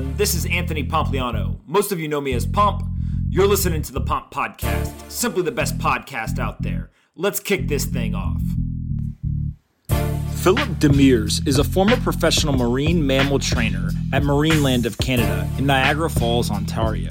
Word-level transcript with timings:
This 0.00 0.34
is 0.34 0.46
Anthony 0.46 0.82
Pompliano. 0.82 1.60
Most 1.66 1.92
of 1.92 2.00
you 2.00 2.08
know 2.08 2.22
me 2.22 2.32
as 2.32 2.46
Pomp. 2.46 2.82
You're 3.28 3.46
listening 3.46 3.82
to 3.82 3.92
the 3.92 4.00
Pomp 4.00 4.32
Podcast, 4.32 5.10
simply 5.10 5.42
the 5.42 5.52
best 5.52 5.76
podcast 5.76 6.38
out 6.38 6.62
there. 6.62 6.90
Let's 7.16 7.38
kick 7.38 7.68
this 7.68 7.84
thing 7.84 8.14
off. 8.14 8.40
Philip 10.36 10.68
Demers 10.78 11.46
is 11.46 11.58
a 11.58 11.64
former 11.64 11.98
professional 11.98 12.54
marine 12.54 13.06
mammal 13.06 13.38
trainer 13.38 13.90
at 14.14 14.22
Marineland 14.22 14.86
of 14.86 14.96
Canada 14.96 15.46
in 15.58 15.66
Niagara 15.66 16.08
Falls, 16.08 16.50
Ontario. 16.50 17.10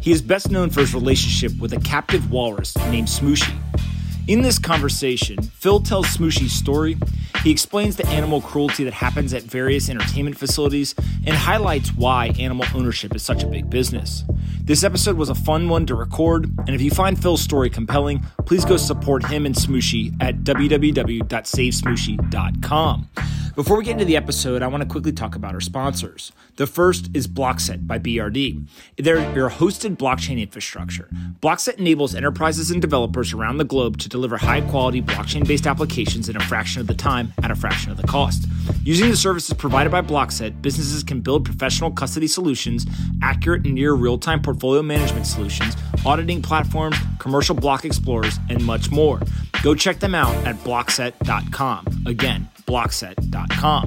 He 0.00 0.10
is 0.10 0.22
best 0.22 0.50
known 0.50 0.70
for 0.70 0.80
his 0.80 0.94
relationship 0.94 1.58
with 1.60 1.74
a 1.74 1.80
captive 1.80 2.30
walrus 2.30 2.74
named 2.88 3.08
Smooshi. 3.08 3.54
In 4.26 4.40
this 4.40 4.58
conversation, 4.58 5.42
Phil 5.42 5.80
tells 5.80 6.06
Smooshi's 6.06 6.52
story. 6.52 6.96
He 7.42 7.50
explains 7.50 7.96
the 7.96 8.06
animal 8.06 8.40
cruelty 8.40 8.84
that 8.84 8.94
happens 8.94 9.34
at 9.34 9.42
various 9.42 9.90
entertainment 9.90 10.38
facilities 10.38 10.94
and 11.26 11.36
highlights 11.36 11.92
why 11.94 12.28
animal 12.38 12.64
ownership 12.74 13.14
is 13.16 13.22
such 13.22 13.42
a 13.42 13.46
big 13.46 13.68
business. 13.68 14.24
This 14.62 14.84
episode 14.84 15.16
was 15.16 15.28
a 15.28 15.34
fun 15.34 15.68
one 15.68 15.84
to 15.86 15.96
record, 15.96 16.44
and 16.66 16.70
if 16.70 16.80
you 16.80 16.92
find 16.92 17.20
Phil's 17.20 17.42
story 17.42 17.68
compelling, 17.68 18.24
please 18.46 18.64
go 18.64 18.76
support 18.76 19.26
him 19.26 19.44
and 19.44 19.56
Smooshi 19.56 20.14
at 20.20 20.44
www.savesmooshi.com. 20.44 23.08
Before 23.54 23.76
we 23.76 23.84
get 23.84 23.92
into 23.92 24.06
the 24.06 24.16
episode, 24.16 24.62
I 24.62 24.66
want 24.68 24.82
to 24.82 24.88
quickly 24.88 25.12
talk 25.12 25.34
about 25.34 25.52
our 25.52 25.60
sponsors. 25.60 26.32
The 26.56 26.66
first 26.66 27.08
is 27.14 27.26
Blockset 27.26 27.86
by 27.86 27.98
BRD. 27.98 28.66
They're 28.98 29.34
your 29.34 29.48
hosted 29.48 29.96
blockchain 29.96 30.40
infrastructure. 30.40 31.08
Blockset 31.40 31.78
enables 31.78 32.14
enterprises 32.14 32.70
and 32.70 32.80
developers 32.82 33.32
around 33.32 33.56
the 33.56 33.64
globe 33.64 33.96
to 33.98 34.08
deliver 34.08 34.36
high 34.36 34.60
quality 34.60 35.00
blockchain 35.00 35.46
based 35.46 35.66
applications 35.66 36.28
in 36.28 36.36
a 36.36 36.40
fraction 36.40 36.80
of 36.80 36.86
the 36.86 36.94
time 36.94 37.32
at 37.42 37.50
a 37.50 37.54
fraction 37.54 37.90
of 37.90 37.96
the 37.96 38.06
cost. 38.06 38.46
Using 38.84 39.08
the 39.08 39.16
services 39.16 39.54
provided 39.54 39.90
by 39.90 40.02
Blockset, 40.02 40.60
businesses 40.60 41.02
can 41.02 41.20
build 41.20 41.44
professional 41.44 41.90
custody 41.90 42.26
solutions, 42.26 42.84
accurate 43.22 43.64
and 43.64 43.74
near 43.74 43.94
real 43.94 44.18
time 44.18 44.42
portfolio 44.42 44.82
management 44.82 45.26
solutions, 45.26 45.74
auditing 46.04 46.42
platforms, 46.42 46.96
commercial 47.18 47.54
block 47.54 47.84
explorers, 47.84 48.38
and 48.50 48.62
much 48.64 48.90
more. 48.90 49.20
Go 49.62 49.74
check 49.74 50.00
them 50.00 50.14
out 50.14 50.34
at 50.46 50.56
blockset.com. 50.56 52.04
Again, 52.06 52.48
blockset.com. 52.66 53.86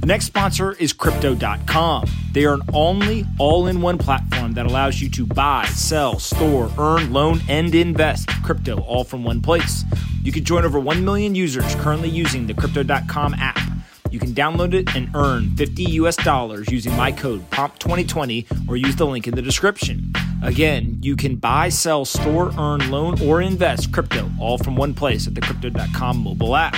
The 0.00 0.06
next 0.06 0.26
sponsor 0.26 0.72
is 0.72 0.92
crypto.com. 0.92 2.04
They 2.32 2.44
are 2.44 2.54
an 2.54 2.62
only 2.72 3.26
all 3.38 3.66
in 3.66 3.80
one 3.80 3.98
platform 3.98 4.52
that 4.52 4.66
allows 4.66 5.00
you 5.00 5.08
to 5.10 5.26
buy, 5.26 5.64
sell, 5.66 6.18
store, 6.18 6.70
earn, 6.78 7.12
loan, 7.12 7.40
and 7.48 7.74
invest 7.74 8.28
crypto 8.42 8.80
all 8.80 9.04
from 9.04 9.24
one 9.24 9.40
place. 9.40 9.84
You 10.22 10.32
can 10.32 10.44
join 10.44 10.64
over 10.64 10.78
1 10.78 11.04
million 11.04 11.34
users 11.34 11.74
currently 11.76 12.08
using 12.08 12.46
the 12.46 12.54
crypto.com 12.54 13.34
app. 13.34 13.75
You 14.10 14.18
can 14.18 14.32
download 14.32 14.74
it 14.74 14.94
and 14.94 15.10
earn 15.14 15.56
50 15.56 15.84
US 16.00 16.16
dollars 16.16 16.70
using 16.70 16.96
my 16.96 17.12
code 17.12 17.48
POMP2020 17.50 18.68
or 18.68 18.76
use 18.76 18.96
the 18.96 19.06
link 19.06 19.26
in 19.26 19.34
the 19.34 19.42
description. 19.42 20.12
Again, 20.42 20.98
you 21.02 21.16
can 21.16 21.36
buy, 21.36 21.68
sell, 21.70 22.04
store, 22.04 22.52
earn, 22.58 22.90
loan, 22.90 23.20
or 23.22 23.40
invest 23.40 23.92
crypto 23.92 24.30
all 24.40 24.58
from 24.58 24.76
one 24.76 24.94
place 24.94 25.26
at 25.26 25.34
the 25.34 25.40
crypto.com 25.40 26.22
mobile 26.22 26.54
app. 26.54 26.76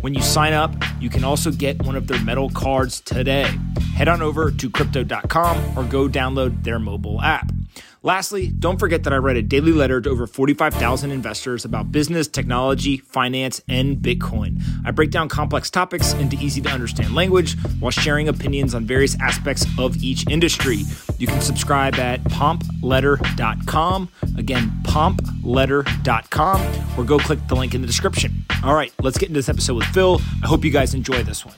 When 0.00 0.14
you 0.14 0.22
sign 0.22 0.52
up, 0.52 0.74
you 1.00 1.10
can 1.10 1.24
also 1.24 1.50
get 1.50 1.82
one 1.82 1.96
of 1.96 2.06
their 2.06 2.20
metal 2.20 2.48
cards 2.50 3.00
today. 3.00 3.50
Head 3.94 4.08
on 4.08 4.22
over 4.22 4.50
to 4.50 4.70
crypto.com 4.70 5.78
or 5.78 5.84
go 5.84 6.08
download 6.08 6.64
their 6.64 6.78
mobile 6.78 7.20
app. 7.20 7.52
Lastly, 8.02 8.48
don't 8.48 8.78
forget 8.78 9.04
that 9.04 9.12
I 9.12 9.18
write 9.18 9.36
a 9.36 9.42
daily 9.42 9.72
letter 9.72 10.00
to 10.00 10.08
over 10.08 10.26
45,000 10.26 11.10
investors 11.10 11.66
about 11.66 11.92
business, 11.92 12.26
technology, 12.26 12.96
finance, 12.96 13.60
and 13.68 13.98
Bitcoin. 13.98 14.62
I 14.86 14.90
break 14.90 15.10
down 15.10 15.28
complex 15.28 15.68
topics 15.68 16.14
into 16.14 16.34
easy 16.36 16.62
to 16.62 16.70
understand 16.70 17.14
language 17.14 17.58
while 17.78 17.90
sharing 17.90 18.28
opinions 18.28 18.74
on 18.74 18.86
various 18.86 19.20
aspects 19.20 19.66
of 19.78 20.02
each 20.02 20.26
industry. 20.30 20.78
You 21.18 21.26
can 21.26 21.42
subscribe 21.42 21.96
at 21.96 22.24
pompletter.com. 22.24 24.08
Again, 24.38 24.72
pompletter.com, 24.84 26.98
or 26.98 27.04
go 27.04 27.18
click 27.18 27.46
the 27.48 27.54
link 27.54 27.74
in 27.74 27.82
the 27.82 27.86
description. 27.86 28.46
All 28.64 28.74
right, 28.74 28.94
let's 29.02 29.18
get 29.18 29.28
into 29.28 29.38
this 29.38 29.50
episode 29.50 29.74
with 29.74 29.86
Phil. 29.88 30.22
I 30.42 30.46
hope 30.46 30.64
you 30.64 30.70
guys 30.70 30.94
enjoy 30.94 31.22
this 31.22 31.44
one. 31.44 31.54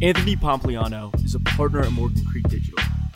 Anthony 0.00 0.36
Pompliano 0.36 1.12
is 1.24 1.34
a 1.34 1.40
partner 1.40 1.80
at 1.80 1.90
Morgan 1.90 2.24
Creek 2.24 2.48
Digital. 2.48 2.78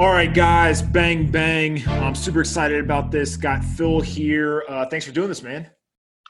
All 0.00 0.08
right, 0.08 0.32
guys, 0.32 0.80
bang, 0.80 1.30
bang. 1.30 1.86
I'm 1.86 2.14
super 2.14 2.40
excited 2.40 2.80
about 2.80 3.10
this. 3.10 3.36
Got 3.36 3.62
Phil 3.62 4.00
here. 4.00 4.64
Uh, 4.66 4.86
thanks 4.86 5.04
for 5.04 5.12
doing 5.12 5.28
this, 5.28 5.42
man. 5.42 5.68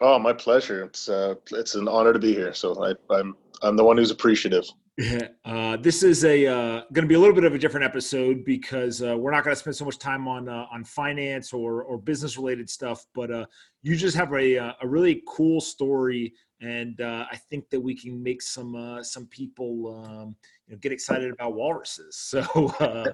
Oh, 0.01 0.19
my 0.19 0.33
pleasure. 0.33 0.83
It's 0.87 1.09
uh, 1.09 1.37
it's 1.53 1.77
an 1.77 1.87
honor 1.87 2.13
to 2.13 2.19
be 2.19 2.35
here. 2.35 2.53
So 2.53 2.75
I, 2.85 2.95
I'm 3.15 3.37
I'm 3.63 3.77
the 3.77 3.85
one 3.85 3.97
who's 3.97 4.11
appreciative. 4.11 4.65
Uh, 5.47 5.77
this 5.79 6.03
is 6.03 6.25
a 6.25 6.47
uh, 6.47 6.83
going 6.93 7.05
to 7.05 7.07
be 7.07 7.15
a 7.15 7.19
little 7.19 7.35
bit 7.35 7.45
of 7.45 7.55
a 7.55 7.59
different 7.59 7.85
episode 7.85 8.45
because 8.45 9.03
uh, 9.03 9.17
we're 9.17 9.31
not 9.31 9.43
going 9.43 9.55
to 9.55 9.59
spend 9.59 9.75
so 9.75 9.85
much 9.85 9.99
time 9.99 10.29
on 10.29 10.49
uh, 10.49 10.67
on 10.71 10.85
finance 10.85 11.53
or 11.53 11.83
or 11.85 11.97
business 11.97 12.37
related 12.37 12.69
stuff. 12.69 13.07
But 13.15 13.31
uh, 13.31 13.47
you 13.83 13.97
just 13.97 14.17
have 14.17 14.33
a 14.35 14.59
uh, 14.59 14.73
a 14.83 14.87
really 14.87 15.23
cool 15.27 15.61
story, 15.61 16.35
and 16.61 17.01
uh, 17.01 17.25
I 17.31 17.37
think 17.37 17.71
that 17.71 17.81
we 17.81 17.95
can 17.95 18.23
make 18.23 18.43
some 18.43 18.77
uh, 18.77 19.03
some 19.03 19.27
people 19.29 20.05
um, 20.05 20.37
you 20.71 20.77
know, 20.77 20.81
get 20.81 20.93
excited 20.93 21.33
about 21.33 21.55
walruses. 21.55 22.17
So 22.31 22.69
uh, 22.81 23.13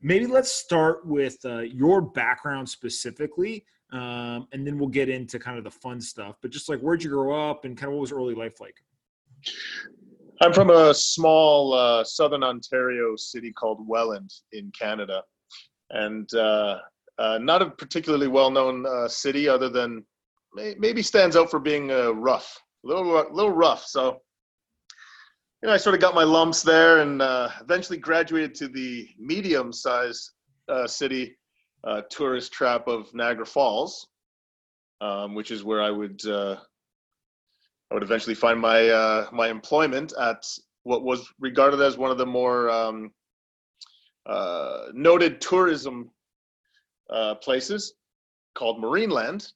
maybe 0.00 0.26
let's 0.26 0.50
start 0.50 1.06
with 1.06 1.36
uh, 1.44 1.60
your 1.60 2.00
background 2.00 2.68
specifically, 2.68 3.66
um, 3.92 4.48
and 4.52 4.66
then 4.66 4.78
we'll 4.78 4.88
get 4.88 5.08
into 5.08 5.38
kind 5.38 5.58
of 5.58 5.64
the 5.64 5.70
fun 5.70 6.00
stuff. 6.00 6.36
But 6.40 6.50
just 6.50 6.68
like 6.68 6.80
where'd 6.80 7.02
you 7.02 7.10
grow 7.10 7.50
up, 7.50 7.64
and 7.64 7.76
kind 7.76 7.88
of 7.88 7.94
what 7.94 8.00
was 8.00 8.12
early 8.12 8.34
life 8.34 8.60
like? 8.60 8.76
I'm 10.40 10.52
from 10.52 10.70
a 10.70 10.94
small 10.94 11.74
uh, 11.74 12.04
southern 12.04 12.42
Ontario 12.42 13.16
city 13.16 13.52
called 13.52 13.86
Welland 13.86 14.32
in 14.52 14.72
Canada, 14.78 15.22
and 15.90 16.32
uh, 16.34 16.78
uh, 17.18 17.38
not 17.38 17.62
a 17.62 17.70
particularly 17.70 18.28
well-known 18.28 18.86
uh, 18.86 19.08
city, 19.08 19.48
other 19.48 19.68
than 19.68 20.04
may- 20.54 20.74
maybe 20.78 21.02
stands 21.02 21.36
out 21.36 21.50
for 21.50 21.60
being 21.60 21.92
uh, 21.92 22.10
rough, 22.12 22.58
a 22.84 22.88
little 22.88 23.04
ru- 23.04 23.32
little 23.32 23.52
rough. 23.52 23.84
So, 23.84 24.22
you 25.64 25.68
know, 25.68 25.74
I 25.74 25.78
sort 25.78 25.94
of 25.94 26.02
got 26.02 26.14
my 26.14 26.24
lumps 26.24 26.60
there, 26.60 26.98
and 26.98 27.22
uh, 27.22 27.48
eventually 27.62 27.96
graduated 27.96 28.54
to 28.56 28.68
the 28.68 29.08
medium-sized 29.18 30.32
uh, 30.68 30.86
city 30.86 31.38
uh, 31.84 32.02
tourist 32.10 32.52
trap 32.52 32.86
of 32.86 33.08
Niagara 33.14 33.46
Falls, 33.46 34.08
um, 35.00 35.34
which 35.34 35.50
is 35.50 35.64
where 35.64 35.80
I 35.80 35.90
would 35.90 36.20
uh, 36.26 36.56
I 37.90 37.94
would 37.94 38.02
eventually 38.02 38.34
find 38.34 38.60
my 38.60 38.90
uh, 38.90 39.28
my 39.32 39.48
employment 39.48 40.12
at 40.20 40.44
what 40.82 41.02
was 41.02 41.26
regarded 41.40 41.80
as 41.80 41.96
one 41.96 42.10
of 42.10 42.18
the 42.18 42.26
more 42.26 42.68
um, 42.68 43.10
uh, 44.26 44.88
noted 44.92 45.40
tourism 45.40 46.10
places 47.40 47.94
called 48.54 48.82
Marineland. 48.82 49.50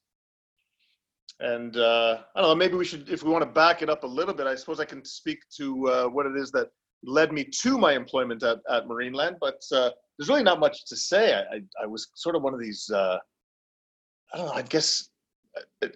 And 1.41 1.77
uh, 1.77 2.19
I 2.35 2.41
don't 2.41 2.51
know, 2.51 2.55
maybe 2.55 2.75
we 2.75 2.85
should, 2.85 3.09
if 3.09 3.23
we 3.23 3.31
want 3.31 3.43
to 3.43 3.51
back 3.51 3.83
it 3.83 3.89
up 3.89 4.03
a 4.03 4.07
little 4.07 4.35
bit, 4.35 4.47
I 4.47 4.57
suppose 4.57 4.81
I 4.81 4.85
can 4.85 5.05
speak 5.05 5.39
to 5.57 5.89
uh, 5.89 6.05
what 6.07 6.27
it 6.27 6.37
is 6.37 6.51
that 6.51 6.69
led 7.05 7.33
me 7.33 7.45
to 7.45 7.79
my 7.79 7.93
employment 7.93 8.43
at, 8.43 8.59
at 8.69 8.87
Marineland. 8.87 9.37
But 9.41 9.63
uh, 9.73 9.91
there's 10.19 10.29
really 10.29 10.43
not 10.43 10.59
much 10.59 10.85
to 10.87 10.97
say. 10.97 11.35
I, 11.35 11.41
I, 11.57 11.61
I 11.83 11.87
was 11.87 12.09
sort 12.15 12.35
of 12.35 12.43
one 12.43 12.55
of 12.55 12.61
these, 12.61 12.91
uh, 12.91 13.19
I 14.33 14.37
don't 14.37 14.47
know, 14.47 14.53
I 14.53 14.63
guess 14.63 15.11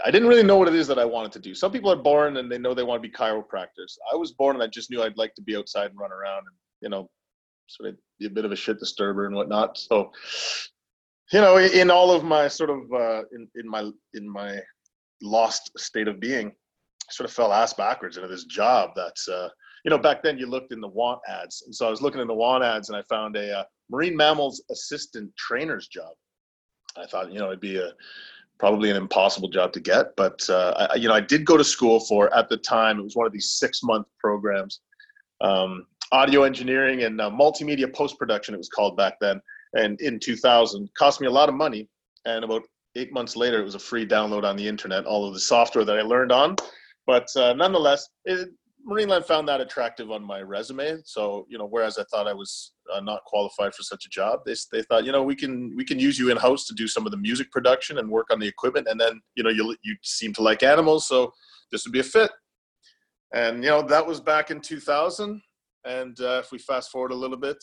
I 0.04 0.10
didn't 0.10 0.28
really 0.28 0.42
know 0.42 0.56
what 0.56 0.68
it 0.68 0.74
is 0.74 0.86
that 0.88 0.98
I 0.98 1.04
wanted 1.04 1.32
to 1.32 1.38
do. 1.38 1.54
Some 1.54 1.72
people 1.72 1.90
are 1.90 1.96
born 1.96 2.36
and 2.36 2.50
they 2.50 2.58
know 2.58 2.72
they 2.72 2.82
want 2.82 3.02
to 3.02 3.08
be 3.08 3.14
chiropractors. 3.14 3.96
I 4.12 4.16
was 4.16 4.32
born 4.32 4.56
and 4.56 4.62
I 4.62 4.66
just 4.66 4.90
knew 4.90 5.02
I'd 5.02 5.18
like 5.18 5.34
to 5.34 5.42
be 5.42 5.56
outside 5.56 5.90
and 5.90 5.98
run 5.98 6.12
around 6.12 6.38
and, 6.38 6.56
you 6.80 6.88
know, 6.88 7.10
sort 7.66 7.90
of 7.90 7.96
be 8.18 8.26
a 8.26 8.30
bit 8.30 8.44
of 8.44 8.52
a 8.52 8.56
shit 8.56 8.78
disturber 8.78 9.26
and 9.26 9.34
whatnot. 9.34 9.78
So, 9.78 10.10
you 11.32 11.40
know, 11.40 11.58
in 11.58 11.90
all 11.90 12.10
of 12.10 12.24
my 12.24 12.48
sort 12.48 12.70
of, 12.70 12.92
uh, 12.92 13.22
in, 13.32 13.48
in 13.54 13.68
my, 13.68 13.90
in 14.14 14.28
my 14.28 14.60
lost 15.22 15.70
state 15.78 16.08
of 16.08 16.20
being, 16.20 16.52
sort 17.10 17.28
of 17.28 17.34
fell 17.34 17.52
ass 17.52 17.72
backwards 17.72 18.16
into 18.16 18.28
this 18.28 18.44
job 18.44 18.90
that's, 18.94 19.28
uh, 19.28 19.48
you 19.84 19.90
know, 19.90 19.98
back 19.98 20.22
then 20.22 20.38
you 20.38 20.46
looked 20.46 20.72
in 20.72 20.80
the 20.80 20.88
want 20.88 21.20
ads. 21.28 21.62
And 21.66 21.74
so 21.74 21.86
I 21.86 21.90
was 21.90 22.02
looking 22.02 22.20
in 22.20 22.28
the 22.28 22.34
want 22.34 22.64
ads 22.64 22.88
and 22.88 22.96
I 22.96 23.02
found 23.02 23.36
a 23.36 23.60
uh, 23.60 23.64
marine 23.90 24.16
mammals 24.16 24.62
assistant 24.70 25.34
trainer's 25.36 25.88
job. 25.88 26.12
I 26.96 27.06
thought, 27.06 27.32
you 27.32 27.38
know, 27.38 27.46
it'd 27.46 27.60
be 27.60 27.78
a, 27.78 27.92
probably 28.62 28.90
an 28.90 28.96
impossible 28.96 29.48
job 29.48 29.72
to 29.72 29.80
get. 29.80 30.14
But 30.16 30.48
uh, 30.48 30.88
I, 30.92 30.94
you 30.94 31.08
know, 31.08 31.14
I 31.14 31.20
did 31.20 31.44
go 31.44 31.56
to 31.56 31.64
school 31.64 31.98
for 31.98 32.32
at 32.32 32.48
the 32.48 32.56
time. 32.56 33.00
It 33.00 33.02
was 33.02 33.16
one 33.16 33.26
of 33.26 33.32
these 33.32 33.54
six 33.54 33.82
month 33.82 34.06
programs, 34.20 34.80
um, 35.40 35.86
audio 36.12 36.44
engineering 36.44 37.02
and 37.02 37.20
uh, 37.20 37.28
multimedia 37.28 37.92
post 37.92 38.18
production. 38.20 38.54
It 38.54 38.58
was 38.58 38.68
called 38.68 38.96
back 38.96 39.14
then, 39.20 39.40
and 39.74 40.00
in 40.00 40.20
2000, 40.20 40.88
cost 40.96 41.20
me 41.20 41.26
a 41.26 41.30
lot 41.30 41.48
of 41.48 41.56
money. 41.56 41.88
And 42.24 42.44
about 42.44 42.62
eight 42.96 43.12
months 43.12 43.36
later, 43.36 43.60
it 43.60 43.64
was 43.64 43.74
a 43.74 43.80
free 43.80 44.06
download 44.06 44.44
on 44.44 44.56
the 44.56 44.66
internet, 44.66 45.04
all 45.04 45.26
of 45.26 45.34
the 45.34 45.40
software 45.40 45.84
that 45.84 45.98
I 45.98 46.02
learned 46.02 46.32
on. 46.32 46.56
But 47.06 47.26
uh, 47.36 47.54
nonetheless, 47.54 48.08
it, 48.24 48.48
Marineland 48.88 49.24
found 49.24 49.48
that 49.48 49.60
attractive 49.60 50.10
on 50.10 50.24
my 50.24 50.40
resume. 50.40 50.98
So, 51.04 51.46
you 51.48 51.56
know, 51.58 51.66
whereas 51.66 51.98
I 51.98 52.04
thought 52.10 52.26
I 52.26 52.32
was 52.32 52.72
uh, 52.92 53.00
not 53.00 53.24
qualified 53.24 53.74
for 53.74 53.82
such 53.82 54.04
a 54.06 54.08
job, 54.08 54.40
they, 54.44 54.54
they 54.72 54.82
thought, 54.82 55.04
you 55.04 55.12
know, 55.12 55.22
we 55.22 55.36
can 55.36 55.74
we 55.76 55.84
can 55.84 55.98
use 55.98 56.18
you 56.18 56.30
in 56.30 56.36
house 56.36 56.66
to 56.66 56.74
do 56.74 56.88
some 56.88 57.06
of 57.06 57.12
the 57.12 57.18
music 57.18 57.50
production 57.52 57.98
and 57.98 58.10
work 58.10 58.28
on 58.30 58.40
the 58.40 58.48
equipment, 58.48 58.88
and 58.88 59.00
then 59.00 59.20
you 59.34 59.42
know 59.42 59.50
you 59.50 59.76
you 59.82 59.96
seem 60.02 60.32
to 60.34 60.42
like 60.42 60.62
animals, 60.62 61.06
so 61.06 61.32
this 61.70 61.84
would 61.84 61.92
be 61.92 62.00
a 62.00 62.04
fit. 62.04 62.30
And 63.32 63.62
you 63.62 63.70
know 63.70 63.82
that 63.82 64.06
was 64.06 64.20
back 64.20 64.50
in 64.50 64.60
2000. 64.60 65.40
And 65.84 66.20
uh, 66.20 66.40
if 66.44 66.52
we 66.52 66.58
fast 66.58 66.90
forward 66.90 67.10
a 67.10 67.16
little 67.16 67.36
bit, 67.36 67.56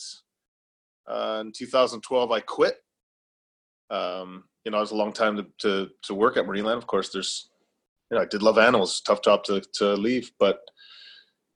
uh, 1.08 1.42
in 1.44 1.52
2012 1.52 2.30
I 2.30 2.40
quit. 2.40 2.76
Um, 3.90 4.44
you 4.64 4.70
know, 4.70 4.78
it 4.78 4.80
was 4.80 4.90
a 4.90 4.96
long 4.96 5.12
time 5.12 5.36
to, 5.36 5.46
to 5.60 5.88
to 6.04 6.14
work 6.14 6.36
at 6.36 6.46
Marineland. 6.46 6.76
Of 6.76 6.86
course, 6.86 7.10
there's 7.10 7.50
you 8.10 8.16
know 8.16 8.22
I 8.22 8.26
did 8.26 8.42
love 8.42 8.58
animals, 8.58 9.00
tough 9.00 9.22
job 9.22 9.44
to 9.44 9.60
to 9.74 9.94
leave, 9.94 10.30
but 10.38 10.60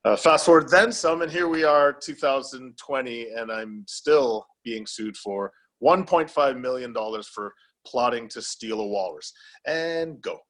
uh, 0.04 0.16
fast 0.16 0.44
forward 0.44 0.68
then 0.68 0.92
some, 0.92 1.22
and 1.22 1.32
here 1.32 1.48
we 1.48 1.64
are, 1.64 1.92
2020, 1.92 3.28
and 3.30 3.50
I'm 3.50 3.84
still 3.88 4.46
being 4.62 4.86
sued 4.86 5.16
for 5.16 5.50
1.5 5.82 6.60
million 6.60 6.92
dollars 6.92 7.26
for 7.26 7.54
plotting 7.86 8.28
to 8.28 8.42
steal 8.42 8.80
a 8.80 8.86
walrus. 8.86 9.32
And 9.66 10.20
go. 10.20 10.40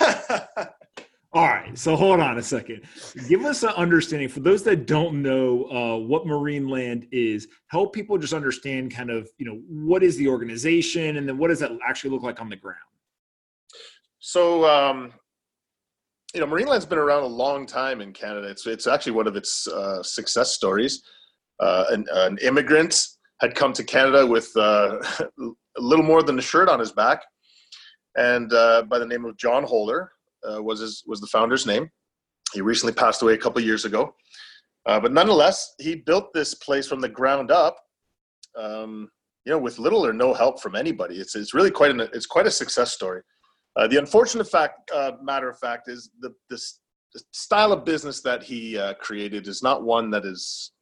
All 1.34 1.48
right, 1.48 1.76
so 1.78 1.96
hold 1.96 2.20
on 2.20 2.36
a 2.36 2.42
second. 2.42 2.82
Give 3.26 3.46
us 3.46 3.62
an 3.62 3.70
understanding 3.70 4.28
for 4.28 4.40
those 4.40 4.62
that 4.64 4.86
don't 4.86 5.22
know 5.22 5.64
uh, 5.64 5.96
what 5.96 6.26
Marineland 6.26 7.08
is. 7.10 7.48
Help 7.68 7.94
people 7.94 8.18
just 8.18 8.34
understand 8.34 8.94
kind 8.94 9.08
of 9.08 9.30
you 9.38 9.46
know 9.46 9.62
what 9.66 10.02
is 10.02 10.18
the 10.18 10.28
organization, 10.28 11.16
and 11.16 11.26
then 11.26 11.38
what 11.38 11.48
does 11.48 11.60
that 11.60 11.72
actually 11.88 12.10
look 12.10 12.22
like 12.22 12.38
on 12.42 12.50
the 12.50 12.56
ground. 12.56 12.76
So 14.18 14.68
um, 14.68 15.14
you 16.34 16.40
know, 16.40 16.46
Marineland's 16.46 16.84
been 16.84 16.98
around 16.98 17.22
a 17.22 17.26
long 17.26 17.64
time 17.64 18.02
in 18.02 18.12
Canada. 18.12 18.48
It's 18.48 18.66
it's 18.66 18.86
actually 18.86 19.12
one 19.12 19.26
of 19.26 19.34
its 19.34 19.66
uh, 19.66 20.02
success 20.02 20.52
stories. 20.52 21.02
Uh, 21.60 21.84
an, 21.92 22.04
an, 22.12 22.38
immigrant 22.42 23.06
had 23.40 23.54
come 23.54 23.72
to 23.72 23.84
Canada 23.84 24.26
with 24.26 24.50
uh, 24.56 24.98
a 25.30 25.50
little 25.78 26.04
more 26.04 26.22
than 26.22 26.38
a 26.38 26.42
shirt 26.42 26.68
on 26.68 26.78
his 26.78 26.92
back, 26.92 27.22
and 28.18 28.52
uh, 28.52 28.82
by 28.82 28.98
the 28.98 29.06
name 29.06 29.24
of 29.24 29.38
John 29.38 29.64
Holer 29.64 30.08
uh, 30.48 30.62
was 30.62 30.80
his 30.80 31.02
was 31.06 31.20
the 31.20 31.26
founder's 31.26 31.66
name. 31.66 31.88
He 32.52 32.60
recently 32.60 32.92
passed 32.92 33.22
away 33.22 33.34
a 33.34 33.38
couple 33.38 33.60
years 33.62 33.84
ago, 33.84 34.14
uh, 34.86 35.00
but 35.00 35.12
nonetheless, 35.12 35.74
he 35.78 35.94
built 35.94 36.32
this 36.34 36.54
place 36.54 36.86
from 36.86 37.00
the 37.00 37.08
ground 37.08 37.50
up. 37.50 37.76
Um, 38.58 39.08
you 39.44 39.50
know, 39.50 39.58
with 39.58 39.80
little 39.80 40.06
or 40.06 40.12
no 40.12 40.32
help 40.32 40.60
from 40.60 40.76
anybody. 40.76 41.16
It's 41.16 41.34
it's 41.34 41.54
really 41.54 41.70
quite 41.70 41.90
an 41.90 42.00
it's 42.00 42.26
quite 42.26 42.46
a 42.46 42.50
success 42.50 42.92
story. 42.92 43.22
Uh, 43.76 43.86
the 43.88 43.96
unfortunate 43.96 44.48
fact, 44.48 44.90
uh, 44.94 45.12
matter 45.22 45.48
of 45.48 45.58
fact, 45.58 45.88
is 45.88 46.10
the, 46.20 46.34
this, 46.50 46.80
style 47.32 47.72
of 47.72 47.84
business 47.84 48.20
that 48.22 48.42
he 48.42 48.78
uh, 48.78 48.94
created 48.94 49.46
is 49.46 49.62
not 49.62 49.82
one 49.82 50.10
that 50.10 50.24
is, 50.24 50.72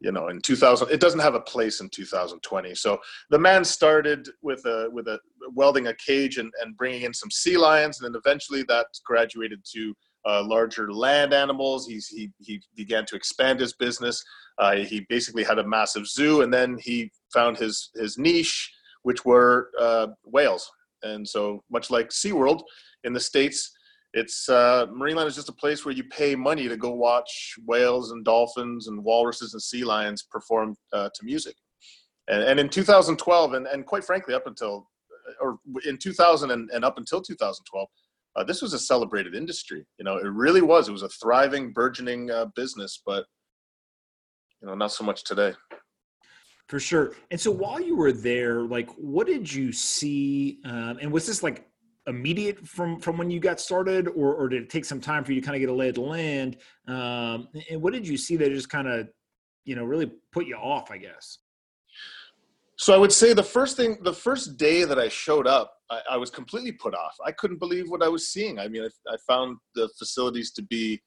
you 0.00 0.12
know, 0.12 0.28
in 0.28 0.40
2000. 0.40 0.90
It 0.90 1.00
doesn't 1.00 1.20
have 1.20 1.34
a 1.34 1.40
place 1.40 1.80
in 1.80 1.88
2020. 1.88 2.74
So 2.74 2.98
the 3.30 3.38
man 3.38 3.64
started 3.64 4.28
with 4.42 4.64
a 4.66 4.88
with 4.92 5.08
a 5.08 5.18
welding 5.54 5.86
a 5.88 5.94
cage 5.94 6.38
and, 6.38 6.52
and 6.62 6.76
bringing 6.76 7.02
in 7.02 7.14
some 7.14 7.30
sea 7.30 7.56
lions, 7.56 8.00
and 8.00 8.06
then 8.06 8.20
eventually 8.24 8.62
that 8.64 8.86
graduated 9.04 9.64
to 9.74 9.94
uh, 10.26 10.42
larger 10.44 10.92
land 10.92 11.32
animals. 11.32 11.86
He's, 11.86 12.08
he 12.08 12.30
he 12.38 12.60
began 12.74 13.06
to 13.06 13.16
expand 13.16 13.60
his 13.60 13.72
business. 13.72 14.22
Uh, 14.58 14.76
he 14.76 15.06
basically 15.08 15.44
had 15.44 15.58
a 15.58 15.66
massive 15.66 16.06
zoo, 16.06 16.42
and 16.42 16.52
then 16.52 16.78
he 16.80 17.10
found 17.32 17.56
his 17.56 17.90
his 17.94 18.18
niche, 18.18 18.72
which 19.02 19.24
were 19.24 19.70
uh, 19.80 20.08
whales 20.24 20.70
and 21.02 21.26
so, 21.26 21.62
much 21.70 21.90
like 21.90 22.10
SeaWorld 22.10 22.62
in 23.04 23.12
the 23.12 23.20
States, 23.20 23.75
it's 24.16 24.48
uh, 24.48 24.86
Marineland 24.86 25.26
is 25.26 25.34
just 25.34 25.50
a 25.50 25.52
place 25.52 25.84
where 25.84 25.94
you 25.94 26.02
pay 26.04 26.34
money 26.34 26.68
to 26.68 26.76
go 26.76 26.90
watch 26.90 27.54
whales 27.66 28.12
and 28.12 28.24
dolphins 28.24 28.88
and 28.88 29.04
walruses 29.04 29.52
and 29.52 29.62
sea 29.62 29.84
lions 29.84 30.22
perform 30.22 30.74
uh, 30.94 31.10
to 31.14 31.24
music. 31.24 31.54
And, 32.28 32.42
and 32.42 32.58
in 32.58 32.70
2012, 32.70 33.52
and, 33.52 33.66
and 33.66 33.84
quite 33.84 34.04
frankly, 34.04 34.32
up 34.32 34.46
until 34.46 34.88
or 35.38 35.58
in 35.84 35.98
2000 35.98 36.50
and, 36.50 36.70
and 36.70 36.82
up 36.82 36.96
until 36.96 37.20
2012, 37.20 37.88
uh, 38.36 38.44
this 38.44 38.62
was 38.62 38.72
a 38.72 38.78
celebrated 38.78 39.34
industry. 39.34 39.84
You 39.98 40.06
know, 40.06 40.16
it 40.16 40.26
really 40.26 40.62
was. 40.62 40.88
It 40.88 40.92
was 40.92 41.02
a 41.02 41.10
thriving, 41.10 41.72
burgeoning 41.74 42.30
uh, 42.30 42.46
business, 42.56 43.02
but 43.04 43.26
you 44.62 44.68
know, 44.68 44.74
not 44.74 44.92
so 44.92 45.04
much 45.04 45.24
today. 45.24 45.52
For 46.68 46.80
sure. 46.80 47.12
And 47.30 47.38
so 47.38 47.50
while 47.50 47.80
you 47.80 47.96
were 47.96 48.12
there, 48.12 48.62
like, 48.62 48.88
what 48.92 49.26
did 49.26 49.52
you 49.52 49.72
see? 49.72 50.58
Um, 50.64 50.98
and 51.02 51.12
was 51.12 51.26
this 51.26 51.42
like 51.42 51.68
immediate 52.06 52.66
from 52.66 53.00
from 53.00 53.18
when 53.18 53.30
you 53.30 53.40
got 53.40 53.60
started, 53.60 54.08
or 54.08 54.34
or 54.34 54.48
did 54.48 54.62
it 54.62 54.70
take 54.70 54.84
some 54.84 55.00
time 55.00 55.24
for 55.24 55.32
you 55.32 55.40
to 55.40 55.44
kind 55.46 55.56
of 55.56 55.60
get 55.60 55.68
a 55.68 55.72
lay 55.72 55.88
of 55.88 55.96
the 55.96 56.00
land? 56.00 56.56
Um, 56.86 57.48
and 57.70 57.82
what 57.82 57.92
did 57.92 58.06
you 58.06 58.16
see 58.16 58.36
that 58.36 58.50
just 58.50 58.68
kind 58.68 58.88
of, 58.88 59.08
you 59.64 59.76
know, 59.76 59.84
really 59.84 60.10
put 60.32 60.46
you 60.46 60.56
off? 60.56 60.90
I 60.90 60.98
guess. 60.98 61.38
So 62.78 62.94
I 62.94 62.98
would 62.98 63.12
say 63.12 63.32
the 63.32 63.42
first 63.42 63.76
thing, 63.76 63.96
the 64.02 64.12
first 64.12 64.58
day 64.58 64.84
that 64.84 64.98
I 64.98 65.08
showed 65.08 65.46
up, 65.46 65.72
I, 65.90 66.00
I 66.12 66.16
was 66.18 66.30
completely 66.30 66.72
put 66.72 66.94
off. 66.94 67.16
I 67.24 67.32
couldn't 67.32 67.58
believe 67.58 67.88
what 67.88 68.02
I 68.02 68.08
was 68.08 68.28
seeing. 68.28 68.58
I 68.58 68.68
mean, 68.68 68.82
I, 68.82 69.12
I 69.12 69.16
found 69.26 69.56
the 69.74 69.88
facilities 69.98 70.52
to 70.52 70.62
be 70.62 71.00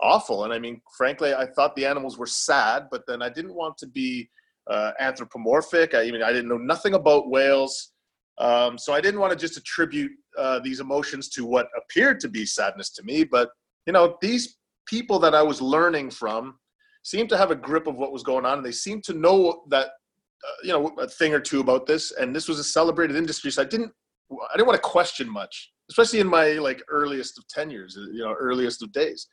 awful, 0.00 0.44
and 0.44 0.52
I 0.52 0.58
mean, 0.58 0.80
frankly, 0.96 1.34
I 1.34 1.46
thought 1.46 1.74
the 1.74 1.86
animals 1.86 2.16
were 2.16 2.26
sad, 2.26 2.86
but 2.92 3.02
then 3.08 3.22
I 3.22 3.28
didn't 3.28 3.54
want 3.54 3.76
to 3.78 3.88
be 3.88 4.30
uh, 4.70 4.92
anthropomorphic. 5.00 5.94
I 5.94 6.04
even 6.04 6.22
I 6.22 6.32
didn't 6.32 6.48
know 6.48 6.58
nothing 6.58 6.94
about 6.94 7.28
whales, 7.28 7.92
um, 8.38 8.76
so 8.78 8.92
I 8.92 9.00
didn't 9.00 9.20
want 9.20 9.32
to 9.32 9.38
just 9.38 9.56
attribute 9.56 10.12
uh, 10.36 10.60
these 10.60 10.80
emotions 10.80 11.28
to 11.30 11.46
what 11.46 11.68
appeared 11.76 12.20
to 12.20 12.28
be 12.28 12.44
sadness 12.44 12.90
to 12.90 13.02
me. 13.02 13.24
But 13.24 13.50
you 13.86 13.92
know, 13.92 14.16
these 14.20 14.58
people 14.86 15.18
that 15.20 15.34
I 15.34 15.42
was 15.42 15.62
learning 15.62 16.10
from 16.10 16.58
seemed 17.02 17.28
to 17.30 17.36
have 17.36 17.50
a 17.50 17.56
grip 17.56 17.86
of 17.86 17.96
what 17.96 18.12
was 18.12 18.22
going 18.22 18.44
on, 18.44 18.58
and 18.58 18.66
they 18.66 18.72
seemed 18.72 19.04
to 19.04 19.14
know 19.14 19.62
that 19.70 19.86
uh, 19.86 20.56
you 20.62 20.72
know 20.72 20.88
a 20.98 21.08
thing 21.08 21.32
or 21.32 21.40
two 21.40 21.60
about 21.60 21.86
this. 21.86 22.12
And 22.12 22.34
this 22.34 22.48
was 22.48 22.58
a 22.58 22.64
celebrated 22.64 23.16
industry, 23.16 23.50
so 23.50 23.62
I 23.62 23.66
didn't 23.66 23.92
I 24.30 24.56
didn't 24.56 24.66
want 24.66 24.82
to 24.82 24.88
question 24.88 25.28
much, 25.28 25.72
especially 25.90 26.20
in 26.20 26.26
my 26.26 26.52
like 26.52 26.82
earliest 26.88 27.38
of 27.38 27.46
tenures, 27.48 27.96
you 27.96 28.20
know, 28.20 28.34
earliest 28.38 28.82
of 28.82 28.92
days. 28.92 29.28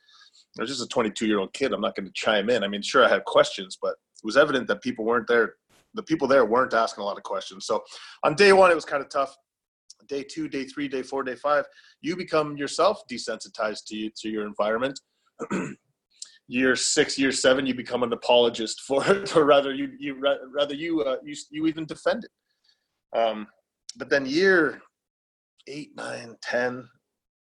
I 0.58 0.62
was 0.62 0.70
just 0.70 0.82
a 0.82 0.86
22 0.86 1.26
year 1.26 1.40
old 1.40 1.52
kid. 1.52 1.72
I'm 1.72 1.80
not 1.80 1.96
going 1.96 2.06
to 2.06 2.12
chime 2.14 2.48
in. 2.48 2.62
I 2.62 2.68
mean, 2.68 2.82
sure, 2.82 3.04
I 3.04 3.08
had 3.08 3.24
questions, 3.24 3.76
but 3.80 3.90
it 3.90 4.24
was 4.24 4.36
evident 4.36 4.68
that 4.68 4.82
people 4.82 5.04
weren't 5.04 5.26
there. 5.26 5.56
The 5.94 6.02
people 6.02 6.26
there 6.28 6.44
weren't 6.44 6.74
asking 6.74 7.02
a 7.02 7.04
lot 7.04 7.16
of 7.16 7.22
questions. 7.22 7.66
So 7.66 7.82
on 8.24 8.34
day 8.34 8.52
one, 8.52 8.70
it 8.70 8.74
was 8.74 8.84
kind 8.84 9.02
of 9.02 9.08
tough. 9.08 9.36
Day 10.08 10.22
two, 10.22 10.48
day 10.48 10.64
three, 10.64 10.86
day 10.86 11.02
four, 11.02 11.22
day 11.22 11.36
five, 11.36 11.64
you 12.02 12.14
become 12.14 12.56
yourself 12.56 13.02
desensitized 13.10 13.86
to 13.86 13.96
you, 13.96 14.10
to 14.20 14.28
your 14.28 14.46
environment. 14.46 15.00
year 16.48 16.76
six, 16.76 17.18
year 17.18 17.32
seven, 17.32 17.64
you 17.64 17.74
become 17.74 18.02
an 18.02 18.12
apologist 18.12 18.82
for 18.82 19.06
it, 19.10 19.34
or 19.36 19.44
rather, 19.44 19.72
you 19.72 19.92
you 19.98 20.20
rather 20.54 20.74
you 20.74 21.02
uh, 21.02 21.16
you 21.24 21.34
you 21.50 21.66
even 21.66 21.86
defend 21.86 22.24
it. 22.24 23.18
Um, 23.18 23.46
but 23.96 24.10
then 24.10 24.26
year 24.26 24.82
eight, 25.66 25.90
nine, 25.96 26.36
ten, 26.42 26.86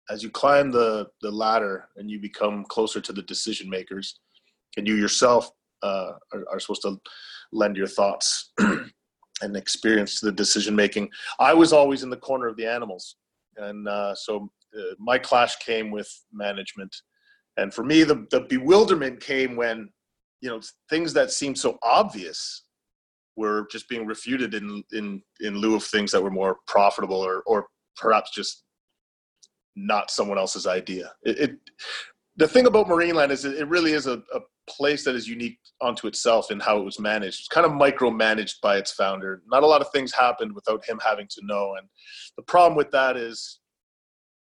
as 0.10 0.24
you 0.24 0.30
climb 0.30 0.72
the 0.72 1.08
the 1.22 1.32
ladder 1.32 1.90
and 1.98 2.10
you 2.10 2.20
become 2.20 2.66
closer 2.70 3.02
to 3.02 3.14
the 3.14 3.24
decision 3.24 3.70
makers, 3.70 4.20
and 4.78 4.88
you 4.88 4.96
yourself 4.96 5.50
uh, 5.82 6.14
are, 6.34 6.46
are, 6.52 6.60
supposed 6.60 6.82
to 6.84 6.98
lend 7.54 7.78
your 7.78 7.88
thoughts 7.88 8.52
and 9.42 9.56
experience 9.56 10.20
to 10.20 10.26
the 10.26 10.32
decision 10.32 10.76
making. 10.76 11.10
I 11.40 11.54
was 11.54 11.74
always 11.74 12.04
in 12.04 12.10
the 12.10 12.18
corner 12.18 12.48
of 12.48 12.58
the 12.58 12.66
animals, 12.66 13.16
and 13.58 13.88
uh, 13.88 14.16
so 14.16 14.50
uh, 14.78 14.96
my 15.00 15.18
clash 15.18 15.56
came 15.58 15.92
with 15.92 16.10
management. 16.32 16.96
And 17.58 17.74
for 17.74 17.84
me, 17.84 18.04
the, 18.04 18.26
the 18.32 18.42
bewilderment 18.50 19.20
came 19.20 19.56
when 19.56 19.90
you 20.42 20.50
know 20.50 20.60
things 20.90 21.14
that 21.14 21.32
seemed 21.32 21.58
so 21.58 21.78
obvious 21.84 22.64
were 23.36 23.68
just 23.72 23.88
being 23.90 24.06
refuted 24.06 24.54
in 24.54 24.84
in 24.92 25.22
in 25.42 25.56
lieu 25.56 25.76
of 25.76 25.84
things 25.84 26.12
that 26.12 26.22
were 26.22 26.32
more 26.32 26.58
profitable 26.68 27.18
or 27.18 27.44
or 27.46 27.68
perhaps 27.96 28.32
just 28.32 28.64
not 29.76 30.12
someone 30.12 30.38
else's 30.38 30.68
idea. 30.68 31.12
It, 31.24 31.40
it 31.40 31.58
the 32.36 32.48
thing 32.48 32.66
about 32.66 32.88
Marineland 32.88 33.32
is 33.32 33.46
it 33.46 33.68
really 33.68 33.94
is 33.94 34.08
a, 34.08 34.22
a 34.34 34.40
place 34.70 35.04
that 35.06 35.16
is 35.16 35.28
unique 35.28 35.60
onto 35.82 36.08
itself 36.08 36.52
in 36.52 36.60
how 36.60 36.78
it 36.78 36.84
was 36.84 37.00
managed. 37.00 37.40
It's 37.40 37.48
kind 37.48 37.66
of 37.66 37.74
micromanaged 37.74 38.62
by 38.62 38.78
its 38.78 38.92
founder. 38.92 39.42
Not 39.48 39.64
a 39.64 39.68
lot 39.68 39.82
of 39.82 39.90
things 39.92 40.14
happened 40.14 40.54
without 40.54 40.86
him 40.86 41.00
having 41.06 41.28
to 41.32 41.42
know. 41.44 41.76
And 41.78 41.88
the 42.38 42.44
problem 42.44 42.76
with 42.76 42.92
that 42.92 43.18
is, 43.18 43.60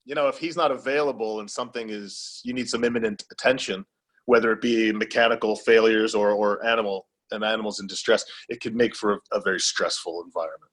you 0.06 0.16
know, 0.16 0.28
if 0.28 0.38
he's 0.38 0.58
not 0.58 0.72
available 0.72 1.40
and 1.40 1.50
something 1.50 1.90
is, 1.90 2.42
you 2.44 2.54
need 2.54 2.70
some 2.70 2.84
imminent 2.84 3.24
attention, 3.32 3.86
whether 4.26 4.52
it 4.52 4.62
be 4.62 4.92
mechanical 4.92 5.56
failures 5.56 6.16
or, 6.16 6.32
or 6.32 6.66
animal 6.66 7.08
and 7.32 7.44
animals 7.44 7.80
in 7.80 7.88
distress, 7.88 8.26
it 8.50 8.62
could 8.62 8.76
make 8.76 8.96
for 8.96 9.14
a, 9.14 9.38
a 9.38 9.42
very 9.42 9.60
stressful 9.60 10.24
environment. 10.26 10.72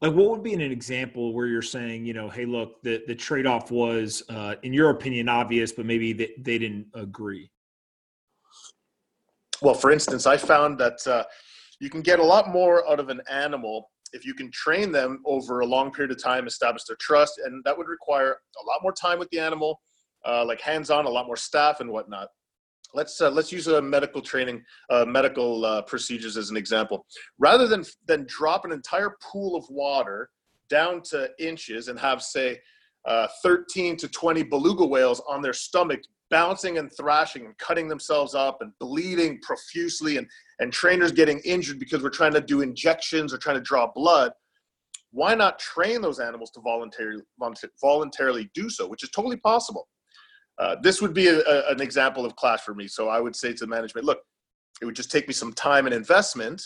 Like, 0.00 0.14
what 0.14 0.30
would 0.30 0.42
be 0.42 0.54
an 0.54 0.62
example 0.62 1.34
where 1.34 1.46
you're 1.46 1.60
saying, 1.60 2.06
you 2.06 2.14
know, 2.14 2.30
hey, 2.30 2.46
look, 2.46 2.82
the, 2.82 3.02
the 3.06 3.14
trade 3.14 3.46
off 3.46 3.70
was, 3.70 4.22
uh, 4.30 4.54
in 4.62 4.72
your 4.72 4.90
opinion, 4.90 5.28
obvious, 5.28 5.72
but 5.72 5.84
maybe 5.84 6.14
they, 6.14 6.30
they 6.38 6.56
didn't 6.56 6.86
agree? 6.94 7.50
Well, 9.62 9.74
for 9.74 9.90
instance, 9.90 10.26
I 10.26 10.36
found 10.36 10.78
that 10.78 11.06
uh, 11.06 11.24
you 11.80 11.90
can 11.90 12.02
get 12.02 12.18
a 12.18 12.24
lot 12.24 12.48
more 12.48 12.88
out 12.90 13.00
of 13.00 13.08
an 13.08 13.20
animal 13.30 13.90
if 14.12 14.24
you 14.24 14.34
can 14.34 14.50
train 14.50 14.92
them 14.92 15.22
over 15.24 15.60
a 15.60 15.66
long 15.66 15.92
period 15.92 16.10
of 16.10 16.22
time, 16.22 16.46
establish 16.46 16.84
their 16.84 16.96
trust, 17.00 17.40
and 17.44 17.62
that 17.64 17.76
would 17.76 17.88
require 17.88 18.38
a 18.62 18.66
lot 18.66 18.80
more 18.82 18.92
time 18.92 19.18
with 19.18 19.30
the 19.30 19.38
animal, 19.38 19.80
uh, 20.26 20.44
like 20.44 20.60
hands-on, 20.60 21.06
a 21.06 21.08
lot 21.08 21.26
more 21.26 21.36
staff 21.36 21.80
and 21.80 21.90
whatnot. 21.90 22.28
Let's 22.92 23.20
uh, 23.20 23.30
let's 23.30 23.52
use 23.52 23.68
a 23.68 23.80
medical 23.80 24.20
training, 24.20 24.64
uh, 24.90 25.04
medical 25.04 25.64
uh, 25.64 25.82
procedures 25.82 26.36
as 26.36 26.50
an 26.50 26.56
example. 26.56 27.06
Rather 27.38 27.68
than 27.68 27.84
than 28.08 28.26
drop 28.26 28.64
an 28.64 28.72
entire 28.72 29.16
pool 29.22 29.54
of 29.54 29.64
water 29.70 30.28
down 30.68 31.00
to 31.02 31.30
inches 31.38 31.86
and 31.86 31.98
have 32.00 32.20
say 32.20 32.58
uh, 33.06 33.28
13 33.44 33.96
to 33.96 34.08
20 34.08 34.42
beluga 34.42 34.84
whales 34.84 35.22
on 35.28 35.40
their 35.40 35.52
stomach 35.52 36.00
bouncing 36.30 36.78
and 36.78 36.90
thrashing 36.96 37.44
and 37.44 37.56
cutting 37.58 37.88
themselves 37.88 38.34
up 38.34 38.58
and 38.60 38.72
bleeding 38.78 39.40
profusely 39.42 40.16
and, 40.16 40.26
and 40.60 40.72
trainers 40.72 41.12
getting 41.12 41.40
injured 41.40 41.78
because 41.78 42.02
we're 42.02 42.10
trying 42.10 42.32
to 42.32 42.40
do 42.40 42.60
injections 42.60 43.34
or 43.34 43.38
trying 43.38 43.56
to 43.56 43.62
draw 43.62 43.90
blood 43.94 44.32
why 45.12 45.34
not 45.34 45.58
train 45.58 46.00
those 46.00 46.20
animals 46.20 46.50
to 46.52 46.60
voluntarily 46.60 47.22
voluntarily 47.80 48.50
do 48.54 48.70
so 48.70 48.86
which 48.86 49.02
is 49.02 49.10
totally 49.10 49.36
possible? 49.36 49.88
Uh, 50.58 50.76
this 50.82 51.00
would 51.00 51.14
be 51.14 51.28
a, 51.28 51.40
a, 51.40 51.70
an 51.70 51.80
example 51.80 52.26
of 52.26 52.36
clash 52.36 52.60
for 52.60 52.74
me. 52.74 52.86
So 52.86 53.08
i 53.08 53.20
would 53.20 53.34
say 53.34 53.52
to 53.54 53.66
management 53.66 54.06
look 54.06 54.20
it 54.80 54.84
would 54.84 54.96
just 54.96 55.10
take 55.10 55.26
me 55.28 55.34
some 55.34 55.52
time 55.52 55.86
and 55.86 55.94
investment 55.94 56.62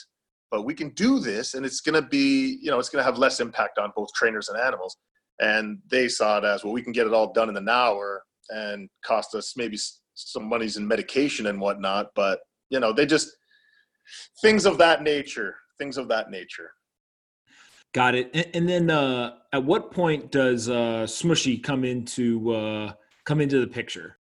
but 0.50 0.62
we 0.62 0.75
can 0.75 0.90
do 0.90 1.18
this 1.18 1.54
and 1.54 1.64
it's 1.66 1.80
going 1.80 2.00
to 2.00 2.09
be 2.09 2.59
you 2.61 2.71
know 2.71 2.78
it's 2.78 2.88
going 2.88 3.00
to 3.00 3.04
have 3.04 3.18
less 3.18 3.40
impact 3.40 3.78
on 3.78 3.92
both 3.97 4.12
trainers 4.14 4.49
and 4.49 4.61
animals. 4.61 4.97
And 5.40 5.78
they 5.90 6.06
saw 6.06 6.38
it 6.38 6.44
as 6.44 6.62
well 6.62 6.73
we 6.73 6.83
can 6.83 6.92
get 6.92 7.06
it 7.06 7.14
all 7.14 7.33
done 7.33 7.49
in 7.49 7.56
an 7.56 7.68
hour 7.68 8.23
and 8.50 8.88
cost 9.04 9.34
us 9.34 9.54
maybe 9.56 9.78
some 10.14 10.48
monies 10.48 10.76
in 10.76 10.86
medication 10.86 11.46
and 11.46 11.60
whatnot. 11.60 12.08
But 12.14 12.40
you 12.70 12.80
know, 12.80 12.92
they 12.92 13.06
just 13.06 13.30
things 14.40 14.66
of 14.66 14.78
that 14.78 15.02
nature. 15.02 15.56
Things 15.78 15.96
of 15.96 16.08
that 16.08 16.30
nature. 16.30 16.70
Got 17.92 18.14
it. 18.14 18.30
And, 18.34 18.46
and 18.54 18.68
then, 18.68 18.90
uh, 18.90 19.34
at 19.52 19.64
what 19.64 19.92
point 19.92 20.32
does 20.32 20.68
uh, 20.68 21.06
Smooshi 21.06 21.62
come 21.62 21.84
into 21.84 22.52
uh, 22.52 22.92
come 23.24 23.40
into 23.40 23.60
the 23.60 23.66
picture? 23.66 24.18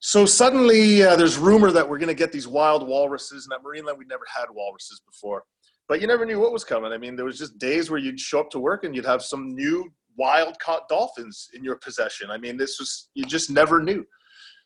So 0.00 0.24
suddenly, 0.24 1.02
uh, 1.02 1.16
there's 1.16 1.36
rumor 1.36 1.72
that 1.72 1.88
we're 1.88 1.98
going 1.98 2.08
to 2.08 2.14
get 2.14 2.30
these 2.30 2.46
wild 2.46 2.86
walruses, 2.86 3.46
and 3.46 3.52
at 3.52 3.64
Marineland 3.64 3.98
we 3.98 4.04
never 4.04 4.24
had 4.32 4.46
walruses 4.52 5.00
before. 5.04 5.42
But 5.88 6.00
you 6.00 6.06
never 6.06 6.24
knew 6.24 6.38
what 6.38 6.52
was 6.52 6.64
coming. 6.64 6.92
I 6.92 6.98
mean, 6.98 7.16
there 7.16 7.24
was 7.24 7.38
just 7.38 7.58
days 7.58 7.90
where 7.90 7.98
you'd 7.98 8.20
show 8.20 8.40
up 8.40 8.50
to 8.50 8.60
work 8.60 8.84
and 8.84 8.94
you'd 8.94 9.06
have 9.06 9.22
some 9.22 9.54
new 9.54 9.90
wild 10.18 10.58
caught 10.58 10.88
dolphins 10.88 11.48
in 11.54 11.64
your 11.64 11.76
possession. 11.76 12.30
I 12.30 12.36
mean, 12.36 12.56
this 12.56 12.78
was 12.78 13.08
you 13.14 13.24
just 13.24 13.50
never 13.50 13.80
knew. 13.82 14.04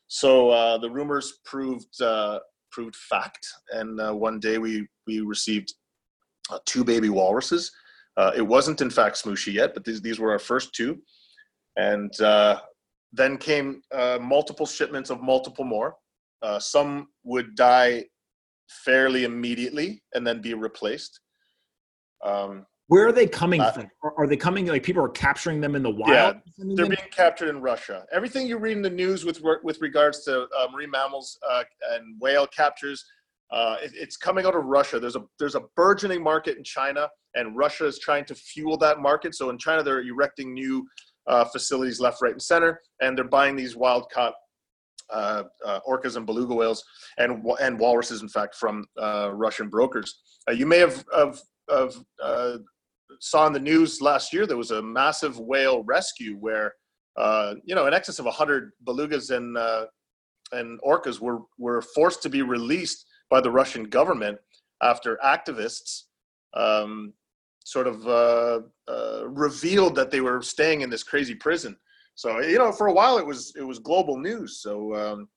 So 0.08 0.50
uh, 0.50 0.78
the 0.78 0.90
rumors 0.90 1.40
proved 1.44 2.00
uh, 2.00 2.40
proved 2.70 2.96
fact, 2.96 3.46
and 3.70 4.00
uh, 4.00 4.12
one 4.12 4.40
day 4.40 4.58
we 4.58 4.86
we 5.06 5.20
received 5.20 5.74
uh, 6.50 6.58
two 6.66 6.84
baby 6.84 7.08
walruses. 7.08 7.70
Uh, 8.16 8.32
it 8.36 8.42
wasn't 8.42 8.80
in 8.80 8.90
fact 8.90 9.22
Smooshi 9.22 9.52
yet, 9.52 9.74
but 9.74 9.84
these 9.84 10.00
these 10.02 10.18
were 10.18 10.32
our 10.32 10.38
first 10.38 10.74
two, 10.74 11.00
and 11.76 12.12
uh, 12.20 12.60
then 13.12 13.38
came 13.38 13.82
multiple 14.20 14.66
shipments 14.66 15.10
of 15.10 15.22
multiple 15.22 15.64
more. 15.64 15.96
some 16.58 17.08
would 17.24 17.54
die 17.54 18.04
fairly 18.84 19.24
immediately 19.24 20.02
and 20.14 20.26
then 20.26 20.40
be 20.40 20.54
replaced. 20.54 21.20
Um, 22.24 22.66
where 22.92 23.08
are 23.08 23.12
they 23.12 23.26
coming 23.26 23.62
uh, 23.62 23.72
from? 23.72 23.90
Are, 24.02 24.26
they 24.26 24.36
coming 24.36 24.66
like 24.66 24.82
people 24.82 25.02
are 25.02 25.08
capturing 25.08 25.62
them 25.62 25.74
in 25.74 25.82
the 25.82 25.90
wild? 25.90 26.36
Yeah, 26.58 26.64
they're 26.74 26.84
being 26.84 27.10
captured 27.10 27.48
in 27.48 27.62
Russia. 27.62 28.04
Everything 28.12 28.46
you 28.46 28.58
read 28.58 28.76
in 28.76 28.82
the 28.82 28.90
news 28.90 29.24
with 29.24 29.40
with 29.62 29.80
regards 29.80 30.24
to 30.24 30.42
uh, 30.42 30.68
marine 30.70 30.90
mammals 30.90 31.38
uh, 31.50 31.64
and 31.92 32.20
whale 32.20 32.46
captures, 32.46 33.02
uh, 33.50 33.76
it, 33.82 33.92
it's 33.94 34.18
coming 34.18 34.44
out 34.44 34.54
of 34.54 34.66
Russia. 34.66 35.00
There's 35.00 35.16
a 35.16 35.24
there's 35.38 35.54
a 35.54 35.62
burgeoning 35.74 36.22
market 36.22 36.58
in 36.58 36.64
China, 36.64 37.08
and 37.34 37.56
Russia 37.56 37.86
is 37.86 37.98
trying 37.98 38.26
to 38.26 38.34
fuel 38.34 38.76
that 38.78 39.00
market. 39.00 39.34
So 39.34 39.48
in 39.48 39.56
China, 39.56 39.82
they're 39.82 40.02
erecting 40.02 40.52
new 40.52 40.86
uh, 41.26 41.46
facilities 41.46 41.98
left, 41.98 42.20
right, 42.20 42.32
and 42.32 42.42
center, 42.42 42.82
and 43.00 43.16
they're 43.16 43.24
buying 43.24 43.56
these 43.56 43.74
wild 43.74 44.10
caught 44.10 44.34
uh, 45.10 45.44
uh, 45.64 45.80
orcas 45.88 46.16
and 46.16 46.26
beluga 46.26 46.54
whales 46.54 46.84
and 47.16 47.42
and 47.62 47.78
walruses, 47.78 48.20
in 48.20 48.28
fact, 48.28 48.54
from 48.54 48.84
uh, 49.00 49.30
Russian 49.32 49.70
brokers. 49.70 50.20
Uh, 50.46 50.52
you 50.52 50.66
may 50.66 50.78
have, 50.78 51.04
have, 51.16 51.40
have 51.70 51.94
uh, 52.22 52.58
saw 53.20 53.46
in 53.46 53.52
the 53.52 53.60
news 53.60 54.00
last 54.00 54.32
year 54.32 54.46
there 54.46 54.56
was 54.56 54.70
a 54.70 54.82
massive 54.82 55.38
whale 55.38 55.82
rescue 55.84 56.36
where 56.36 56.74
uh, 57.16 57.54
you 57.64 57.74
know 57.74 57.86
in 57.86 57.94
excess 57.94 58.18
of 58.18 58.24
100 58.24 58.72
belugas 58.86 59.34
and 59.34 59.56
uh, 59.56 59.86
and 60.52 60.80
orcas 60.82 61.20
were 61.20 61.40
were 61.58 61.82
forced 61.82 62.22
to 62.22 62.28
be 62.28 62.42
released 62.42 63.06
by 63.30 63.40
the 63.40 63.50
Russian 63.50 63.84
government 63.84 64.38
after 64.82 65.18
activists 65.24 66.02
um, 66.54 67.12
sort 67.64 67.86
of 67.86 68.06
uh, 68.06 68.60
uh, 68.88 69.28
revealed 69.28 69.94
that 69.94 70.10
they 70.10 70.20
were 70.20 70.42
staying 70.42 70.82
in 70.82 70.90
this 70.90 71.02
crazy 71.02 71.34
prison. 71.34 71.76
So 72.14 72.40
you 72.40 72.58
know, 72.58 72.72
for 72.72 72.88
a 72.88 72.92
while 72.92 73.18
it 73.18 73.26
was 73.26 73.52
it 73.56 73.62
was 73.62 73.78
global 73.78 74.18
news. 74.18 74.60
So 74.60 74.94
um, 74.94 75.28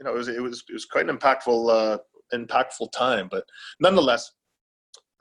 you 0.00 0.04
know, 0.04 0.12
it 0.12 0.18
was 0.18 0.28
it 0.28 0.42
was 0.42 0.64
it 0.68 0.72
was 0.72 0.84
quite 0.84 1.08
an 1.08 1.16
impactful 1.16 1.70
uh, 1.70 1.98
impactful 2.34 2.92
time. 2.92 3.28
But 3.30 3.44
nonetheless, 3.80 4.32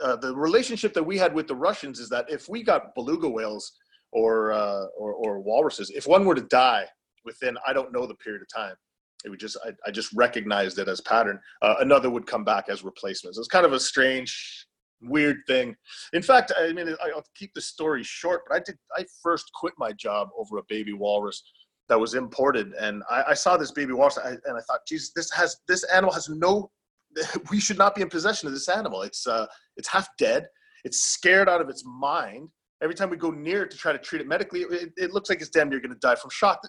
uh, 0.04 0.16
the 0.18 0.36
relationship 0.36 0.94
that 0.94 1.04
we 1.04 1.18
had 1.18 1.34
with 1.34 1.48
the 1.48 1.56
Russians 1.56 2.00
is 2.00 2.10
that 2.10 2.30
if 2.30 2.50
we 2.50 2.62
got 2.62 2.94
beluga 2.94 3.28
whales 3.28 3.72
or, 4.12 4.52
uh, 4.52 4.86
or, 4.98 5.14
or 5.14 5.40
walruses, 5.40 5.90
if 5.90 6.08
one 6.08 6.26
were 6.26 6.36
to 6.36 6.42
die 6.42 6.86
within 7.26 7.58
I 7.66 7.74
don't 7.74 7.94
know 7.94 8.06
the 8.06 8.16
period 8.16 8.42
of 8.42 8.48
time, 8.54 8.76
it 9.24 9.30
would 9.30 9.40
just 9.40 9.58
I, 9.66 9.72
I 9.88 9.92
just 9.92 10.12
recognized 10.14 10.78
it 10.80 10.88
as 10.88 11.02
pattern. 11.02 11.40
Uh, 11.62 11.76
another 11.80 12.10
would 12.10 12.28
come 12.28 12.44
back 12.44 12.70
as 12.70 12.84
replacements. 12.84 13.38
It's 13.38 13.48
kind 13.48 13.66
of 13.66 13.74
a 13.74 13.80
strange, 13.80 14.68
weird 15.02 15.38
thing. 15.48 15.76
In 16.12 16.22
fact, 16.22 16.52
I 16.58 16.74
mean 16.74 16.96
I'll 17.02 17.24
keep 17.36 17.54
the 17.54 17.62
story 17.62 18.04
short, 18.04 18.42
but 18.48 18.56
I 18.58 18.60
did 18.60 18.78
I 18.98 19.06
first 19.22 19.50
quit 19.54 19.74
my 19.78 19.94
job 19.94 20.30
over 20.38 20.58
a 20.58 20.64
baby 20.68 20.94
walrus 20.94 21.44
that 21.90 22.00
was 22.00 22.14
imported, 22.14 22.74
and 22.74 23.04
I, 23.10 23.24
I 23.30 23.34
saw 23.34 23.58
this 23.58 23.72
baby 23.72 23.94
walrus, 23.94 24.18
and 24.18 24.40
I 24.46 24.62
thought, 24.62 24.82
Jesus, 24.88 25.12
this 25.16 25.32
has 25.32 25.58
this 25.68 25.84
animal 25.86 26.14
has 26.14 26.28
no 26.30 26.72
we 27.51 27.60
should 27.60 27.77
not 27.77 27.96
be 27.96 28.01
in 28.01 28.10
possession 28.10 28.48
of 28.48 28.53
this 28.53 28.70
animal. 28.70 29.01
It's 29.01 29.27
uh, 29.27 29.46
it's 29.77 29.88
half 29.88 30.08
dead. 30.17 30.48
It's 30.84 31.01
scared 31.01 31.50
out 31.50 31.62
of 31.62 31.70
its 31.70 31.84
mind. 31.86 32.50
Every 32.82 32.96
time 32.96 33.10
we 33.10 33.17
go 33.17 33.32
near 33.32 33.63
it 33.63 33.72
to 33.72 33.77
try 33.77 33.93
to 33.93 33.98
treat 33.98 34.22
it 34.22 34.27
medically, 34.27 34.62
it, 34.62 34.91
it 34.98 35.13
looks 35.13 35.29
like 35.29 35.39
it's 35.39 35.50
damn 35.50 35.70
near 35.70 35.79
going 35.79 35.93
to 35.93 36.00
die 36.00 36.15
from 36.15 36.29
shock. 36.32 36.60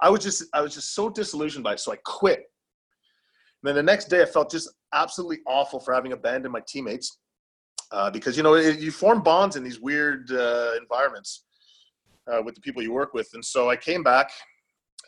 I 0.00 0.10
was 0.10 0.22
just 0.22 0.44
I 0.54 0.60
was 0.60 0.74
just 0.74 0.94
so 0.94 1.08
disillusioned 1.08 1.64
by 1.64 1.72
it, 1.72 1.80
so 1.80 1.92
I 1.92 1.96
quit. 2.04 2.38
And 2.38 3.68
then 3.68 3.74
the 3.74 3.82
next 3.82 4.06
day, 4.06 4.22
I 4.22 4.26
felt 4.26 4.50
just 4.50 4.70
absolutely 4.94 5.38
awful 5.46 5.80
for 5.80 5.92
having 5.92 6.12
abandoned 6.12 6.52
my 6.52 6.62
teammates 6.68 7.18
uh, 7.90 8.10
because 8.10 8.36
you 8.36 8.42
know 8.42 8.54
you 8.54 8.90
form 8.90 9.22
bonds 9.22 9.56
in 9.56 9.64
these 9.64 9.80
weird 9.80 10.30
uh, 10.30 10.72
environments 10.80 11.44
uh, 12.30 12.40
with 12.44 12.54
the 12.54 12.60
people 12.60 12.82
you 12.82 12.92
work 12.92 13.14
with, 13.14 13.28
and 13.34 13.44
so 13.44 13.68
I 13.68 13.76
came 13.76 14.02
back 14.02 14.30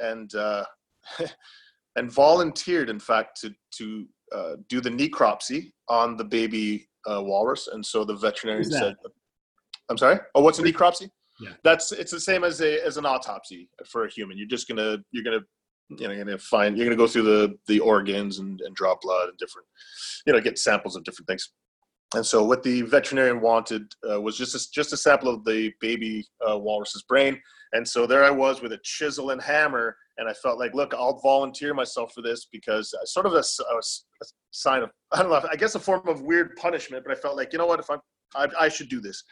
and 0.00 0.34
uh, 0.34 0.64
and 1.96 2.10
volunteered, 2.10 2.90
in 2.90 2.98
fact, 2.98 3.40
to 3.42 3.54
to 3.78 4.06
uh, 4.34 4.56
do 4.68 4.80
the 4.80 4.90
necropsy 4.90 5.72
on 5.88 6.16
the 6.16 6.24
baby 6.24 6.88
uh, 7.10 7.22
walrus, 7.22 7.68
and 7.68 7.84
so 7.84 8.04
the 8.04 8.14
veterinarian 8.14 8.70
said, 8.70 8.94
"I'm 9.88 9.98
sorry. 9.98 10.18
Oh, 10.34 10.42
what's 10.42 10.58
a 10.58 10.62
necropsy? 10.62 11.10
Yeah. 11.40 11.50
That's 11.64 11.92
it's 11.92 12.12
the 12.12 12.20
same 12.20 12.44
as 12.44 12.60
a 12.60 12.84
as 12.84 12.96
an 12.96 13.06
autopsy 13.06 13.70
for 13.90 14.04
a 14.04 14.10
human. 14.10 14.36
You're 14.36 14.46
just 14.46 14.68
gonna 14.68 14.98
you're 15.10 15.24
gonna 15.24 15.40
you 15.88 16.06
know 16.06 16.14
you're 16.14 16.24
gonna 16.24 16.38
find 16.38 16.76
you're 16.76 16.86
gonna 16.86 16.96
go 16.96 17.06
through 17.06 17.22
the 17.22 17.58
the 17.66 17.80
organs 17.80 18.38
and, 18.38 18.60
and 18.60 18.74
draw 18.74 18.94
blood 19.00 19.28
and 19.30 19.38
different 19.38 19.66
you 20.26 20.32
know 20.32 20.40
get 20.40 20.58
samples 20.58 20.96
of 20.96 21.04
different 21.04 21.26
things. 21.28 21.50
And 22.14 22.26
so 22.26 22.44
what 22.44 22.62
the 22.62 22.82
veterinarian 22.82 23.40
wanted 23.40 23.84
uh, 24.08 24.20
was 24.20 24.36
just 24.36 24.54
a, 24.54 24.70
just 24.72 24.92
a 24.92 24.96
sample 24.96 25.32
of 25.32 25.44
the 25.44 25.72
baby 25.80 26.26
uh, 26.46 26.58
walrus's 26.58 27.04
brain. 27.04 27.40
And 27.72 27.86
so 27.86 28.06
there 28.06 28.24
I 28.24 28.30
was 28.30 28.62
with 28.62 28.72
a 28.72 28.80
chisel 28.82 29.30
and 29.30 29.40
hammer 29.40 29.96
and 30.18 30.28
I 30.28 30.32
felt 30.34 30.58
like, 30.58 30.74
look, 30.74 30.92
I'll 30.92 31.20
volunteer 31.20 31.72
myself 31.72 32.12
for 32.12 32.20
this 32.20 32.46
because 32.50 32.92
sort 33.04 33.26
of 33.26 33.32
a, 33.32 33.38
a, 33.38 33.76
a, 33.76 34.26
sign 34.50 34.82
of, 34.82 34.90
I 35.12 35.22
don't 35.22 35.30
know, 35.30 35.48
I 35.50 35.56
guess 35.56 35.74
a 35.76 35.80
form 35.80 36.06
of 36.08 36.22
weird 36.22 36.56
punishment, 36.56 37.04
but 37.06 37.16
I 37.16 37.20
felt 37.20 37.36
like, 37.36 37.52
you 37.52 37.58
know 37.58 37.66
what, 37.66 37.80
if 37.80 37.88
I'm, 37.88 38.00
I, 38.34 38.48
I 38.58 38.68
should 38.68 38.88
do 38.88 39.00
this. 39.00 39.22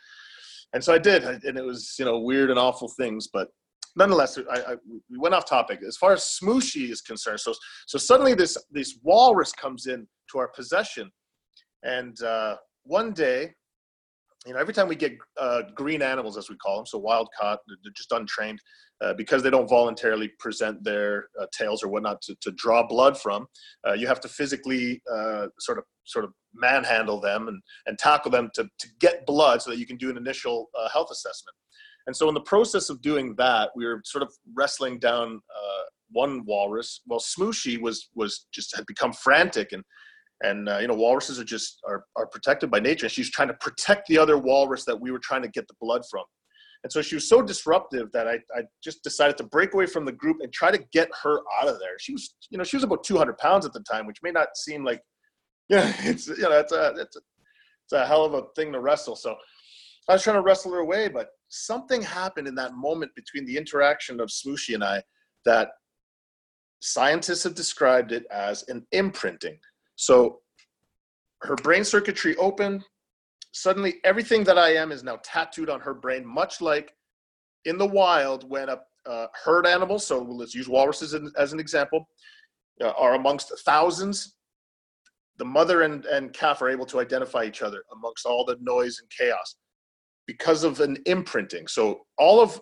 And 0.72 0.82
so 0.82 0.92
I 0.92 0.98
did, 0.98 1.24
and 1.24 1.58
it 1.58 1.64
was, 1.64 1.94
you 1.98 2.04
know, 2.04 2.18
weird 2.18 2.50
and 2.50 2.58
awful 2.58 2.88
things, 2.88 3.28
but 3.32 3.48
nonetheless, 3.96 4.38
I, 4.38 4.58
I, 4.58 4.74
we 5.10 5.18
went 5.18 5.34
off 5.34 5.44
topic. 5.44 5.80
As 5.86 5.96
far 5.96 6.12
as 6.12 6.38
Smooshi 6.42 6.90
is 6.90 7.00
concerned, 7.00 7.40
so 7.40 7.54
so 7.86 7.98
suddenly 7.98 8.34
this 8.34 8.56
this 8.70 8.98
walrus 9.02 9.52
comes 9.52 9.86
in 9.86 10.06
to 10.30 10.38
our 10.38 10.48
possession, 10.48 11.10
and 11.82 12.20
uh, 12.22 12.56
one 12.84 13.12
day 13.12 13.54
you 14.46 14.52
know, 14.52 14.58
every 14.58 14.72
time 14.72 14.88
we 14.88 14.96
get 14.96 15.16
uh, 15.40 15.62
green 15.74 16.00
animals, 16.00 16.36
as 16.36 16.48
we 16.48 16.56
call 16.56 16.76
them, 16.76 16.86
so 16.86 16.98
wild 16.98 17.28
caught, 17.38 17.58
they're 17.66 17.92
just 17.96 18.12
untrained, 18.12 18.60
uh, 19.00 19.12
because 19.14 19.42
they 19.42 19.50
don't 19.50 19.68
voluntarily 19.68 20.30
present 20.38 20.82
their 20.84 21.28
uh, 21.40 21.46
tails 21.56 21.82
or 21.82 21.88
whatnot 21.88 22.20
to, 22.22 22.36
to 22.40 22.52
draw 22.52 22.86
blood 22.86 23.18
from. 23.18 23.46
Uh, 23.86 23.92
you 23.92 24.06
have 24.06 24.20
to 24.20 24.28
physically 24.28 25.02
uh, 25.12 25.46
sort 25.58 25.78
of 25.78 25.84
sort 26.04 26.24
of 26.24 26.32
manhandle 26.54 27.20
them 27.20 27.48
and, 27.48 27.60
and 27.86 27.98
tackle 27.98 28.30
them 28.30 28.48
to, 28.54 28.64
to 28.78 28.88
get 29.00 29.26
blood 29.26 29.60
so 29.60 29.70
that 29.70 29.78
you 29.78 29.86
can 29.86 29.96
do 29.96 30.08
an 30.08 30.16
initial 30.16 30.68
uh, 30.78 30.88
health 30.88 31.08
assessment. 31.12 31.54
And 32.06 32.16
so, 32.16 32.28
in 32.28 32.34
the 32.34 32.40
process 32.40 32.90
of 32.90 33.02
doing 33.02 33.34
that, 33.36 33.70
we 33.76 33.84
were 33.84 34.00
sort 34.04 34.22
of 34.22 34.32
wrestling 34.54 34.98
down 34.98 35.40
one 36.10 36.42
walrus. 36.46 37.02
Well, 37.06 37.20
Smooshi 37.20 37.80
was 37.80 38.08
was 38.14 38.46
just 38.52 38.74
had 38.74 38.86
become 38.86 39.12
frantic 39.12 39.72
and 39.72 39.84
and 40.42 40.68
uh, 40.68 40.78
you 40.78 40.88
know 40.88 40.94
walruses 40.94 41.38
are 41.38 41.44
just 41.44 41.80
are, 41.86 42.04
are 42.16 42.26
protected 42.26 42.70
by 42.70 42.78
nature 42.78 43.06
and 43.06 43.12
she's 43.12 43.30
trying 43.30 43.48
to 43.48 43.54
protect 43.54 44.06
the 44.08 44.18
other 44.18 44.38
walrus 44.38 44.84
that 44.84 44.98
we 44.98 45.10
were 45.10 45.18
trying 45.18 45.42
to 45.42 45.48
get 45.48 45.66
the 45.68 45.74
blood 45.80 46.02
from. 46.10 46.24
And 46.84 46.92
so 46.92 47.02
she 47.02 47.16
was 47.16 47.28
so 47.28 47.42
disruptive 47.42 48.12
that 48.12 48.28
I, 48.28 48.34
I 48.56 48.62
just 48.84 49.02
decided 49.02 49.36
to 49.38 49.44
break 49.44 49.74
away 49.74 49.86
from 49.86 50.04
the 50.04 50.12
group 50.12 50.36
and 50.40 50.52
try 50.52 50.70
to 50.70 50.78
get 50.92 51.08
her 51.24 51.40
out 51.60 51.66
of 51.66 51.80
there. 51.80 51.98
She 51.98 52.12
was 52.12 52.34
you 52.50 52.58
know 52.58 52.64
she 52.64 52.76
was 52.76 52.84
about 52.84 53.04
200 53.04 53.36
pounds 53.38 53.66
at 53.66 53.72
the 53.72 53.80
time 53.80 54.06
which 54.06 54.18
may 54.22 54.30
not 54.30 54.48
seem 54.56 54.84
like 54.84 55.02
yeah 55.68 55.92
it's 56.00 56.28
you 56.28 56.42
know 56.42 56.52
it's 56.52 56.72
a 56.72 56.94
it's 56.96 57.16
a, 57.16 57.20
it's 57.84 57.92
a 57.92 58.06
hell 58.06 58.24
of 58.24 58.34
a 58.34 58.42
thing 58.56 58.72
to 58.72 58.80
wrestle. 58.80 59.16
So 59.16 59.34
i 60.08 60.14
was 60.14 60.22
trying 60.22 60.36
to 60.36 60.42
wrestle 60.42 60.72
her 60.72 60.78
away 60.78 61.08
but 61.08 61.28
something 61.48 62.00
happened 62.00 62.48
in 62.48 62.54
that 62.54 62.74
moment 62.74 63.10
between 63.14 63.44
the 63.44 63.56
interaction 63.56 64.20
of 64.20 64.28
Smooshi 64.28 64.74
and 64.74 64.84
i 64.84 65.02
that 65.44 65.68
scientists 66.80 67.42
have 67.42 67.54
described 67.54 68.12
it 68.12 68.24
as 68.30 68.64
an 68.68 68.86
imprinting 68.92 69.58
so 69.98 70.38
her 71.42 71.56
brain 71.56 71.84
circuitry 71.84 72.36
opened. 72.36 72.84
Suddenly, 73.52 73.96
everything 74.04 74.44
that 74.44 74.56
I 74.56 74.74
am 74.74 74.92
is 74.92 75.02
now 75.02 75.18
tattooed 75.24 75.68
on 75.68 75.80
her 75.80 75.92
brain, 75.92 76.24
much 76.24 76.60
like 76.60 76.92
in 77.64 77.76
the 77.76 77.86
wild 77.86 78.48
when 78.48 78.68
a 78.68 78.78
uh, 79.06 79.26
herd 79.44 79.66
animal, 79.66 79.98
so 79.98 80.20
let's 80.22 80.54
use 80.54 80.68
walruses 80.68 81.14
as 81.36 81.52
an 81.52 81.58
example, 81.58 82.08
uh, 82.80 82.90
are 82.90 83.14
amongst 83.14 83.52
thousands. 83.64 84.36
The 85.38 85.44
mother 85.44 85.82
and, 85.82 86.04
and 86.04 86.32
calf 86.32 86.62
are 86.62 86.68
able 86.68 86.86
to 86.86 87.00
identify 87.00 87.44
each 87.44 87.62
other 87.62 87.82
amongst 87.92 88.24
all 88.24 88.44
the 88.44 88.56
noise 88.60 89.00
and 89.00 89.10
chaos 89.10 89.56
because 90.26 90.62
of 90.62 90.80
an 90.80 90.98
imprinting. 91.06 91.66
So 91.66 92.00
all 92.18 92.40
of 92.40 92.60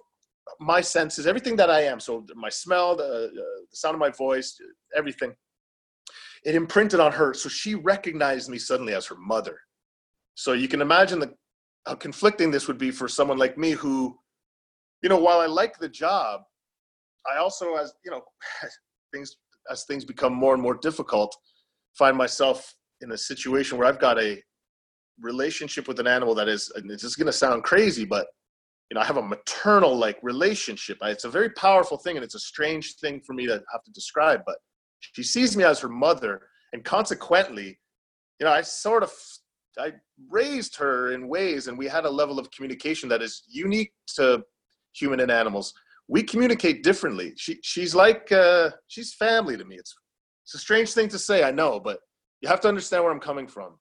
my 0.60 0.80
senses, 0.80 1.26
everything 1.26 1.56
that 1.56 1.70
I 1.70 1.82
am, 1.82 2.00
so 2.00 2.24
my 2.34 2.48
smell, 2.48 2.96
the, 2.96 3.04
uh, 3.04 3.28
the 3.70 3.76
sound 3.76 3.94
of 3.94 4.00
my 4.00 4.10
voice, 4.10 4.56
everything, 4.96 5.34
it 6.46 6.54
imprinted 6.54 7.00
on 7.00 7.12
her. 7.12 7.34
So 7.34 7.48
she 7.48 7.74
recognized 7.74 8.48
me 8.48 8.56
suddenly 8.56 8.94
as 8.94 9.04
her 9.06 9.16
mother. 9.16 9.58
So 10.36 10.52
you 10.52 10.68
can 10.68 10.80
imagine 10.80 11.18
the, 11.18 11.34
how 11.86 11.96
conflicting 11.96 12.52
this 12.52 12.68
would 12.68 12.78
be 12.78 12.92
for 12.92 13.08
someone 13.08 13.36
like 13.36 13.58
me 13.58 13.72
who, 13.72 14.16
you 15.02 15.08
know, 15.08 15.18
while 15.18 15.40
I 15.40 15.46
like 15.46 15.76
the 15.78 15.88
job, 15.88 16.42
I 17.30 17.38
also, 17.38 17.74
as 17.74 17.92
you 18.04 18.12
know, 18.12 18.22
things 19.12 19.36
as 19.68 19.84
things 19.84 20.04
become 20.04 20.32
more 20.32 20.54
and 20.54 20.62
more 20.62 20.76
difficult, 20.76 21.36
find 21.98 22.16
myself 22.16 22.72
in 23.00 23.10
a 23.10 23.18
situation 23.18 23.76
where 23.76 23.88
I've 23.88 23.98
got 23.98 24.16
a 24.22 24.40
relationship 25.20 25.88
with 25.88 25.98
an 25.98 26.06
animal 26.06 26.36
that 26.36 26.48
is, 26.48 26.70
and 26.76 26.88
it's 26.92 27.02
just 27.02 27.18
going 27.18 27.26
to 27.26 27.32
sound 27.32 27.64
crazy, 27.64 28.04
but 28.04 28.28
you 28.88 28.94
know, 28.94 29.00
I 29.00 29.04
have 29.04 29.16
a 29.16 29.22
maternal 29.22 29.96
like 29.96 30.18
relationship. 30.22 30.98
It's 31.02 31.24
a 31.24 31.30
very 31.30 31.50
powerful 31.50 31.96
thing, 31.96 32.16
and 32.16 32.24
it's 32.24 32.36
a 32.36 32.40
strange 32.40 32.94
thing 33.00 33.20
for 33.26 33.32
me 33.32 33.46
to 33.46 33.54
have 33.72 33.82
to 33.84 33.90
describe. 33.90 34.42
But 34.46 34.58
she 35.12 35.22
sees 35.22 35.56
me 35.56 35.64
as 35.64 35.80
her 35.80 35.88
mother, 35.88 36.42
and 36.72 36.84
consequently, 36.84 37.78
you 38.38 38.46
know, 38.46 38.52
I 38.52 38.62
sort 38.62 39.02
of 39.02 39.12
I 39.78 39.92
raised 40.30 40.76
her 40.76 41.12
in 41.12 41.28
ways, 41.28 41.68
and 41.68 41.76
we 41.76 41.86
had 41.86 42.04
a 42.04 42.10
level 42.10 42.38
of 42.38 42.50
communication 42.50 43.08
that 43.10 43.22
is 43.22 43.42
unique 43.48 43.92
to 44.16 44.42
human 44.94 45.20
and 45.20 45.30
animals. 45.30 45.74
We 46.08 46.22
communicate 46.22 46.82
differently. 46.82 47.34
She 47.36 47.58
she's 47.62 47.94
like 47.94 48.30
uh, 48.32 48.70
she's 48.88 49.14
family 49.14 49.56
to 49.56 49.64
me. 49.64 49.76
It's 49.76 49.94
it's 50.44 50.54
a 50.54 50.58
strange 50.58 50.92
thing 50.92 51.08
to 51.08 51.18
say, 51.18 51.42
I 51.42 51.50
know, 51.50 51.80
but 51.80 51.98
you 52.40 52.48
have 52.48 52.60
to 52.60 52.68
understand 52.68 53.02
where 53.02 53.12
I'm 53.12 53.20
coming 53.20 53.48
from. 53.48 53.78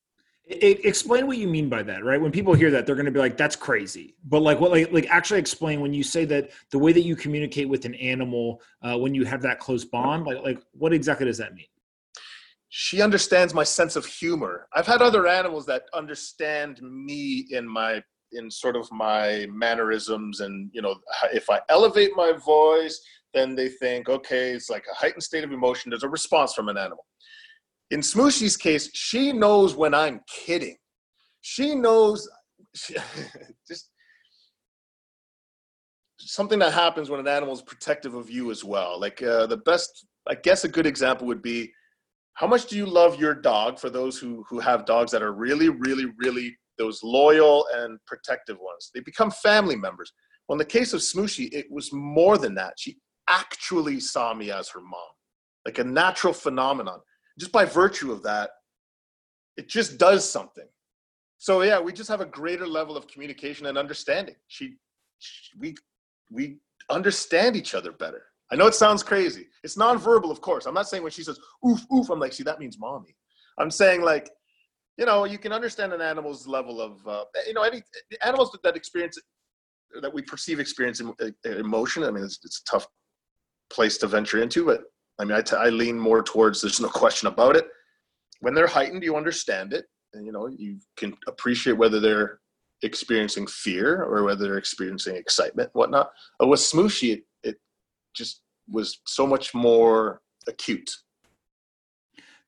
It, 0.47 0.85
explain 0.85 1.25
what 1.25 1.37
you 1.37 1.47
mean 1.47 1.69
by 1.69 1.81
that, 1.83 2.03
right? 2.03 2.21
When 2.21 2.31
people 2.31 2.53
hear 2.53 2.69
that, 2.69 2.85
they're 2.85 2.95
going 2.95 3.07
to 3.07 3.11
be 3.11 3.19
like, 3.19 3.35
"That's 3.35 3.55
crazy." 3.55 4.15
But 4.25 4.41
like, 4.41 4.59
what, 4.59 4.69
like, 4.69 4.91
like 4.91 5.07
actually 5.09 5.39
explain 5.39 5.81
when 5.81 5.91
you 5.91 6.03
say 6.03 6.23
that 6.25 6.51
the 6.69 6.77
way 6.77 6.93
that 6.93 7.01
you 7.01 7.15
communicate 7.15 7.67
with 7.67 7.85
an 7.85 7.95
animal 7.95 8.61
uh, 8.83 8.95
when 8.97 9.15
you 9.15 9.25
have 9.25 9.41
that 9.41 9.59
close 9.59 9.85
bond, 9.85 10.25
like, 10.25 10.43
like 10.43 10.61
what 10.73 10.93
exactly 10.93 11.25
does 11.25 11.39
that 11.39 11.55
mean? 11.55 11.65
She 12.69 13.01
understands 13.01 13.55
my 13.55 13.63
sense 13.63 13.95
of 13.95 14.05
humor. 14.05 14.67
I've 14.73 14.85
had 14.85 15.01
other 15.01 15.27
animals 15.27 15.65
that 15.65 15.83
understand 15.95 16.79
me 16.81 17.47
in 17.49 17.67
my 17.67 18.03
in 18.33 18.51
sort 18.51 18.75
of 18.75 18.91
my 18.91 19.47
mannerisms, 19.49 20.41
and 20.41 20.69
you 20.73 20.81
know, 20.83 20.95
if 21.33 21.49
I 21.49 21.61
elevate 21.69 22.11
my 22.15 22.33
voice, 22.33 23.01
then 23.33 23.55
they 23.55 23.69
think, 23.69 24.09
okay, 24.09 24.51
it's 24.51 24.69
like 24.69 24.85
a 24.91 24.95
heightened 24.95 25.23
state 25.23 25.43
of 25.43 25.51
emotion. 25.51 25.89
There's 25.89 26.03
a 26.03 26.09
response 26.09 26.53
from 26.53 26.69
an 26.69 26.77
animal 26.77 27.05
in 27.91 27.99
Smooshi's 27.99 28.57
case, 28.57 28.89
she 28.93 29.31
knows 29.31 29.75
when 29.75 29.93
I'm 29.93 30.21
kidding. 30.27 30.77
She 31.41 31.75
knows 31.75 32.27
she, 32.73 32.95
just 33.67 33.89
something 36.19 36.59
that 36.59 36.73
happens 36.73 37.09
when 37.09 37.19
an 37.19 37.27
animal 37.27 37.53
is 37.53 37.61
protective 37.61 38.15
of 38.15 38.29
you 38.29 38.51
as 38.51 38.63
well. 38.63 38.99
Like 38.99 39.21
uh, 39.21 39.45
the 39.45 39.57
best, 39.57 40.07
I 40.27 40.35
guess, 40.35 40.63
a 40.63 40.69
good 40.69 40.87
example 40.87 41.27
would 41.27 41.41
be 41.41 41.71
how 42.33 42.47
much 42.47 42.65
do 42.65 42.75
you 42.75 42.85
love 42.85 43.19
your 43.19 43.33
dog? 43.33 43.79
For 43.79 43.89
those 43.89 44.17
who 44.17 44.43
who 44.49 44.59
have 44.59 44.85
dogs 44.85 45.11
that 45.11 45.23
are 45.23 45.33
really, 45.33 45.69
really, 45.69 46.05
really 46.17 46.57
those 46.77 47.01
loyal 47.03 47.65
and 47.75 47.99
protective 48.05 48.57
ones, 48.59 48.91
they 48.93 48.99
become 49.01 49.31
family 49.31 49.75
members. 49.75 50.11
Well, 50.47 50.55
in 50.55 50.59
the 50.59 50.65
case 50.65 50.93
of 50.93 51.01
Smooshi, 51.01 51.49
it 51.53 51.67
was 51.71 51.91
more 51.93 52.37
than 52.37 52.53
that. 52.55 52.73
She 52.77 52.97
actually 53.29 53.99
saw 53.99 54.33
me 54.33 54.51
as 54.51 54.69
her 54.69 54.81
mom, 54.81 54.99
like 55.65 55.79
a 55.79 55.83
natural 55.83 56.33
phenomenon 56.33 56.99
just 57.39 57.51
by 57.51 57.65
virtue 57.65 58.11
of 58.11 58.23
that, 58.23 58.51
it 59.57 59.67
just 59.67 59.97
does 59.97 60.29
something. 60.29 60.67
So 61.37 61.61
yeah, 61.61 61.79
we 61.79 61.93
just 61.93 62.09
have 62.09 62.21
a 62.21 62.25
greater 62.25 62.67
level 62.67 62.97
of 62.97 63.07
communication 63.07 63.65
and 63.65 63.77
understanding. 63.77 64.35
She, 64.47 64.75
she 65.19 65.57
we 65.57 65.75
we 66.31 66.57
understand 66.89 67.55
each 67.55 67.75
other 67.75 67.91
better. 67.91 68.23
I 68.51 68.55
know 68.55 68.67
it 68.67 68.75
sounds 68.75 69.03
crazy. 69.03 69.47
It's 69.63 69.75
nonverbal, 69.75 70.31
of 70.31 70.41
course. 70.41 70.65
I'm 70.65 70.73
not 70.73 70.87
saying 70.87 71.03
when 71.03 71.11
she 71.11 71.23
says 71.23 71.39
oof 71.67 71.81
oof, 71.93 72.09
I'm 72.09 72.19
like, 72.19 72.33
see, 72.33 72.43
that 72.43 72.59
means 72.59 72.79
mommy. 72.79 73.15
I'm 73.57 73.71
saying 73.71 74.01
like, 74.01 74.29
you 74.97 75.05
know, 75.05 75.25
you 75.25 75.37
can 75.37 75.51
understand 75.51 75.93
an 75.93 76.01
animal's 76.01 76.47
level 76.47 76.81
of, 76.81 77.05
uh, 77.07 77.25
you 77.47 77.53
know, 77.53 77.63
any 77.63 77.81
animals 78.23 78.57
that 78.63 78.75
experience 78.75 79.17
that 80.01 80.13
we 80.13 80.21
perceive 80.21 80.59
experience 80.59 81.01
emotion. 81.45 82.03
I 82.03 82.11
mean, 82.11 82.23
it's, 82.23 82.39
it's 82.43 82.61
a 82.61 82.71
tough 82.71 82.87
place 83.69 83.97
to 83.99 84.07
venture 84.07 84.41
into, 84.41 84.65
but 84.65 84.83
I 85.19 85.25
mean, 85.25 85.37
I, 85.37 85.41
t- 85.41 85.55
I 85.55 85.69
lean 85.69 85.97
more 85.97 86.21
towards 86.21 86.61
there's 86.61 86.81
no 86.81 86.89
question 86.89 87.27
about 87.27 87.55
it. 87.55 87.67
When 88.41 88.53
they're 88.53 88.67
heightened, 88.67 89.03
you 89.03 89.15
understand 89.15 89.73
it, 89.73 89.85
and 90.13 90.25
you 90.25 90.31
know 90.31 90.47
you 90.47 90.77
can 90.97 91.15
appreciate 91.27 91.77
whether 91.77 91.99
they're 91.99 92.39
experiencing 92.83 93.47
fear 93.47 94.03
or 94.03 94.23
whether 94.23 94.43
they're 94.43 94.57
experiencing 94.57 95.15
excitement, 95.15 95.69
whatnot. 95.73 96.11
But 96.37 96.47
with 96.47 96.59
Smooshi, 96.59 97.13
it, 97.13 97.23
it 97.43 97.55
just 98.15 98.41
was 98.69 98.99
so 99.05 99.25
much 99.25 99.53
more 99.53 100.21
acute 100.47 100.89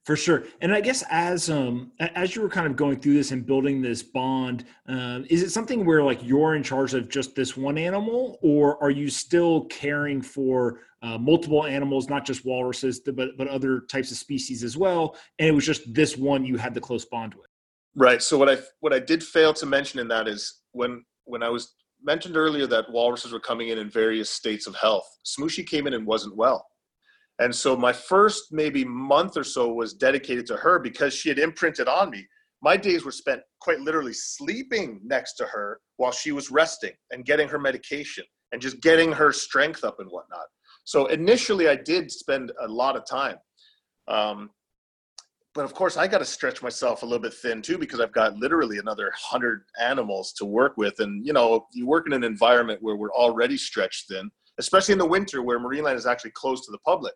for 0.07 0.15
sure, 0.15 0.45
and 0.61 0.73
I 0.73 0.79
guess 0.79 1.03
as 1.09 1.49
um 1.49 1.91
as 1.99 2.33
you 2.33 2.41
were 2.41 2.47
kind 2.47 2.65
of 2.65 2.77
going 2.77 2.97
through 2.97 3.15
this 3.15 3.31
and 3.31 3.45
building 3.45 3.81
this 3.81 4.01
bond, 4.01 4.63
um, 4.87 5.25
is 5.29 5.43
it 5.43 5.49
something 5.49 5.85
where 5.85 6.01
like 6.01 6.23
you're 6.23 6.55
in 6.55 6.63
charge 6.63 6.93
of 6.93 7.09
just 7.09 7.35
this 7.35 7.57
one 7.57 7.77
animal, 7.77 8.39
or 8.41 8.81
are 8.81 8.89
you 8.89 9.09
still 9.09 9.65
caring 9.65 10.21
for 10.21 10.79
uh, 11.01 11.17
multiple 11.17 11.65
animals, 11.65 12.07
not 12.07 12.25
just 12.25 12.45
walruses, 12.45 13.01
but 13.01 13.35
but 13.37 13.49
other 13.49 13.81
types 13.81 14.09
of 14.09 14.15
species 14.15 14.63
as 14.63 14.77
well? 14.77 15.17
And 15.39 15.49
it 15.49 15.51
was 15.51 15.65
just 15.65 15.93
this 15.93 16.15
one 16.15 16.45
you 16.45 16.55
had 16.55 16.73
the 16.73 16.79
close 16.79 17.03
bond 17.03 17.33
with. 17.33 17.49
Right. 17.93 18.21
So 18.21 18.37
what 18.37 18.47
I 18.47 18.59
what 18.79 18.93
I 18.93 18.99
did 18.99 19.21
fail 19.21 19.53
to 19.55 19.65
mention 19.65 19.99
in 19.99 20.07
that 20.07 20.29
is 20.29 20.61
when 20.71 21.03
when 21.25 21.43
I 21.43 21.49
was 21.49 21.75
mentioned 22.01 22.37
earlier 22.37 22.65
that 22.67 22.89
walruses 22.89 23.33
were 23.33 23.41
coming 23.41 23.67
in 23.69 23.77
in 23.77 23.89
various 23.89 24.29
states 24.29 24.67
of 24.67 24.75
health, 24.77 25.05
Smooshi 25.25 25.67
came 25.67 25.85
in 25.85 25.93
and 25.93 26.07
wasn't 26.07 26.37
well 26.37 26.65
and 27.39 27.55
so 27.55 27.77
my 27.77 27.93
first 27.93 28.51
maybe 28.51 28.83
month 28.83 29.37
or 29.37 29.43
so 29.43 29.71
was 29.71 29.93
dedicated 29.93 30.45
to 30.47 30.57
her 30.57 30.79
because 30.79 31.13
she 31.13 31.29
had 31.29 31.37
imprinted 31.37 31.87
on 31.87 32.09
me. 32.09 32.25
My 32.61 32.75
days 32.75 33.05
were 33.05 33.11
spent 33.11 33.41
quite 33.61 33.79
literally 33.79 34.13
sleeping 34.13 34.99
next 35.03 35.33
to 35.33 35.45
her 35.45 35.79
while 35.97 36.11
she 36.11 36.31
was 36.31 36.49
resting 36.49 36.93
and 37.11 37.25
getting 37.25 37.47
her 37.47 37.59
medication 37.59 38.23
and 38.51 38.61
just 38.61 38.81
getting 38.81 39.11
her 39.11 39.31
strength 39.31 39.83
up 39.83 39.99
and 39.99 40.09
whatnot. 40.09 40.45
So 40.83 41.05
initially, 41.07 41.67
I 41.67 41.75
did 41.75 42.11
spend 42.11 42.51
a 42.61 42.67
lot 42.67 42.95
of 42.95 43.05
time. 43.05 43.35
Um, 44.07 44.49
but 45.53 45.65
of 45.65 45.73
course, 45.73 45.97
I 45.97 46.07
got 46.07 46.19
to 46.19 46.25
stretch 46.25 46.63
myself 46.63 47.03
a 47.03 47.05
little 47.05 47.21
bit 47.21 47.33
thin 47.33 47.61
too 47.61 47.77
because 47.77 47.99
I've 47.99 48.13
got 48.13 48.37
literally 48.37 48.79
another 48.79 49.11
hundred 49.15 49.63
animals 49.79 50.33
to 50.33 50.45
work 50.45 50.77
with. 50.77 50.99
And 50.99 51.25
you 51.25 51.33
know, 51.33 51.67
you 51.73 51.85
work 51.85 52.07
in 52.07 52.13
an 52.13 52.23
environment 52.23 52.81
where 52.81 52.95
we're 52.95 53.13
already 53.13 53.57
stretched 53.57 54.07
thin, 54.07 54.31
especially 54.59 54.93
in 54.93 54.99
the 54.99 55.05
winter 55.05 55.43
where 55.43 55.59
Marineland 55.59 55.95
is 55.95 56.07
actually 56.07 56.31
closed 56.31 56.63
to 56.65 56.71
the 56.71 56.79
public 56.79 57.13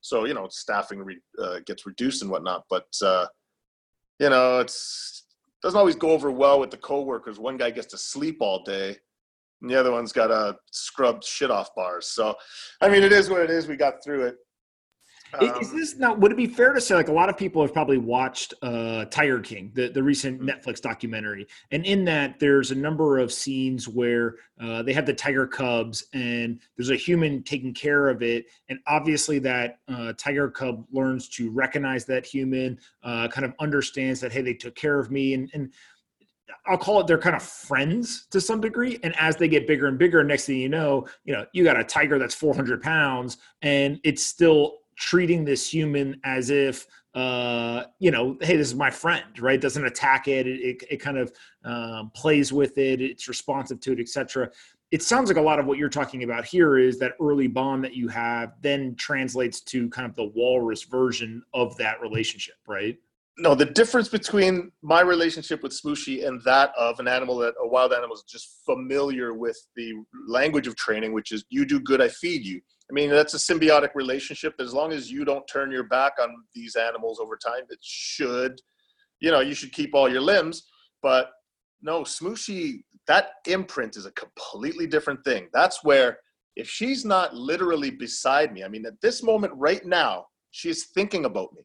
so 0.00 0.24
you 0.24 0.34
know 0.34 0.46
staffing 0.50 1.00
re, 1.00 1.18
uh, 1.42 1.60
gets 1.66 1.86
reduced 1.86 2.22
and 2.22 2.30
whatnot 2.30 2.64
but 2.70 2.86
uh, 3.04 3.26
you 4.18 4.30
know 4.30 4.60
it's 4.60 5.20
doesn't 5.62 5.78
always 5.78 5.96
go 5.96 6.10
over 6.10 6.30
well 6.30 6.58
with 6.58 6.70
the 6.70 6.76
coworkers. 6.78 7.38
One 7.38 7.56
guy 7.56 7.70
gets 7.70 7.88
to 7.88 7.98
sleep 7.98 8.38
all 8.40 8.62
day 8.64 8.96
and 9.60 9.70
the 9.70 9.78
other 9.78 9.92
one's 9.92 10.12
got 10.12 10.30
a 10.30 10.56
scrubbed 10.70 11.24
shit 11.24 11.50
off 11.50 11.74
bars. 11.74 12.06
So 12.06 12.34
i 12.80 12.88
mean 12.88 13.02
it 13.02 13.12
is 13.12 13.28
what 13.28 13.42
it 13.42 13.50
is. 13.50 13.68
We 13.68 13.76
got 13.76 14.02
through 14.02 14.24
it 14.26 14.36
Um, 15.38 15.60
is 15.60 15.72
this 15.72 15.96
now? 15.96 16.14
Would 16.14 16.32
it 16.32 16.36
be 16.36 16.46
fair 16.46 16.72
to 16.72 16.80
say, 16.80 16.94
like 16.94 17.08
a 17.08 17.12
lot 17.12 17.28
of 17.28 17.36
people 17.36 17.62
have 17.62 17.72
probably 17.72 17.98
watched 17.98 18.54
uh, 18.62 19.04
Tiger 19.06 19.40
King, 19.40 19.70
the 19.74 19.88
the 19.88 20.02
recent 20.02 20.40
mm-hmm. 20.40 20.48
Netflix 20.48 20.80
documentary, 20.80 21.46
and 21.70 21.84
in 21.84 22.04
that 22.06 22.38
there's 22.40 22.70
a 22.70 22.74
number 22.74 23.18
of 23.18 23.32
scenes 23.32 23.88
where 23.88 24.36
uh, 24.60 24.82
they 24.82 24.92
have 24.92 25.06
the 25.06 25.14
tiger 25.14 25.46
cubs, 25.46 26.06
and 26.12 26.60
there's 26.76 26.90
a 26.90 26.96
human 26.96 27.42
taking 27.42 27.74
care 27.74 28.08
of 28.08 28.22
it, 28.22 28.46
and 28.68 28.78
obviously 28.86 29.38
that 29.38 29.78
uh, 29.88 30.12
tiger 30.16 30.50
cub 30.50 30.84
learns 30.92 31.28
to 31.28 31.50
recognize 31.50 32.04
that 32.04 32.26
human, 32.26 32.78
uh, 33.02 33.28
kind 33.28 33.44
of 33.44 33.54
understands 33.60 34.20
that 34.20 34.32
hey, 34.32 34.42
they 34.42 34.54
took 34.54 34.74
care 34.74 34.98
of 34.98 35.10
me, 35.10 35.34
and 35.34 35.50
and 35.54 35.72
I'll 36.66 36.78
call 36.78 37.00
it 37.00 37.06
they're 37.06 37.18
kind 37.18 37.36
of 37.36 37.42
friends 37.42 38.26
to 38.30 38.40
some 38.40 38.60
degree. 38.60 38.98
And 39.02 39.14
as 39.18 39.36
they 39.36 39.48
get 39.48 39.66
bigger 39.66 39.86
and 39.86 39.98
bigger, 39.98 40.22
next 40.24 40.46
thing 40.46 40.58
you 40.58 40.68
know, 40.68 41.06
you 41.24 41.32
know, 41.32 41.46
you 41.52 41.64
got 41.64 41.78
a 41.78 41.84
tiger 41.84 42.18
that's 42.18 42.34
400 42.34 42.82
pounds 42.82 43.38
and 43.62 44.00
it's 44.04 44.24
still 44.24 44.78
treating 45.00 45.44
this 45.44 45.68
human 45.72 46.20
as 46.24 46.50
if, 46.50 46.86
uh, 47.14 47.84
you 47.98 48.10
know, 48.10 48.36
hey, 48.40 48.56
this 48.56 48.68
is 48.68 48.74
my 48.74 48.90
friend, 48.90 49.24
right? 49.40 49.60
Doesn't 49.60 49.84
attack 49.84 50.28
it. 50.28 50.46
It, 50.46 50.60
it, 50.60 50.84
it 50.90 50.96
kind 50.98 51.18
of 51.18 51.32
um, 51.64 52.12
plays 52.14 52.52
with 52.52 52.78
it. 52.78 53.00
It's 53.00 53.26
responsive 53.26 53.80
to 53.80 53.92
it, 53.92 54.00
etc. 54.00 54.50
It 54.92 55.02
sounds 55.02 55.28
like 55.28 55.38
a 55.38 55.42
lot 55.42 55.58
of 55.58 55.66
what 55.66 55.78
you're 55.78 55.88
talking 55.88 56.22
about 56.22 56.44
here 56.44 56.78
is 56.78 56.98
that 56.98 57.12
early 57.20 57.48
bond 57.48 57.82
that 57.84 57.94
you 57.94 58.08
have 58.08 58.52
then 58.60 58.94
translates 58.96 59.60
to 59.62 59.88
kind 59.88 60.08
of 60.08 60.14
the 60.14 60.26
walrus 60.34 60.84
version 60.84 61.42
of 61.54 61.76
that 61.78 62.00
relationship, 62.00 62.56
right? 62.68 62.96
no, 63.40 63.54
the 63.54 63.64
difference 63.64 64.08
between 64.08 64.70
my 64.82 65.00
relationship 65.00 65.62
with 65.62 65.72
Smooshi 65.72 66.26
and 66.26 66.42
that 66.42 66.72
of 66.76 67.00
an 67.00 67.08
animal 67.08 67.38
that 67.38 67.54
a 67.62 67.66
wild 67.66 67.92
animal 67.92 68.14
is 68.14 68.22
just 68.28 68.60
familiar 68.66 69.32
with 69.32 69.58
the 69.76 69.94
language 70.28 70.66
of 70.66 70.76
training, 70.76 71.12
which 71.14 71.32
is 71.32 71.44
you 71.48 71.64
do 71.64 71.80
good, 71.80 72.02
I 72.02 72.08
feed 72.08 72.44
you. 72.44 72.60
I 72.90 72.92
mean, 72.92 73.10
that's 73.10 73.34
a 73.34 73.36
symbiotic 73.36 73.90
relationship. 73.94 74.54
As 74.58 74.74
long 74.74 74.92
as 74.92 75.10
you 75.10 75.24
don't 75.24 75.46
turn 75.46 75.70
your 75.70 75.84
back 75.84 76.14
on 76.20 76.34
these 76.54 76.74
animals 76.74 77.20
over 77.20 77.36
time, 77.36 77.62
it 77.70 77.78
should, 77.80 78.60
you 79.20 79.30
know, 79.30 79.40
you 79.40 79.54
should 79.54 79.72
keep 79.72 79.94
all 79.94 80.10
your 80.10 80.20
limbs. 80.20 80.64
But 81.02 81.30
no, 81.82 82.02
Smooshi, 82.02 82.82
that 83.06 83.30
imprint 83.46 83.96
is 83.96 84.06
a 84.06 84.12
completely 84.12 84.86
different 84.86 85.24
thing. 85.24 85.48
That's 85.52 85.84
where 85.84 86.18
if 86.56 86.68
she's 86.68 87.04
not 87.04 87.34
literally 87.34 87.90
beside 87.90 88.52
me, 88.52 88.64
I 88.64 88.68
mean, 88.68 88.84
at 88.86 89.00
this 89.00 89.22
moment 89.22 89.52
right 89.56 89.84
now, 89.86 90.26
she 90.50 90.68
is 90.68 90.86
thinking 90.94 91.24
about 91.24 91.52
me. 91.54 91.62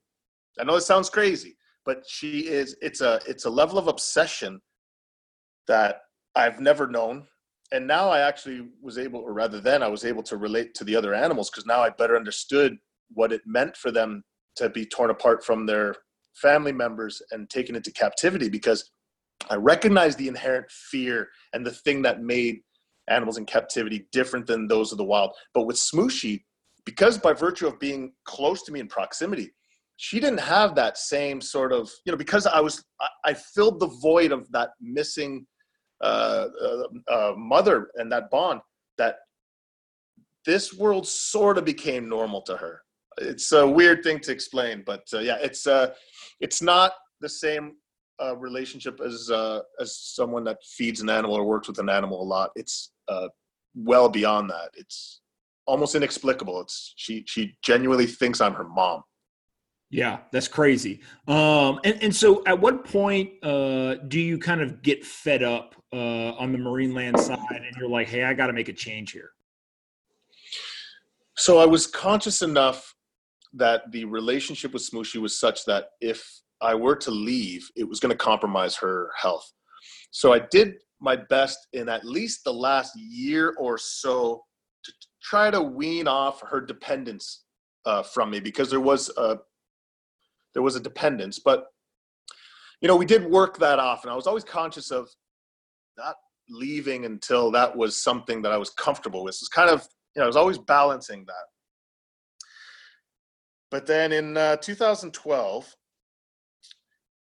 I 0.60 0.64
know 0.64 0.76
it 0.76 0.82
sounds 0.82 1.10
crazy, 1.10 1.58
but 1.86 2.04
she 2.08 2.42
is 2.42 2.78
it's 2.82 3.02
a 3.02 3.20
it's 3.28 3.46
a 3.46 3.50
level 3.50 3.78
of 3.78 3.88
obsession 3.88 4.62
that 5.68 6.02
I've 6.36 6.60
never 6.60 6.88
known. 6.88 7.28
And 7.72 7.88
now 7.88 8.10
I 8.10 8.20
actually 8.20 8.68
was 8.82 8.98
able, 8.98 9.22
or 9.22 9.34
rather 9.34 9.60
then 9.60 9.82
I 9.82 9.88
was 9.88 10.06
able 10.06 10.24
to 10.24 10.38
relate 10.38 10.76
to 10.76 10.84
the 10.84 10.96
other 10.96 11.14
animals 11.14 11.50
because 11.50 11.66
now 11.66 11.82
I 11.82 11.90
better 11.90 12.16
understood 12.16 12.78
what 13.14 13.32
it 13.32 13.42
meant 13.46 13.76
for 13.76 13.92
them 13.92 14.24
to 14.58 14.70
be 14.70 14.86
torn 14.86 15.10
apart 15.10 15.44
from 15.44 15.66
their 15.66 15.96
family 16.36 16.72
members 16.72 17.22
and 17.32 17.50
taken 17.50 17.76
into 17.76 17.92
captivity 17.92 18.50
because 18.50 18.92
I 19.50 19.56
recognized 19.56 20.18
the 20.18 20.28
inherent 20.28 20.70
fear 20.70 21.30
and 21.54 21.66
the 21.66 21.72
thing 21.72 22.02
that 22.04 22.22
made 22.22 22.60
animals 23.08 23.38
in 23.38 23.46
captivity 23.46 24.08
different 24.12 24.48
than 24.48 24.68
those 24.68 24.92
of 24.92 24.98
the 24.98 25.04
wild. 25.04 25.32
But 25.54 25.66
with 25.66 25.76
Smooshi, 25.76 26.44
because 26.86 27.18
by 27.18 27.34
virtue 27.34 27.68
of 27.68 27.80
being 27.80 28.14
close 28.26 28.64
to 28.64 28.72
me 28.72 28.80
in 28.80 28.88
proximity, 28.88 29.52
she 29.98 30.20
didn't 30.20 30.40
have 30.40 30.76
that 30.76 30.98
same 30.98 31.40
sort 31.40 31.72
of 31.72 31.90
you 32.06 32.12
know 32.12 32.18
because 32.18 32.46
i 32.46 32.60
was 32.60 32.84
i, 33.00 33.08
I 33.26 33.34
filled 33.34 33.80
the 33.80 33.88
void 34.02 34.32
of 34.32 34.52
that 34.52 34.72
missing 34.82 35.46
uh, 36.02 36.48
uh, 36.62 36.84
uh, 37.08 37.34
mother 37.38 37.90
and 37.96 38.12
that 38.12 38.30
bond 38.30 38.62
that 38.98 39.18
this 40.46 40.74
world 40.74 41.08
sort 41.08 41.58
of 41.58 41.66
became 41.66 42.08
normal 42.08 42.42
to 42.44 42.56
her. 42.58 42.82
It's 43.18 43.52
a 43.52 43.68
weird 43.68 44.04
thing 44.04 44.20
to 44.22 44.32
explain 44.32 44.84
but 44.86 45.04
uh, 45.14 45.20
yeah 45.20 45.38
it's 45.42 45.68
uh 45.68 45.94
it's 46.42 46.62
not 46.62 46.92
the 47.22 47.30
same 47.30 47.76
uh, 48.22 48.36
relationship 48.38 49.00
as 49.02 49.30
uh, 49.30 49.62
as 49.80 49.98
someone 49.98 50.44
that 50.46 50.58
feeds 50.64 51.02
an 51.02 51.10
animal 51.10 51.36
or 51.36 51.46
works 51.46 51.68
with 51.68 51.80
an 51.80 51.90
animal 51.90 52.22
a 52.22 52.24
lot. 52.24 52.52
It's 52.56 52.92
uh, 53.08 53.28
well 53.76 54.10
beyond 54.10 54.50
that. 54.50 54.70
It's 54.74 55.22
almost 55.66 55.96
inexplicable. 55.96 56.62
It's 56.62 56.94
she 56.96 57.24
she 57.28 57.58
genuinely 57.62 58.06
thinks 58.06 58.42
i'm 58.42 58.54
her 58.54 58.68
mom 58.68 59.04
yeah, 59.90 60.20
that's 60.32 60.48
crazy. 60.48 61.02
Um, 61.28 61.80
and, 61.84 62.02
and 62.02 62.16
so 62.16 62.44
at 62.46 62.60
what 62.60 62.86
point 62.86 63.32
uh, 63.44 63.96
do 64.08 64.20
you 64.20 64.38
kind 64.38 64.62
of 64.62 64.82
get 64.82 65.06
fed 65.06 65.44
up 65.44 65.76
uh, 65.94 66.32
on 66.34 66.52
the 66.52 66.58
Marineland 66.58 67.20
side 67.20 67.40
and 67.50 67.76
you're 67.78 67.90
like, 67.90 68.08
hey, 68.08 68.24
I 68.24 68.34
got 68.34 68.48
to 68.48 68.54
make 68.54 68.68
a 68.68 68.74
change 68.74 69.12
here? 69.12 69.30
So 71.38 71.60
I 71.60 71.66
was 71.66 71.86
conscious 71.88 72.42
enough 72.42 72.94
that 73.54 73.92
the 73.92 74.06
relationship 74.06 74.74
with 74.74 74.90
Smooshi 74.90 75.22
was 75.22 75.40
such 75.40 75.66
that 75.66 75.90
if 76.02 76.26
I 76.62 76.76
were 76.76 76.96
to 76.98 77.12
leave, 77.12 77.70
it 77.76 77.88
was 77.88 78.00
going 78.00 78.12
to 78.12 78.18
compromise 78.18 78.76
her 78.78 79.12
health. 79.18 79.50
So 80.12 80.34
I 80.34 80.40
did 80.40 80.76
my 81.00 81.16
best 81.16 81.68
in 81.74 81.90
at 81.90 82.06
least 82.06 82.44
the 82.44 82.54
last 82.54 82.94
year 82.98 83.54
or 83.60 83.78
so 83.78 84.44
to 84.84 84.94
try 85.22 85.52
to 85.52 85.62
wean 85.62 86.08
off 86.08 86.42
her 86.42 86.62
dependence 86.62 87.44
uh, 87.86 88.02
from 88.02 88.32
me 88.32 88.40
because 88.40 88.70
there 88.70 88.80
was 88.80 89.10
a 89.18 89.38
there 90.56 90.64
was 90.64 90.76
a 90.76 90.80
dependence. 90.80 91.38
But 91.38 91.68
you 92.82 92.88
know, 92.88 92.96
we 92.96 93.06
did 93.06 93.24
work 93.26 93.60
that 93.60 93.78
off, 93.78 94.04
and 94.04 94.12
I 94.12 94.16
was 94.16 94.26
always 94.26 94.44
conscious 94.44 94.90
of 94.90 95.08
not 95.98 96.16
leaving 96.50 97.06
until 97.06 97.52
that 97.52 97.76
was 97.76 98.02
something 98.02 98.42
that 98.42 98.52
I 98.52 98.58
was 98.58 98.72
comfortable 98.72 99.24
with. 99.24 99.36
It's 99.36 99.48
kind 99.48 99.70
of 99.70 99.88
you 100.16 100.22
know, 100.22 100.24
I 100.24 100.28
was 100.28 100.36
always 100.36 100.58
balancing 100.58 101.26
that. 101.28 101.46
But 103.70 103.86
then 103.86 104.12
in 104.12 104.38
uh, 104.38 104.56
2012, 104.58 105.76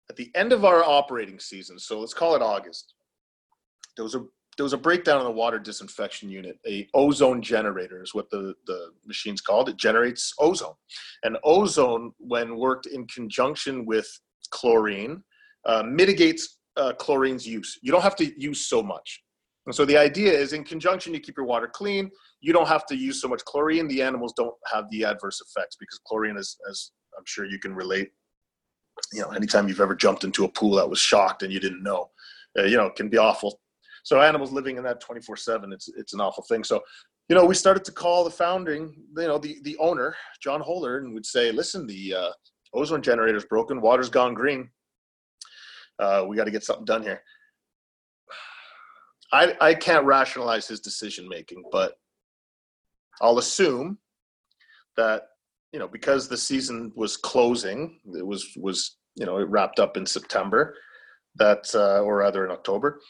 at 0.10 0.16
the 0.16 0.32
end 0.36 0.54
of 0.54 0.64
our 0.64 0.84
operating 0.84 1.40
season, 1.40 1.78
so 1.78 2.00
let's 2.00 2.14
call 2.14 2.36
it 2.36 2.42
August, 2.42 2.94
there 3.98 4.04
was 4.04 4.16
a 4.16 4.24
there 4.58 4.64
was 4.64 4.74
a 4.74 4.78
breakdown 4.78 5.20
in 5.20 5.26
the 5.26 5.32
water 5.32 5.60
disinfection 5.60 6.30
unit. 6.30 6.58
A 6.68 6.88
ozone 6.96 7.42
generator 7.44 8.02
is 8.02 8.16
what 8.16 8.30
the, 8.32 8.56
the 8.66 8.90
machine's 9.06 9.40
called. 9.40 9.70
It 9.70 9.78
generates 9.78 10.34
ozone. 10.40 10.74
And 11.24 11.38
ozone, 11.44 12.12
when 12.18 12.58
worked 12.58 12.88
in 12.88 13.06
conjunction 13.06 13.86
with 13.86 14.10
chlorine, 14.50 15.24
uh, 15.66 15.84
mitigates 15.84 16.58
uh, 16.76 16.94
chlorine's 16.94 17.48
use. 17.48 17.78
You 17.84 17.92
don't 17.92 18.02
have 18.02 18.16
to 18.16 18.42
use 18.42 18.68
so 18.68 18.82
much. 18.82 19.24
And 19.68 19.76
so 19.76 19.86
the 19.86 19.98
idea 19.98 20.32
is 20.32 20.54
in 20.54 20.64
conjunction, 20.64 21.14
you 21.14 21.20
keep 21.20 21.38
your 21.38 21.46
water 21.46 21.68
clean. 21.68 22.10
You 22.42 22.52
don't 22.52 22.68
have 22.68 22.86
to 22.88 22.96
use 22.96 23.22
so 23.22 23.28
much 23.28 23.44
chlorine. 23.46 23.88
The 23.88 24.02
animals 24.02 24.34
don't 24.36 24.56
have 24.74 24.86
the 24.90 25.04
adverse 25.04 25.40
effects 25.42 25.76
because 25.80 26.00
chlorine 26.08 26.38
is, 26.38 26.58
as 26.70 26.92
I'm 27.16 27.26
sure 27.28 27.46
you 27.46 27.60
can 27.60 27.76
relate, 27.76 28.10
you 29.14 29.22
know, 29.22 29.30
anytime 29.30 29.68
you've 29.68 29.82
ever 29.82 29.96
jumped 29.96 30.24
into 30.24 30.46
a 30.46 30.50
pool 30.50 30.76
that 30.78 30.90
was 30.90 31.00
shocked 31.00 31.44
and 31.44 31.54
you 31.54 31.60
didn't 31.60 31.84
know, 31.84 32.10
uh, 32.58 32.64
you 32.64 32.78
know, 32.78 32.88
it 32.88 32.96
can 32.96 33.10
be 33.10 33.18
awful 33.18 33.60
so 34.08 34.22
animals 34.22 34.54
living 34.54 34.78
in 34.78 34.84
that 34.84 35.02
24 35.02 35.36
7 35.36 35.74
it's 35.74 35.90
it's 35.90 36.14
an 36.14 36.22
awful 36.22 36.42
thing. 36.46 36.64
So 36.64 36.82
you 37.28 37.36
know 37.36 37.44
we 37.44 37.54
started 37.54 37.84
to 37.84 37.92
call 37.92 38.24
the 38.24 38.32
founding 38.32 38.96
you 39.18 39.28
know 39.28 39.38
the 39.38 39.58
the 39.64 39.76
owner 39.80 40.16
John 40.42 40.62
Holer 40.62 41.00
and 41.00 41.14
would 41.14 41.26
say 41.26 41.52
listen 41.52 41.86
the 41.86 42.14
uh, 42.14 42.30
ozone 42.74 43.02
generator's 43.02 43.44
broken 43.44 43.82
water's 43.82 44.10
gone 44.10 44.34
green. 44.34 44.70
Uh, 46.00 46.24
we 46.26 46.38
got 46.38 46.46
to 46.46 46.52
get 46.52 46.64
something 46.64 46.86
done 46.86 47.04
here. 47.04 47.22
I, 49.34 49.58
I 49.60 49.74
can't 49.74 50.06
rationalize 50.06 50.70
his 50.70 50.80
decision 50.80 51.28
making 51.28 51.62
but 51.70 51.96
i'll 53.20 53.40
assume 53.40 53.98
that 54.96 55.24
you 55.74 55.80
know 55.80 55.88
because 55.90 56.30
the 56.30 56.38
season 56.38 56.94
was 56.96 57.18
closing 57.18 58.00
it 58.16 58.26
was 58.26 58.48
was 58.56 58.96
you 59.16 59.26
know 59.26 59.40
it 59.40 59.50
wrapped 59.50 59.82
up 59.82 59.98
in 59.98 60.06
september 60.06 60.78
that 61.36 61.70
uh, 61.76 62.00
or 62.00 62.16
rather 62.20 62.46
in 62.46 62.52
october 62.52 63.02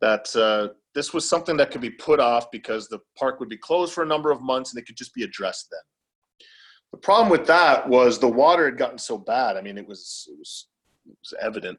that 0.00 0.34
uh, 0.36 0.74
this 0.94 1.12
was 1.12 1.28
something 1.28 1.56
that 1.56 1.70
could 1.70 1.80
be 1.80 1.90
put 1.90 2.20
off 2.20 2.50
because 2.50 2.88
the 2.88 2.98
park 3.18 3.40
would 3.40 3.48
be 3.48 3.56
closed 3.56 3.92
for 3.92 4.02
a 4.02 4.06
number 4.06 4.30
of 4.30 4.40
months 4.40 4.72
and 4.72 4.80
it 4.80 4.86
could 4.86 4.96
just 4.96 5.14
be 5.14 5.24
addressed 5.24 5.68
then. 5.70 6.48
The 6.92 6.98
problem 6.98 7.28
with 7.28 7.46
that 7.46 7.88
was 7.88 8.18
the 8.18 8.28
water 8.28 8.64
had 8.64 8.78
gotten 8.78 8.98
so 8.98 9.18
bad. 9.18 9.56
I 9.56 9.60
mean, 9.60 9.76
it 9.76 9.86
was 9.86 10.26
it 10.30 10.38
was, 10.38 10.68
it 11.06 11.16
was 11.20 11.34
evident. 11.40 11.78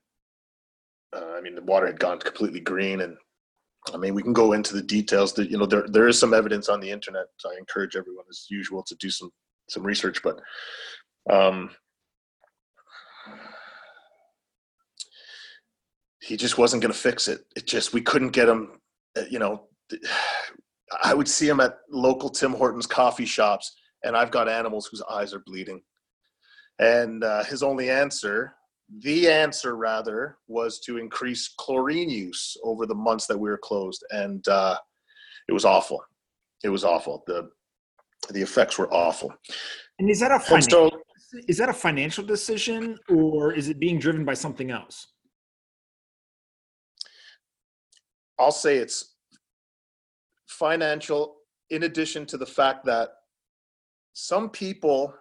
Uh, 1.15 1.33
I 1.37 1.41
mean, 1.41 1.55
the 1.55 1.63
water 1.63 1.87
had 1.87 1.99
gone 1.99 2.19
completely 2.19 2.59
green, 2.59 3.01
and 3.01 3.17
I 3.93 3.97
mean, 3.97 4.13
we 4.13 4.21
can 4.21 4.33
go 4.33 4.53
into 4.53 4.75
the 4.75 4.81
details. 4.81 5.33
That 5.33 5.49
you 5.49 5.57
know, 5.57 5.65
there 5.65 5.85
there 5.87 6.07
is 6.07 6.19
some 6.19 6.33
evidence 6.33 6.67
on 6.69 6.81
the 6.81 6.91
internet. 6.91 7.27
So 7.37 7.49
I 7.51 7.57
encourage 7.57 7.95
everyone, 7.95 8.25
as 8.29 8.47
usual, 8.49 8.83
to 8.83 8.95
do 8.95 9.09
some 9.09 9.31
some 9.69 9.83
research. 9.83 10.21
But 10.21 10.39
um, 11.31 11.71
he 16.27 16.35
just 16.35 16.57
wasn't 16.57 16.81
going 16.81 16.91
to 16.91 16.99
fix 16.99 17.29
it. 17.29 17.45
It 17.55 17.65
just 17.65 17.93
we 17.93 18.01
couldn't 18.01 18.31
get 18.31 18.49
him. 18.49 18.81
Uh, 19.17 19.23
you 19.29 19.39
know, 19.39 19.63
I 21.01 21.13
would 21.13 21.27
see 21.27 21.47
him 21.47 21.61
at 21.61 21.77
local 21.89 22.29
Tim 22.29 22.51
Hortons 22.51 22.85
coffee 22.85 23.25
shops, 23.25 23.73
and 24.03 24.15
I've 24.15 24.31
got 24.31 24.49
animals 24.49 24.87
whose 24.87 25.01
eyes 25.09 25.33
are 25.33 25.43
bleeding. 25.45 25.81
And 26.79 27.23
uh, 27.23 27.45
his 27.45 27.63
only 27.63 27.89
answer, 27.89 28.53
the 28.99 29.29
answer 29.29 29.77
rather, 29.77 30.37
was 30.49 30.81
to 30.81 30.97
increase 30.97 31.47
chlorine 31.57 32.09
use 32.09 32.57
over 32.61 32.85
the 32.85 32.93
months 32.93 33.25
that 33.27 33.37
we 33.37 33.49
were 33.49 33.57
closed, 33.57 34.03
and 34.11 34.45
uh, 34.49 34.75
it 35.47 35.53
was 35.53 35.63
awful. 35.63 36.03
It 36.61 36.69
was 36.69 36.83
awful. 36.83 37.23
The 37.25 37.49
the 38.33 38.41
effects 38.41 38.77
were 38.77 38.93
awful. 38.93 39.33
And 39.99 40.09
is 40.09 40.19
that 40.19 40.31
a 40.31 40.39
financial, 40.39 40.89
so, 40.91 41.39
is 41.47 41.57
that 41.57 41.69
a 41.69 41.73
financial 41.73 42.25
decision 42.25 42.97
or 43.07 43.53
is 43.53 43.69
it 43.69 43.79
being 43.79 43.99
driven 43.99 44.25
by 44.25 44.33
something 44.33 44.71
else? 44.71 45.07
I'll 48.39 48.51
say 48.51 48.77
it's 48.77 49.15
financial 50.47 51.37
in 51.69 51.83
addition 51.83 52.25
to 52.27 52.37
the 52.37 52.45
fact 52.45 52.85
that 52.85 53.09
some 54.13 54.49
people 54.49 55.13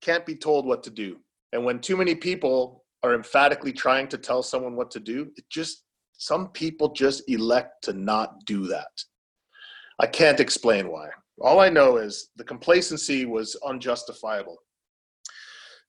can't 0.00 0.26
be 0.26 0.34
told 0.34 0.66
what 0.66 0.82
to 0.84 0.90
do. 0.90 1.18
And 1.52 1.64
when 1.64 1.80
too 1.80 1.96
many 1.96 2.14
people 2.14 2.84
are 3.02 3.14
emphatically 3.14 3.72
trying 3.72 4.08
to 4.08 4.18
tell 4.18 4.42
someone 4.42 4.76
what 4.76 4.90
to 4.92 5.00
do, 5.00 5.30
it 5.36 5.44
just, 5.50 5.84
some 6.12 6.48
people 6.48 6.92
just 6.92 7.28
elect 7.28 7.84
to 7.84 7.92
not 7.92 8.44
do 8.44 8.66
that. 8.66 8.88
I 10.00 10.06
can't 10.06 10.40
explain 10.40 10.90
why. 10.90 11.08
All 11.40 11.60
I 11.60 11.68
know 11.68 11.96
is 11.98 12.30
the 12.36 12.44
complacency 12.44 13.24
was 13.24 13.56
unjustifiable. 13.66 14.56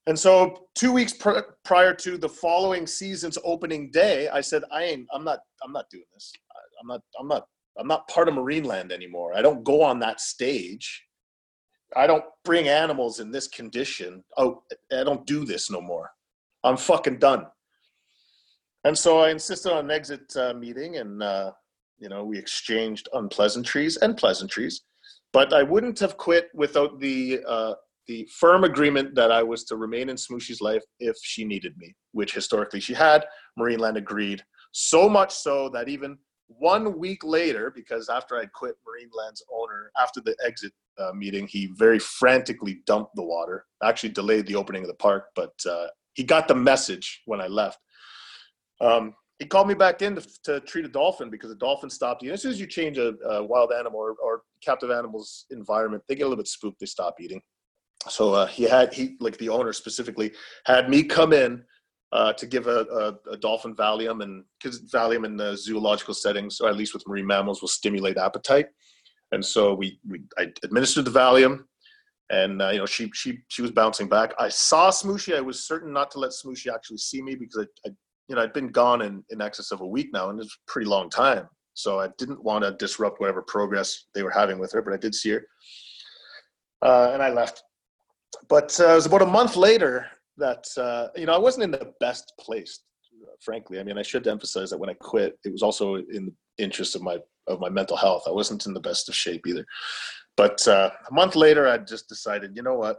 And 0.06 0.18
so, 0.18 0.66
two 0.74 0.92
weeks 0.92 1.12
pr- 1.12 1.40
prior 1.64 1.94
to 1.94 2.16
the 2.16 2.28
following 2.28 2.86
season's 2.86 3.38
opening 3.44 3.90
day, 3.90 4.28
I 4.28 4.40
said, 4.40 4.64
"I 4.72 4.84
ain't. 4.84 5.06
I'm 5.12 5.24
not. 5.24 5.40
I'm 5.62 5.72
not 5.72 5.90
doing 5.90 6.04
this. 6.14 6.32
I'm 6.80 6.88
not. 6.88 7.02
I'm 7.18 7.28
not. 7.28 7.46
I'm 7.78 7.86
not 7.86 8.08
part 8.08 8.28
of 8.28 8.34
Marineland 8.34 8.92
anymore. 8.92 9.34
I 9.34 9.42
don't 9.42 9.62
go 9.62 9.82
on 9.82 9.98
that 10.00 10.20
stage. 10.20 11.04
I 11.96 12.06
don't 12.06 12.24
bring 12.44 12.68
animals 12.68 13.20
in 13.20 13.30
this 13.30 13.48
condition. 13.48 14.24
Oh, 14.36 14.62
I 14.92 15.04
don't 15.04 15.26
do 15.26 15.44
this 15.44 15.70
no 15.70 15.80
more. 15.80 16.10
I'm 16.64 16.76
fucking 16.76 17.18
done." 17.18 17.46
And 18.84 18.96
so 18.96 19.18
I 19.20 19.30
insisted 19.30 19.72
on 19.72 19.84
an 19.84 19.90
exit 19.90 20.34
uh, 20.36 20.54
meeting, 20.54 20.96
and 20.96 21.22
uh, 21.22 21.52
you 21.98 22.08
know 22.08 22.24
we 22.24 22.38
exchanged 22.38 23.08
unpleasantries 23.12 23.98
and 23.98 24.16
pleasantries. 24.16 24.82
But 25.32 25.52
I 25.52 25.62
wouldn't 25.62 25.98
have 26.00 26.16
quit 26.16 26.48
without 26.54 26.98
the 26.98 27.40
uh, 27.46 27.74
the 28.06 28.28
firm 28.38 28.64
agreement 28.64 29.14
that 29.14 29.30
I 29.30 29.42
was 29.42 29.64
to 29.64 29.76
remain 29.76 30.08
in 30.08 30.16
Smooshi's 30.16 30.60
life 30.60 30.82
if 30.98 31.16
she 31.22 31.44
needed 31.44 31.76
me, 31.76 31.94
which 32.12 32.34
historically 32.34 32.80
she 32.80 32.94
had. 32.94 33.24
Marineland 33.58 33.96
agreed. 33.96 34.42
So 34.72 35.08
much 35.08 35.32
so 35.32 35.68
that 35.70 35.88
even 35.88 36.18
one 36.58 36.98
week 36.98 37.22
later, 37.24 37.70
because 37.70 38.08
after 38.08 38.36
I 38.36 38.46
quit 38.46 38.74
Marineland's 38.86 39.44
owner, 39.52 39.90
after 40.00 40.20
the 40.20 40.36
exit 40.44 40.72
uh, 40.98 41.12
meeting, 41.12 41.46
he 41.46 41.70
very 41.76 41.98
frantically 41.98 42.82
dumped 42.86 43.14
the 43.14 43.22
water. 43.22 43.64
Actually, 43.82 44.10
delayed 44.10 44.46
the 44.46 44.56
opening 44.56 44.82
of 44.82 44.88
the 44.88 44.94
park, 44.94 45.26
but 45.36 45.52
uh, 45.68 45.86
he 46.14 46.24
got 46.24 46.48
the 46.48 46.54
message 46.54 47.22
when 47.26 47.40
I 47.40 47.46
left. 47.46 47.78
Um, 48.80 49.14
he 49.38 49.46
called 49.46 49.68
me 49.68 49.74
back 49.74 50.02
in 50.02 50.16
to, 50.16 50.26
to, 50.44 50.60
treat 50.60 50.84
a 50.84 50.88
dolphin 50.88 51.30
because 51.30 51.50
a 51.50 51.54
dolphin 51.54 51.88
stopped 51.88 52.22
eating. 52.22 52.34
As 52.34 52.42
soon 52.42 52.50
as 52.50 52.60
you 52.60 52.66
change 52.66 52.98
a, 52.98 53.14
a 53.26 53.42
wild 53.42 53.72
animal 53.72 53.98
or, 54.00 54.14
or, 54.22 54.42
captive 54.62 54.90
animal's 54.90 55.46
environment, 55.50 56.02
they 56.06 56.14
get 56.14 56.24
a 56.24 56.26
little 56.26 56.36
bit 56.36 56.46
spooked. 56.46 56.78
They 56.80 56.86
stop 56.86 57.14
eating 57.18 57.40
so 58.08 58.34
uh, 58.34 58.46
he 58.46 58.64
had 58.64 58.94
he 58.94 59.16
like 59.20 59.36
the 59.38 59.48
owner 59.48 59.72
specifically 59.72 60.32
had 60.64 60.88
me 60.88 61.02
come 61.02 61.32
in 61.32 61.62
uh, 62.12 62.32
to 62.32 62.46
give 62.46 62.66
a, 62.66 62.80
a, 62.80 63.32
a, 63.32 63.36
dolphin 63.36 63.74
Valium, 63.74 64.22
and 64.22 64.44
because 64.60 64.82
Valium 64.92 65.24
in 65.24 65.36
the 65.36 65.56
zoological 65.56 66.14
settings, 66.14 66.60
or 66.60 66.68
at 66.68 66.76
least 66.76 66.92
with 66.92 67.06
marine 67.06 67.26
mammals, 67.26 67.60
will 67.60 67.68
stimulate 67.68 68.16
appetite. 68.16 68.66
And 69.32 69.44
so 69.44 69.74
we, 69.74 70.00
we 70.08 70.22
I 70.36 70.48
administered 70.64 71.04
the 71.04 71.12
Valium, 71.12 71.64
and 72.30 72.60
uh, 72.62 72.70
you 72.70 72.78
know 72.78 72.86
she 72.86 73.10
she 73.14 73.38
she 73.48 73.62
was 73.62 73.70
bouncing 73.70 74.08
back. 74.08 74.34
I 74.38 74.48
saw 74.48 74.90
Smooshi. 74.90 75.36
I 75.36 75.40
was 75.40 75.66
certain 75.66 75.92
not 75.92 76.10
to 76.12 76.18
let 76.18 76.32
Smooshi 76.32 76.72
actually 76.72 76.98
see 76.98 77.22
me 77.22 77.36
because 77.36 77.64
I, 77.64 77.88
I 77.88 77.92
you 78.28 78.34
know 78.34 78.42
I'd 78.42 78.52
been 78.52 78.68
gone 78.68 79.02
in, 79.02 79.22
in 79.30 79.40
excess 79.40 79.70
of 79.70 79.82
a 79.82 79.86
week 79.86 80.08
now, 80.12 80.30
and 80.30 80.40
it's 80.40 80.56
a 80.68 80.70
pretty 80.70 80.88
long 80.88 81.10
time. 81.10 81.48
So 81.74 82.00
I 82.00 82.08
didn't 82.18 82.42
want 82.42 82.64
to 82.64 82.72
disrupt 82.72 83.20
whatever 83.20 83.42
progress 83.42 84.06
they 84.14 84.24
were 84.24 84.30
having 84.30 84.58
with 84.58 84.72
her, 84.72 84.82
but 84.82 84.92
I 84.92 84.96
did 84.96 85.14
see 85.14 85.30
her, 85.30 85.46
uh, 86.82 87.10
and 87.12 87.22
I 87.22 87.30
left 87.30 87.62
but 88.48 88.78
uh, 88.80 88.92
it 88.92 88.94
was 88.94 89.06
about 89.06 89.22
a 89.22 89.26
month 89.26 89.56
later 89.56 90.06
that 90.36 90.66
uh, 90.76 91.08
you 91.16 91.26
know 91.26 91.34
I 91.34 91.38
wasn't 91.38 91.64
in 91.64 91.70
the 91.70 91.92
best 92.00 92.32
place, 92.38 92.80
frankly. 93.40 93.80
I 93.80 93.84
mean, 93.84 93.98
I 93.98 94.02
should 94.02 94.26
emphasize 94.26 94.70
that 94.70 94.78
when 94.78 94.90
I 94.90 94.94
quit, 94.94 95.38
it 95.44 95.52
was 95.52 95.62
also 95.62 95.96
in 95.96 96.26
the 96.26 96.64
interest 96.64 96.94
of 96.94 97.02
my 97.02 97.18
of 97.46 97.60
my 97.60 97.68
mental 97.68 97.96
health. 97.96 98.24
I 98.26 98.30
wasn't 98.30 98.66
in 98.66 98.74
the 98.74 98.80
best 98.80 99.08
of 99.08 99.14
shape 99.14 99.46
either. 99.46 99.64
But 100.36 100.66
uh, 100.68 100.90
a 101.10 101.14
month 101.14 101.36
later, 101.36 101.68
I 101.68 101.78
just 101.78 102.08
decided, 102.08 102.56
you 102.56 102.62
know 102.62 102.74
what? 102.74 102.98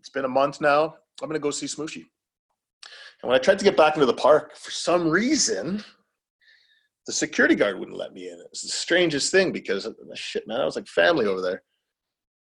It's 0.00 0.10
been 0.10 0.24
a 0.24 0.28
month 0.28 0.60
now. 0.60 0.94
I'm 1.22 1.28
going 1.28 1.34
to 1.34 1.38
go 1.38 1.50
see 1.50 1.66
Smooshi. 1.66 2.04
And 3.22 3.28
when 3.28 3.34
I 3.34 3.38
tried 3.38 3.58
to 3.58 3.64
get 3.64 3.76
back 3.76 3.94
into 3.94 4.06
the 4.06 4.14
park, 4.14 4.56
for 4.56 4.70
some 4.70 5.08
reason, 5.08 5.82
the 7.06 7.12
security 7.12 7.54
guard 7.54 7.78
wouldn't 7.78 7.96
let 7.96 8.12
me 8.12 8.28
in. 8.28 8.38
It 8.38 8.46
was 8.50 8.60
the 8.60 8.68
strangest 8.68 9.32
thing 9.32 9.50
because 9.50 9.88
shit, 10.14 10.46
man, 10.46 10.60
I 10.60 10.64
was 10.64 10.76
like 10.76 10.86
family 10.86 11.26
over 11.26 11.40
there. 11.40 11.62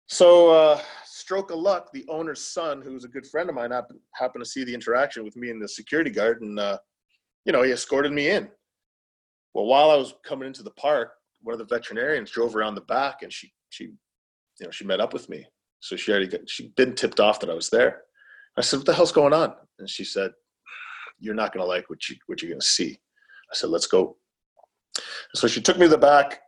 So 0.07 0.51
uh, 0.51 0.81
stroke 1.23 1.51
of 1.51 1.57
luck, 1.57 1.89
the 1.93 2.05
owner's 2.09 2.43
son, 2.43 2.81
who's 2.81 3.05
a 3.05 3.07
good 3.07 3.25
friend 3.25 3.47
of 3.47 3.55
mine, 3.55 3.71
happened, 3.71 4.43
to 4.43 4.49
see 4.49 4.65
the 4.65 4.73
interaction 4.73 5.23
with 5.23 5.37
me 5.37 5.49
and 5.49 5.61
the 5.61 5.67
security 5.69 6.09
guard, 6.09 6.41
and 6.41 6.59
uh, 6.59 6.77
you 7.45 7.53
know 7.53 7.63
he 7.63 7.71
escorted 7.71 8.11
me 8.11 8.29
in. 8.29 8.49
Well, 9.53 9.65
while 9.65 9.89
I 9.89 9.95
was 9.95 10.15
coming 10.25 10.47
into 10.47 10.63
the 10.63 10.71
park, 10.71 11.13
one 11.41 11.53
of 11.53 11.59
the 11.59 11.73
veterinarians 11.73 12.29
drove 12.29 12.57
around 12.57 12.75
the 12.75 12.81
back, 12.81 13.23
and 13.23 13.31
she 13.31 13.53
she 13.69 13.85
you 13.85 14.65
know 14.65 14.71
she 14.71 14.85
met 14.85 14.99
up 14.99 15.13
with 15.13 15.29
me. 15.29 15.45
So 15.79 15.95
she 15.95 16.11
already 16.11 16.27
got, 16.27 16.49
she'd 16.49 16.75
been 16.75 16.93
tipped 16.93 17.19
off 17.21 17.39
that 17.39 17.49
I 17.49 17.53
was 17.53 17.69
there. 17.69 18.01
I 18.57 18.61
said, 18.61 18.77
"What 18.77 18.85
the 18.85 18.93
hell's 18.93 19.13
going 19.13 19.33
on?" 19.33 19.53
And 19.79 19.89
she 19.89 20.03
said, 20.03 20.31
"You're 21.19 21.35
not 21.35 21.53
going 21.53 21.63
to 21.63 21.67
like 21.67 21.89
what 21.89 22.09
you 22.09 22.17
what 22.27 22.41
you're 22.41 22.51
going 22.51 22.59
to 22.59 22.75
see." 22.77 22.99
I 23.49 23.55
said, 23.55 23.69
"Let's 23.69 23.87
go." 23.87 24.17
So 25.35 25.47
she 25.47 25.61
took 25.61 25.77
me 25.77 25.85
to 25.85 25.89
the 25.89 25.97
back 25.97 26.41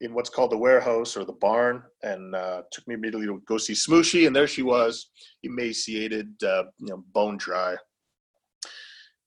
in 0.00 0.14
what's 0.14 0.30
called 0.30 0.52
the 0.52 0.58
warehouse 0.58 1.16
or 1.16 1.24
the 1.24 1.32
barn 1.32 1.82
and 2.02 2.34
uh, 2.34 2.62
took 2.70 2.86
me 2.86 2.94
immediately 2.94 3.26
to 3.26 3.42
go 3.46 3.58
see 3.58 3.72
Smooshi. 3.72 4.26
And 4.26 4.34
there 4.34 4.46
she 4.46 4.62
was, 4.62 5.10
emaciated, 5.42 6.32
uh, 6.42 6.64
you 6.78 6.88
know, 6.88 7.04
bone 7.12 7.36
dry. 7.36 7.76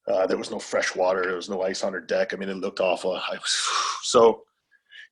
Uh, 0.08 0.26
there 0.26 0.38
was 0.38 0.50
no 0.50 0.58
fresh 0.58 0.96
water. 0.96 1.22
There 1.22 1.36
was 1.36 1.50
no 1.50 1.62
ice 1.62 1.84
on 1.84 1.92
her 1.92 2.00
deck. 2.00 2.32
I 2.32 2.36
mean, 2.36 2.48
it 2.48 2.56
looked 2.56 2.80
awful. 2.80 3.14
I 3.14 3.34
was, 3.34 3.68
so, 4.02 4.42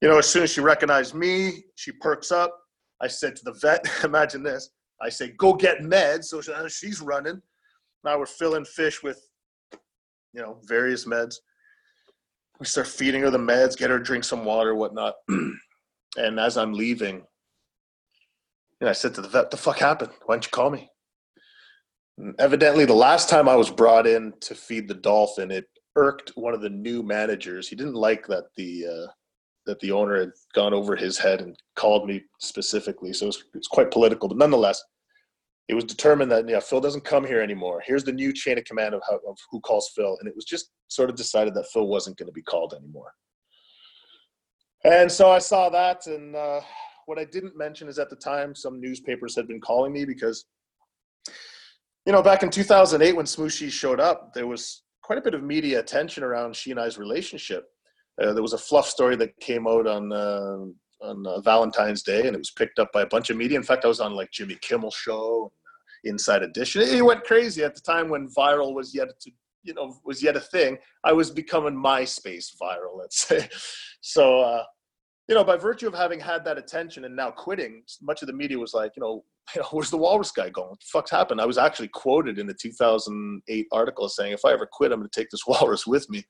you 0.00 0.08
know, 0.08 0.18
as 0.18 0.28
soon 0.28 0.44
as 0.44 0.50
she 0.50 0.60
recognized 0.60 1.14
me, 1.14 1.64
she 1.76 1.92
perks 1.92 2.32
up. 2.32 2.56
I 3.02 3.06
said 3.06 3.36
to 3.36 3.44
the 3.44 3.58
vet, 3.60 3.86
imagine 4.04 4.42
this. 4.42 4.70
I 5.02 5.08
say, 5.10 5.32
go 5.38 5.54
get 5.54 5.80
meds. 5.80 6.24
So 6.24 6.40
she's 6.68 7.00
running. 7.00 7.40
Now 8.02 8.18
we're 8.18 8.26
filling 8.26 8.64
fish 8.64 9.02
with, 9.02 9.20
you 10.32 10.40
know, 10.40 10.58
various 10.64 11.06
meds 11.06 11.36
we 12.60 12.66
start 12.66 12.86
feeding 12.86 13.22
her 13.22 13.30
the 13.30 13.38
meds, 13.38 13.76
get 13.76 13.90
her 13.90 13.98
drink 13.98 14.22
some 14.22 14.44
water, 14.44 14.74
whatnot. 14.74 15.14
and 15.28 16.38
as 16.38 16.58
I'm 16.58 16.74
leaving, 16.74 17.16
you 17.16 18.82
know, 18.82 18.88
I 18.88 18.92
said 18.92 19.14
to 19.14 19.22
the 19.22 19.28
vet, 19.28 19.50
"The 19.50 19.56
fuck 19.56 19.78
happened? 19.78 20.12
Why 20.26 20.36
didn't 20.36 20.46
you 20.46 20.50
call 20.50 20.70
me?" 20.70 20.88
And 22.18 22.34
evidently, 22.38 22.84
the 22.84 22.92
last 22.92 23.28
time 23.28 23.48
I 23.48 23.56
was 23.56 23.70
brought 23.70 24.06
in 24.06 24.34
to 24.42 24.54
feed 24.54 24.86
the 24.86 24.94
dolphin, 24.94 25.50
it 25.50 25.66
irked 25.96 26.32
one 26.34 26.54
of 26.54 26.60
the 26.60 26.70
new 26.70 27.02
managers. 27.02 27.66
He 27.66 27.76
didn't 27.76 27.94
like 27.94 28.26
that 28.26 28.44
the 28.56 28.86
uh, 28.86 29.10
that 29.66 29.80
the 29.80 29.92
owner 29.92 30.18
had 30.18 30.32
gone 30.54 30.74
over 30.74 30.94
his 30.96 31.18
head 31.18 31.40
and 31.40 31.56
called 31.76 32.06
me 32.06 32.22
specifically. 32.40 33.12
So 33.14 33.24
it 33.24 33.28
was, 33.28 33.36
it 33.54 33.58
was 33.58 33.68
quite 33.68 33.90
political, 33.90 34.28
but 34.28 34.38
nonetheless, 34.38 34.82
it 35.70 35.74
was 35.74 35.84
determined 35.84 36.32
that 36.32 36.48
yeah, 36.48 36.58
Phil 36.58 36.80
doesn't 36.80 37.04
come 37.04 37.24
here 37.24 37.40
anymore. 37.40 37.80
Here's 37.86 38.02
the 38.02 38.10
new 38.10 38.32
chain 38.32 38.58
of 38.58 38.64
command 38.64 38.92
of, 38.92 39.02
how, 39.08 39.20
of 39.24 39.38
who 39.52 39.60
calls 39.60 39.92
Phil, 39.94 40.16
and 40.18 40.28
it 40.28 40.34
was 40.34 40.44
just 40.44 40.68
sort 40.88 41.08
of 41.08 41.14
decided 41.14 41.54
that 41.54 41.68
Phil 41.72 41.86
wasn't 41.86 42.16
going 42.16 42.26
to 42.26 42.32
be 42.32 42.42
called 42.42 42.74
anymore. 42.76 43.12
And 44.84 45.10
so 45.10 45.30
I 45.30 45.38
saw 45.38 45.70
that, 45.70 46.08
and 46.08 46.34
uh, 46.34 46.60
what 47.06 47.20
I 47.20 47.24
didn't 47.24 47.56
mention 47.56 47.86
is 47.86 48.00
at 48.00 48.10
the 48.10 48.16
time 48.16 48.52
some 48.52 48.80
newspapers 48.80 49.36
had 49.36 49.46
been 49.46 49.60
calling 49.60 49.92
me 49.92 50.04
because, 50.04 50.44
you 52.04 52.12
know, 52.12 52.22
back 52.22 52.42
in 52.42 52.50
2008 52.50 53.14
when 53.14 53.26
Smooshi 53.26 53.70
showed 53.70 54.00
up, 54.00 54.34
there 54.34 54.48
was 54.48 54.82
quite 55.04 55.18
a 55.20 55.22
bit 55.22 55.34
of 55.34 55.44
media 55.44 55.78
attention 55.78 56.24
around 56.24 56.56
she 56.56 56.72
and 56.72 56.80
I's 56.80 56.98
relationship. 56.98 57.68
Uh, 58.20 58.32
there 58.32 58.42
was 58.42 58.54
a 58.54 58.58
fluff 58.58 58.88
story 58.88 59.14
that 59.14 59.38
came 59.38 59.68
out 59.68 59.86
on 59.86 60.12
uh, 60.12 60.64
on 61.02 61.26
uh, 61.26 61.40
Valentine's 61.40 62.02
Day, 62.02 62.26
and 62.26 62.34
it 62.34 62.38
was 62.38 62.50
picked 62.50 62.80
up 62.80 62.92
by 62.92 63.02
a 63.02 63.06
bunch 63.06 63.30
of 63.30 63.36
media. 63.36 63.56
In 63.56 63.62
fact, 63.62 63.84
I 63.84 63.88
was 63.88 64.00
on 64.00 64.14
like 64.14 64.32
Jimmy 64.32 64.58
Kimmel 64.60 64.90
show, 64.90 65.52
Inside 66.04 66.42
Edition. 66.42 66.82
It 66.82 67.04
went 67.04 67.24
crazy 67.24 67.62
at 67.64 67.74
the 67.74 67.80
time 67.80 68.08
when 68.08 68.28
viral 68.28 68.74
was 68.74 68.94
yet 68.94 69.08
to 69.20 69.30
you 69.62 69.74
know 69.74 69.98
was 70.04 70.22
yet 70.22 70.36
a 70.36 70.40
thing. 70.40 70.78
I 71.04 71.12
was 71.12 71.30
becoming 71.30 71.74
MySpace 71.74 72.46
viral, 72.60 72.98
let's 72.98 73.20
say. 73.28 73.48
So 74.00 74.40
uh, 74.40 74.64
you 75.30 75.36
know, 75.36 75.44
by 75.44 75.56
virtue 75.56 75.86
of 75.86 75.94
having 75.94 76.18
had 76.18 76.44
that 76.44 76.58
attention 76.58 77.04
and 77.04 77.14
now 77.14 77.30
quitting, 77.30 77.84
much 78.02 78.20
of 78.20 78.26
the 78.26 78.32
media 78.32 78.58
was 78.58 78.74
like, 78.74 78.90
you 78.96 79.00
know, 79.00 79.24
you 79.54 79.60
know 79.60 79.68
where's 79.70 79.88
the 79.88 79.96
walrus 79.96 80.32
guy 80.32 80.50
going? 80.50 80.70
What 80.70 80.80
the 80.80 80.86
fuck's 80.92 81.10
happened? 81.12 81.40
I 81.40 81.46
was 81.46 81.56
actually 81.56 81.86
quoted 81.86 82.40
in 82.40 82.48
the 82.48 82.54
2008 82.60 83.66
article 83.70 84.08
saying, 84.08 84.32
if 84.32 84.44
I 84.44 84.52
ever 84.52 84.68
quit, 84.70 84.90
I'm 84.90 84.98
going 84.98 85.08
to 85.08 85.20
take 85.20 85.30
this 85.30 85.46
walrus 85.46 85.86
with 85.86 86.10
me, 86.10 86.24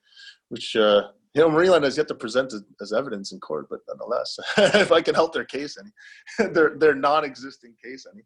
which, 0.51 0.77
uh, 0.77 1.05
you 1.33 1.41
know, 1.41 1.49
Marineland 1.49 1.85
has 1.85 1.97
yet 1.97 2.09
to 2.09 2.15
present 2.15 2.53
as 2.83 2.93
evidence 2.93 3.33
in 3.33 3.41
court, 3.41 3.69
but 3.71 3.81
nonetheless, 3.89 4.39
if 4.59 4.93
I 4.93 5.01
can 5.01 5.15
help 5.15 5.33
their 5.33 5.45
case 5.47 5.79
any, 5.79 6.53
their, 6.53 6.77
their 6.77 6.95
non-existing 6.95 7.75
case 7.83 8.05
any. 8.13 8.25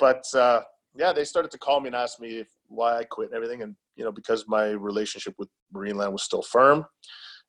But, 0.00 0.24
uh, 0.34 0.62
yeah, 0.96 1.12
they 1.12 1.24
started 1.24 1.50
to 1.52 1.58
call 1.58 1.80
me 1.80 1.88
and 1.88 1.96
ask 1.96 2.20
me 2.20 2.38
if, 2.38 2.48
why 2.66 2.98
I 2.98 3.04
quit 3.04 3.28
and 3.28 3.36
everything. 3.36 3.62
And, 3.62 3.76
you 3.96 4.04
know, 4.04 4.12
because 4.12 4.46
my 4.48 4.70
relationship 4.70 5.34
with 5.38 5.48
Marineland 5.74 6.12
was 6.12 6.22
still 6.22 6.42
firm 6.42 6.84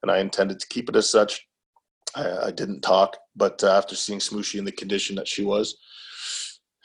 and 0.02 0.12
I 0.12 0.20
intended 0.20 0.60
to 0.60 0.68
keep 0.70 0.90
it 0.90 0.96
as 0.96 1.10
such. 1.10 1.46
I, 2.16 2.48
I 2.48 2.52
didn't 2.52 2.82
talk, 2.82 3.18
but 3.36 3.64
uh, 3.64 3.78
after 3.78 3.96
seeing 3.96 4.20
Smooshi 4.20 4.58
in 4.58 4.66
the 4.66 4.72
condition 4.72 5.16
that 5.18 5.28
she 5.28 5.44
was, 5.44 5.78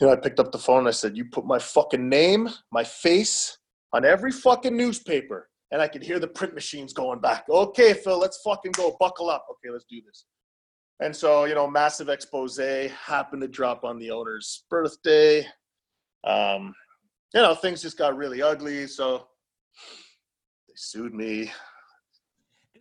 you 0.01 0.07
know, 0.07 0.13
I 0.13 0.17
picked 0.17 0.41
up 0.41 0.53
the 0.53 0.59
phone 0.59 0.81
and 0.81 0.89
I 0.89 0.93
said, 0.93 1.17
"You 1.17 1.25
put 1.27 1.47
my 1.47 1.59
fucking 1.59 2.09
name, 2.09 2.49
my 2.73 2.85
face 2.85 3.57
on 3.93 4.05
every 4.05 4.33
fucking 4.33 4.77
newspaper." 4.77 5.49
And 5.71 5.81
I 5.81 5.89
could 5.89 6.03
hear 6.03 6.19
the 6.19 6.29
print 6.29 6.55
machines 6.55 6.93
going 6.93 7.21
back. 7.21 7.47
Okay, 7.49 7.95
Phil, 7.95 8.19
let's 8.19 8.41
fucking 8.45 8.73
go. 8.73 8.97
Buckle 9.01 9.31
up. 9.31 9.47
Okay, 9.51 9.73
let's 9.73 9.87
do 9.89 10.01
this. 10.05 10.27
And 11.01 11.15
so, 11.15 11.45
you 11.45 11.55
know, 11.55 11.69
massive 11.69 12.09
expose 12.09 12.57
happened 12.57 13.43
to 13.43 13.49
drop 13.49 13.83
on 13.83 13.99
the 13.99 14.11
owner's 14.11 14.65
birthday. 14.71 15.47
Um, 16.25 16.75
you 17.35 17.43
know, 17.43 17.55
things 17.55 17.83
just 17.83 17.99
got 17.99 18.17
really 18.17 18.43
ugly. 18.43 18.87
So 18.87 19.27
they 20.69 20.75
sued 20.77 21.15
me. 21.15 21.53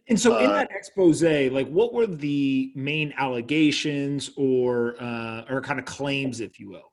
And 0.10 0.20
so, 0.20 0.38
in 0.38 0.50
uh, 0.50 0.54
that 0.54 0.70
expose, 0.72 1.24
like, 1.24 1.70
what 1.70 1.94
were 1.94 2.08
the 2.08 2.74
main 2.76 3.14
allegations 3.18 4.32
or 4.36 4.96
uh, 5.02 5.46
or 5.50 5.62
kind 5.62 5.80
of 5.80 5.86
claims, 5.86 6.42
if 6.42 6.60
you 6.60 6.70
will? 6.70 6.92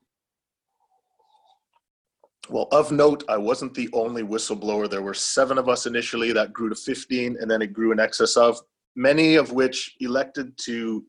Well, 2.48 2.68
of 2.70 2.92
note, 2.92 3.24
I 3.28 3.36
wasn't 3.36 3.74
the 3.74 3.88
only 3.92 4.22
whistleblower. 4.22 4.88
There 4.88 5.02
were 5.02 5.14
seven 5.14 5.58
of 5.58 5.68
us 5.68 5.86
initially. 5.86 6.32
That 6.32 6.52
grew 6.52 6.68
to 6.68 6.76
fifteen, 6.76 7.36
and 7.40 7.50
then 7.50 7.62
it 7.62 7.72
grew 7.72 7.90
in 7.90 7.98
excess 7.98 8.36
of 8.36 8.60
many 8.94 9.34
of 9.34 9.50
which 9.50 9.96
elected 9.98 10.56
to 10.58 11.04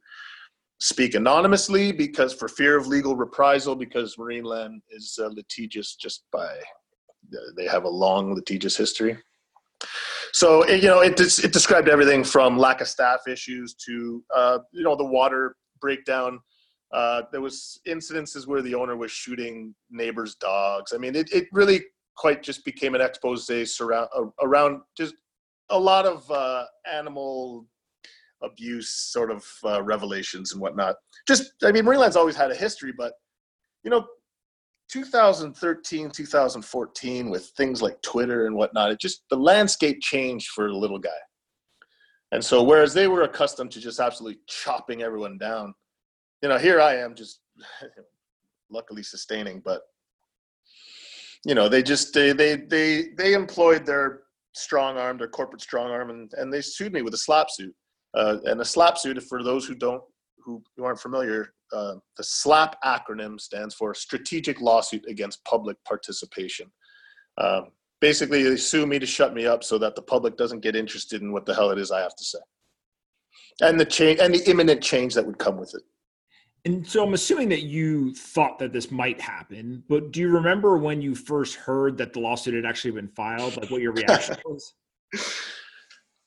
speak 0.82 1.14
anonymously 1.14 1.92
because 1.92 2.34
for 2.34 2.48
fear 2.48 2.76
of 2.76 2.88
legal 2.88 3.16
reprisal 3.16 3.76
because 3.76 4.16
marineland 4.18 4.82
is 4.90 5.18
uh, 5.22 5.28
litigious 5.28 5.96
just 5.96 6.24
by 6.34 6.50
they 7.56 7.68
have 7.68 7.84
a 7.84 7.90
long 7.90 8.34
litigious 8.34 8.76
history. 8.76 9.18
So 10.34 10.64
it, 10.64 10.82
you 10.82 10.90
know 10.90 11.02
it, 11.02 11.20
it 11.20 11.54
described 11.54 11.88
everything 11.88 12.24
from 12.24 12.58
lack 12.58 12.82
of 12.82 12.88
staff 12.88 13.28
issues 13.28 13.76
to 13.86 14.24
uh, 14.36 14.60
you 14.74 14.84
know 14.84 14.96
the 14.96 15.06
water 15.06 15.56
breakdown. 15.80 16.40
Uh, 16.92 17.22
there 17.32 17.42
was 17.42 17.80
incidences 17.88 18.48
where 18.48 18.62
the 18.62 18.76
owner 18.76 18.98
was 18.98 19.12
shooting 19.12 19.74
neighbors 19.92 20.36
dogs. 20.36 20.94
I 20.94 20.98
mean 20.98 21.16
it, 21.16 21.32
it 21.32 21.48
really 21.52 21.82
quite 22.18 22.42
just 22.44 22.66
became 22.66 22.96
an 22.96 23.02
expose 23.02 23.50
surround, 23.72 24.10
uh, 24.16 24.26
around 24.42 24.82
just 24.98 25.14
a 25.70 25.80
lot 25.80 26.06
of 26.06 26.30
uh, 26.32 26.66
animal 26.92 27.68
abuse 28.44 28.90
sort 28.90 29.32
of 29.32 29.46
uh, 29.64 29.82
revelations 29.84 30.52
and 30.52 30.62
whatnot. 30.62 30.96
Just, 31.28 31.54
I 31.64 31.72
mean, 31.72 31.86
Marineland's 31.86 32.16
always 32.16 32.36
had 32.36 32.52
a 32.52 32.56
history, 32.56 32.94
but 32.98 33.14
you 33.84 33.90
know, 33.90 34.06
2013, 34.92 36.12
2014, 36.12 37.30
with 37.30 37.46
things 37.58 37.82
like 37.82 38.02
Twitter 38.02 38.46
and 38.46 38.56
whatnot, 38.56 38.92
it 38.92 39.00
just 39.00 39.24
the 39.30 39.38
landscape 39.38 40.02
changed 40.02 40.50
for 40.50 40.68
the 40.68 40.76
little 40.76 41.00
guy. 41.00 41.10
And 42.34 42.44
so, 42.44 42.64
whereas 42.64 42.94
they 42.94 43.08
were 43.08 43.24
accustomed 43.24 43.72
to 43.72 43.80
just 43.80 44.00
absolutely 44.00 44.40
chopping 44.48 45.02
everyone 45.02 45.38
down, 45.38 45.74
you 46.42 46.50
know, 46.50 46.58
here 46.58 46.82
I 46.82 46.96
am 46.96 47.16
just 47.16 47.42
luckily 48.72 49.04
sustaining, 49.04 49.62
but 49.64 49.82
you 51.46 51.56
know, 51.56 51.68
they 51.68 51.82
just 51.82 52.14
they 52.14 52.34
they 52.34 52.56
they 52.56 53.10
they 53.18 53.34
employed 53.34 53.86
their 53.86 54.22
strong 54.54 54.98
arm, 54.98 55.18
their 55.18 55.28
corporate 55.28 55.62
strong 55.62 55.90
arm, 55.90 56.10
and 56.10 56.32
and 56.38 56.54
they 56.54 56.62
sued 56.62 56.94
me 56.94 57.02
with 57.02 57.14
a 57.14 57.18
SLAPP 57.18 57.50
suit. 57.50 57.76
Uh, 58.16 58.38
and 58.46 58.60
the 58.60 58.66
SLAPP 58.66 58.98
suit, 58.98 59.22
for 59.24 59.44
those 59.44 59.66
who 59.66 59.76
don't 59.76 60.04
who, 60.44 60.64
who 60.76 60.84
aren't 60.84 61.00
familiar, 61.00 61.54
uh, 61.72 61.96
the 62.18 62.24
SLAPP 62.24 62.74
acronym 62.84 63.40
stands 63.40 63.76
for 63.76 63.94
Strategic 63.94 64.60
Lawsuit 64.60 65.06
Against 65.08 65.44
Public 65.46 65.78
Participation. 65.86 66.72
Um, 67.38 67.68
basically, 68.00 68.44
they 68.44 68.58
sue 68.58 68.86
me 68.86 69.00
to 69.00 69.06
shut 69.06 69.34
me 69.34 69.46
up 69.46 69.64
so 69.64 69.78
that 69.78 69.96
the 69.96 70.02
public 70.02 70.38
doesn't 70.38 70.62
get 70.62 70.76
interested 70.76 71.22
in 71.22 71.32
what 71.32 71.46
the 71.46 71.54
hell 71.54 71.70
it 71.70 71.78
is 71.78 71.92
I 71.92 72.02
have 72.02 72.16
to 72.16 72.24
say, 72.24 72.40
and 73.62 73.80
the 73.80 73.86
change 73.86 74.20
and 74.20 74.34
the 74.34 74.50
imminent 74.50 74.82
change 74.82 75.14
that 75.14 75.26
would 75.26 75.38
come 75.38 75.58
with 75.58 75.74
it. 75.76 75.84
And 76.64 76.86
so 76.88 77.04
I'm 77.04 77.14
assuming 77.16 77.50
that 77.50 77.64
you 77.64 78.14
thought 78.14 78.60
that 78.60 78.72
this 78.72 78.92
might 78.92 79.20
happen, 79.20 79.84
but 79.90 80.12
do 80.12 80.20
you 80.20 80.30
remember 80.30 80.78
when 80.78 81.02
you 81.02 81.16
first 81.16 81.56
heard 81.56 81.98
that 81.98 82.14
the 82.14 82.20
lawsuit 82.20 82.54
had 82.54 82.66
actually 82.66 82.92
been 82.92 83.08
filed? 83.08 83.58
Like 83.58 83.72
what 83.72 83.82
your 83.82 83.94
reaction 83.94 84.36
was? 84.46 84.74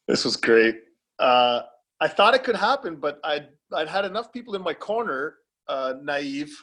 This 0.09 0.25
was 0.25 0.37
great. 0.37 0.77
Uh, 1.21 1.63
I 2.01 2.09
thought 2.09 2.35
it 2.35 2.45
could 2.45 2.57
happen, 2.57 2.97
but 2.97 3.21
I'd 3.25 3.49
I'd 3.73 3.89
had 3.89 4.05
enough 4.05 4.33
people 4.33 4.55
in 4.55 4.63
my 4.63 4.75
corner, 4.75 5.37
uh, 5.69 5.95
naively 6.03 6.55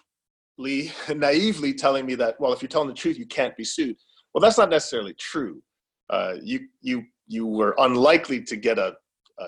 naively 1.16 1.74
telling 1.74 2.06
me 2.06 2.16
that 2.16 2.40
well, 2.40 2.54
if 2.54 2.62
you're 2.62 2.70
telling 2.70 2.88
the 2.88 2.94
truth, 2.94 3.18
you 3.18 3.26
can't 3.26 3.56
be 3.56 3.64
sued. 3.64 3.98
Well, 4.34 4.42
that's 4.42 4.58
not 4.58 4.70
necessarily 4.70 5.14
true. 5.14 5.62
Uh, 6.10 6.36
you 6.42 6.68
you 6.82 7.04
you 7.28 7.46
were 7.46 7.76
unlikely 7.80 8.42
to 8.44 8.56
get 8.56 8.78
a, 8.78 8.96
a 9.40 9.46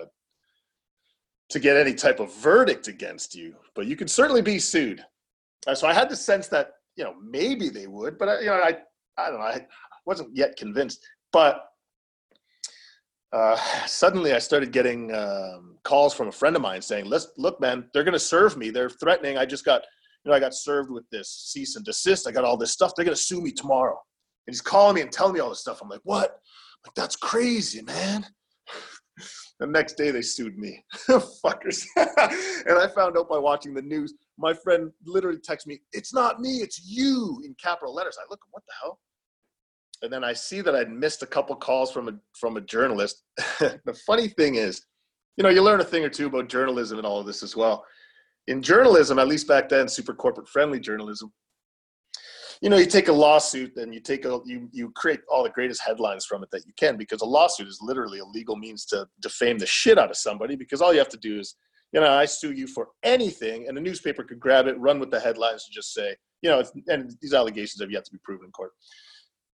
to 1.49 1.59
get 1.59 1.77
any 1.77 1.93
type 1.93 2.19
of 2.19 2.33
verdict 2.35 2.87
against 2.87 3.35
you, 3.35 3.55
but 3.75 3.85
you 3.85 3.95
could 3.95 4.09
certainly 4.09 4.41
be 4.41 4.59
sued. 4.59 5.03
Uh, 5.67 5.75
so 5.75 5.87
I 5.87 5.93
had 5.93 6.09
the 6.09 6.15
sense 6.15 6.47
that 6.49 6.71
you 6.95 7.03
know 7.03 7.15
maybe 7.21 7.69
they 7.69 7.87
would, 7.87 8.17
but 8.17 8.29
I, 8.29 8.39
you 8.39 8.45
know 8.47 8.53
I 8.53 8.77
I 9.17 9.29
don't 9.29 9.39
know 9.39 9.45
I 9.45 9.65
wasn't 10.05 10.35
yet 10.35 10.55
convinced. 10.55 11.05
But 11.31 11.65
uh, 13.33 13.57
suddenly 13.87 14.33
I 14.33 14.39
started 14.39 14.71
getting 14.71 15.13
um, 15.13 15.77
calls 15.83 16.13
from 16.13 16.27
a 16.27 16.31
friend 16.31 16.55
of 16.55 16.61
mine 16.61 16.81
saying, 16.81 17.05
"Let's 17.05 17.27
look, 17.37 17.59
man, 17.59 17.89
they're 17.93 18.03
going 18.03 18.13
to 18.13 18.19
serve 18.19 18.55
me. 18.55 18.69
They're 18.69 18.89
threatening. 18.89 19.37
I 19.37 19.45
just 19.45 19.65
got, 19.65 19.81
you 20.23 20.29
know, 20.29 20.35
I 20.35 20.39
got 20.39 20.53
served 20.53 20.91
with 20.91 21.09
this 21.09 21.29
cease 21.51 21.75
and 21.75 21.83
desist. 21.83 22.27
I 22.27 22.31
got 22.31 22.45
all 22.45 22.57
this 22.57 22.71
stuff. 22.71 22.93
They're 22.95 23.05
going 23.05 23.15
to 23.15 23.21
sue 23.21 23.41
me 23.41 23.51
tomorrow." 23.51 23.97
And 24.45 24.53
he's 24.53 24.61
calling 24.61 24.95
me 24.95 25.01
and 25.01 25.11
telling 25.11 25.33
me 25.33 25.39
all 25.39 25.49
this 25.49 25.61
stuff. 25.61 25.81
I'm 25.81 25.89
like, 25.89 26.01
"What? 26.03 26.29
I'm 26.29 26.89
like 26.89 26.95
that's 26.95 27.15
crazy, 27.15 27.81
man." 27.81 28.25
the 29.59 29.67
next 29.67 29.97
day 29.97 30.11
they 30.11 30.21
sued 30.21 30.57
me, 30.57 30.83
fuckers. 31.09 31.85
and 31.95 32.77
I 32.77 32.87
found 32.95 33.17
out 33.17 33.29
by 33.29 33.39
watching 33.39 33.73
the 33.73 33.81
news. 33.81 34.13
My 34.37 34.53
friend 34.53 34.91
literally 35.05 35.39
texted 35.39 35.67
me, 35.67 35.81
"It's 35.91 36.13
not 36.13 36.39
me, 36.39 36.57
it's 36.57 36.81
you," 36.85 37.41
in 37.43 37.55
capital 37.61 37.95
letters. 37.95 38.17
I 38.21 38.25
look, 38.29 38.41
what 38.51 38.63
the 38.67 38.73
hell? 38.79 38.99
And 40.03 40.11
then 40.11 40.23
I 40.23 40.33
see 40.33 40.61
that 40.61 40.75
I'd 40.75 40.91
missed 40.91 41.23
a 41.23 41.25
couple 41.25 41.55
calls 41.55 41.91
from 41.91 42.09
a 42.09 42.13
from 42.39 42.57
a 42.57 42.61
journalist. 42.61 43.23
the 43.37 43.99
funny 44.05 44.27
thing 44.27 44.55
is, 44.55 44.85
you 45.37 45.43
know, 45.43 45.49
you 45.49 45.63
learn 45.63 45.79
a 45.79 45.85
thing 45.85 46.03
or 46.03 46.09
two 46.09 46.27
about 46.27 46.49
journalism 46.49 46.97
and 46.97 47.07
all 47.07 47.19
of 47.19 47.25
this 47.25 47.41
as 47.41 47.55
well. 47.55 47.85
In 48.47 48.61
journalism, 48.61 49.17
at 49.17 49.29
least 49.29 49.47
back 49.47 49.69
then, 49.69 49.87
super 49.87 50.13
corporate 50.13 50.49
friendly 50.49 50.81
journalism, 50.81 51.31
you 52.61 52.69
know, 52.69 52.75
you 52.75 52.85
take 52.85 53.07
a 53.07 53.13
lawsuit 53.13 53.77
and 53.77 53.93
you 53.93 54.01
take 54.01 54.25
a 54.25 54.39
you 54.45 54.67
you 54.73 54.91
create 54.91 55.21
all 55.31 55.43
the 55.43 55.49
greatest 55.49 55.81
headlines 55.81 56.25
from 56.25 56.43
it 56.43 56.51
that 56.51 56.65
you 56.67 56.73
can 56.77 56.97
because 56.97 57.21
a 57.21 57.25
lawsuit 57.25 57.69
is 57.69 57.79
literally 57.81 58.19
a 58.19 58.25
legal 58.25 58.57
means 58.57 58.85
to 58.87 59.07
defame 59.21 59.57
the 59.57 59.65
shit 59.65 59.97
out 59.97 60.09
of 60.09 60.17
somebody 60.17 60.57
because 60.57 60.81
all 60.81 60.91
you 60.91 60.99
have 60.99 61.09
to 61.09 61.17
do 61.17 61.39
is 61.39 61.55
you 61.93 62.01
know 62.01 62.11
I 62.11 62.25
sue 62.25 62.51
you 62.51 62.67
for 62.67 62.89
anything 63.03 63.69
and 63.69 63.77
the 63.77 63.81
newspaper 63.81 64.23
could 64.23 64.39
grab 64.41 64.67
it, 64.67 64.77
run 64.79 64.99
with 64.99 65.11
the 65.11 65.19
headlines, 65.19 65.65
and 65.65 65.73
just 65.73 65.93
say 65.93 66.13
you 66.41 66.49
know 66.49 66.61
and 66.87 67.15
these 67.21 67.33
allegations 67.33 67.79
have 67.79 67.91
yet 67.91 68.03
to 68.03 68.11
be 68.11 68.19
proven 68.25 68.47
in 68.47 68.51
court 68.51 68.71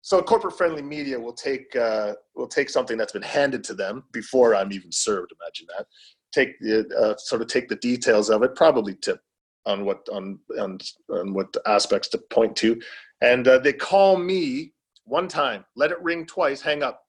so 0.02 0.22
corporate 0.22 0.58
friendly 0.58 0.82
media 0.82 1.20
will 1.20 1.34
take 1.34 1.76
uh, 1.76 2.14
will 2.36 2.48
take 2.48 2.70
something 2.70 2.98
that's 2.98 3.14
been 3.14 3.22
handed 3.22 3.64
to 3.66 3.74
them 3.74 4.04
before 4.12 4.56
I'm 4.56 4.72
even 4.72 4.92
served. 4.92 5.34
Imagine 5.42 5.68
that. 5.78 5.88
Take 6.32 6.60
the 6.60 6.88
uh, 6.98 7.18
sort 7.18 7.42
of 7.42 7.48
take 7.48 7.68
the 7.68 7.76
details 7.78 8.30
of 8.30 8.44
it, 8.44 8.56
probably 8.56 8.96
tip 8.96 9.20
on 9.66 9.86
what 9.86 10.08
on 10.12 10.40
on, 10.60 10.80
on 11.10 11.34
what 11.34 11.56
aspects 11.66 12.08
to 12.10 12.18
point 12.30 12.56
to, 12.58 12.80
and 13.22 13.48
uh, 13.48 13.60
they 13.60 13.74
call 13.74 14.18
me 14.18 14.74
one 15.10 15.28
time, 15.28 15.66
let 15.76 15.92
it 15.92 16.02
ring 16.02 16.26
twice, 16.26 16.62
hang 16.62 16.84
up. 16.84 17.02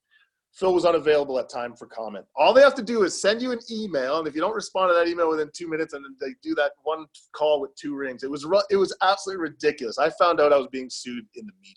Phil 0.52 0.74
was 0.74 0.84
unavailable 0.84 1.38
at 1.38 1.48
time 1.48 1.76
for 1.76 1.86
comment. 1.86 2.24
All 2.34 2.52
they 2.52 2.62
have 2.62 2.74
to 2.74 2.82
do 2.82 3.04
is 3.04 3.20
send 3.20 3.40
you 3.40 3.52
an 3.52 3.60
email, 3.70 4.18
and 4.18 4.26
if 4.26 4.34
you 4.34 4.40
don't 4.40 4.54
respond 4.54 4.90
to 4.90 4.94
that 4.94 5.06
email 5.06 5.28
within 5.28 5.48
two 5.54 5.68
minutes, 5.68 5.94
and 5.94 6.04
they 6.20 6.34
do 6.42 6.56
that 6.56 6.72
one 6.82 7.06
call 7.32 7.60
with 7.60 7.74
two 7.76 7.94
rings, 7.94 8.24
it 8.24 8.30
was 8.30 8.44
it 8.68 8.76
was 8.76 8.96
absolutely 9.00 9.42
ridiculous. 9.42 9.98
I 9.98 10.10
found 10.10 10.40
out 10.40 10.52
I 10.52 10.58
was 10.58 10.68
being 10.72 10.90
sued 10.90 11.24
in 11.36 11.46
the 11.46 11.52
media. 11.60 11.76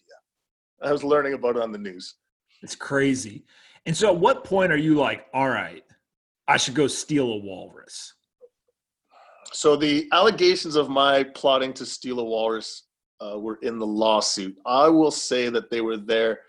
I 0.83 0.91
was 0.91 1.03
learning 1.03 1.33
about 1.33 1.55
it 1.55 1.61
on 1.61 1.71
the 1.71 1.77
news. 1.77 2.15
It's 2.61 2.75
crazy. 2.75 3.45
And 3.85 3.95
so, 3.95 4.09
at 4.09 4.17
what 4.17 4.43
point 4.43 4.71
are 4.71 4.77
you 4.77 4.95
like, 4.95 5.25
all 5.33 5.49
right, 5.49 5.83
I 6.47 6.57
should 6.57 6.75
go 6.75 6.87
steal 6.87 7.33
a 7.33 7.37
walrus? 7.37 8.13
So, 9.51 9.75
the 9.75 10.07
allegations 10.11 10.75
of 10.75 10.89
my 10.89 11.23
plotting 11.23 11.73
to 11.73 11.85
steal 11.85 12.19
a 12.19 12.23
walrus 12.23 12.83
uh, 13.21 13.37
were 13.37 13.59
in 13.61 13.79
the 13.79 13.85
lawsuit. 13.85 14.57
I 14.65 14.87
will 14.87 15.11
say 15.11 15.49
that 15.49 15.69
they 15.69 15.81
were 15.81 15.97
there 15.97 16.39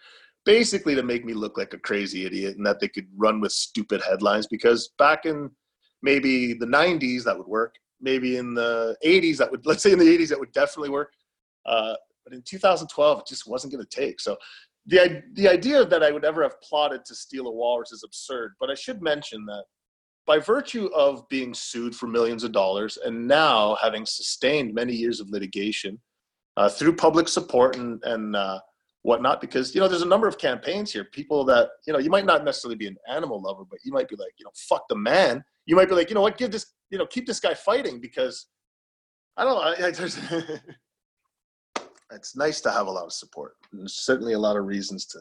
basically 0.44 0.94
to 0.94 1.02
make 1.02 1.24
me 1.24 1.32
look 1.32 1.56
like 1.56 1.72
a 1.74 1.78
crazy 1.78 2.26
idiot 2.26 2.56
and 2.56 2.66
that 2.66 2.80
they 2.80 2.88
could 2.88 3.06
run 3.16 3.40
with 3.40 3.52
stupid 3.52 4.02
headlines 4.02 4.46
because 4.46 4.90
back 4.98 5.24
in 5.24 5.50
maybe 6.02 6.52
the 6.52 6.66
90s 6.66 7.24
that 7.24 7.36
would 7.36 7.46
work 7.46 7.74
maybe 8.00 8.36
in 8.36 8.54
the 8.54 8.96
80s 9.04 9.38
that 9.38 9.50
would 9.50 9.64
let's 9.66 9.82
say 9.82 9.92
in 9.92 9.98
the 9.98 10.18
80s 10.18 10.28
that 10.28 10.38
would 10.38 10.52
definitely 10.52 10.90
work 10.90 11.12
uh, 11.66 11.94
but 12.24 12.32
in 12.32 12.42
2012, 12.42 13.20
it 13.20 13.26
just 13.26 13.46
wasn't 13.46 13.72
going 13.72 13.84
to 13.84 13.96
take. 13.96 14.20
So 14.20 14.36
the, 14.86 15.22
the 15.34 15.48
idea 15.48 15.84
that 15.84 16.02
I 16.02 16.10
would 16.10 16.24
ever 16.24 16.42
have 16.42 16.60
plotted 16.60 17.04
to 17.06 17.14
steal 17.14 17.46
a 17.46 17.52
walrus 17.52 17.92
is 17.92 18.02
absurd. 18.04 18.54
But 18.60 18.70
I 18.70 18.74
should 18.74 19.02
mention 19.02 19.44
that 19.46 19.64
by 20.26 20.38
virtue 20.38 20.86
of 20.94 21.28
being 21.28 21.52
sued 21.54 21.94
for 21.94 22.06
millions 22.06 22.44
of 22.44 22.52
dollars 22.52 22.98
and 23.04 23.26
now 23.28 23.76
having 23.82 24.06
sustained 24.06 24.74
many 24.74 24.94
years 24.94 25.20
of 25.20 25.28
litigation 25.28 26.00
uh, 26.56 26.68
through 26.68 26.96
public 26.96 27.28
support 27.28 27.76
and, 27.76 28.02
and 28.04 28.34
uh, 28.34 28.58
whatnot, 29.02 29.40
because, 29.40 29.74
you 29.74 29.80
know, 29.80 29.88
there's 29.88 30.02
a 30.02 30.06
number 30.06 30.26
of 30.26 30.38
campaigns 30.38 30.92
here, 30.92 31.04
people 31.04 31.44
that, 31.44 31.68
you 31.86 31.92
know, 31.92 31.98
you 31.98 32.10
might 32.10 32.24
not 32.24 32.44
necessarily 32.44 32.76
be 32.76 32.86
an 32.86 32.96
animal 33.08 33.42
lover, 33.42 33.64
but 33.68 33.78
you 33.84 33.92
might 33.92 34.08
be 34.08 34.16
like, 34.16 34.32
you 34.38 34.44
know, 34.44 34.52
fuck 34.54 34.84
the 34.88 34.96
man. 34.96 35.44
you 35.66 35.76
might 35.76 35.88
be 35.88 35.94
like, 35.94 36.08
you 36.08 36.14
know 36.14 36.22
what, 36.22 36.38
give 36.38 36.50
this, 36.50 36.72
you 36.90 36.98
know, 36.98 37.06
keep 37.06 37.26
this 37.26 37.40
guy 37.40 37.52
fighting 37.52 38.00
because 38.00 38.46
I 39.36 39.44
don't 39.44 39.54
know. 39.54 40.58
It's 42.12 42.36
nice 42.36 42.60
to 42.62 42.70
have 42.70 42.86
a 42.86 42.90
lot 42.90 43.04
of 43.04 43.12
support. 43.12 43.54
There's 43.72 43.94
certainly 43.94 44.34
a 44.34 44.38
lot 44.38 44.56
of 44.56 44.66
reasons 44.66 45.06
to 45.06 45.20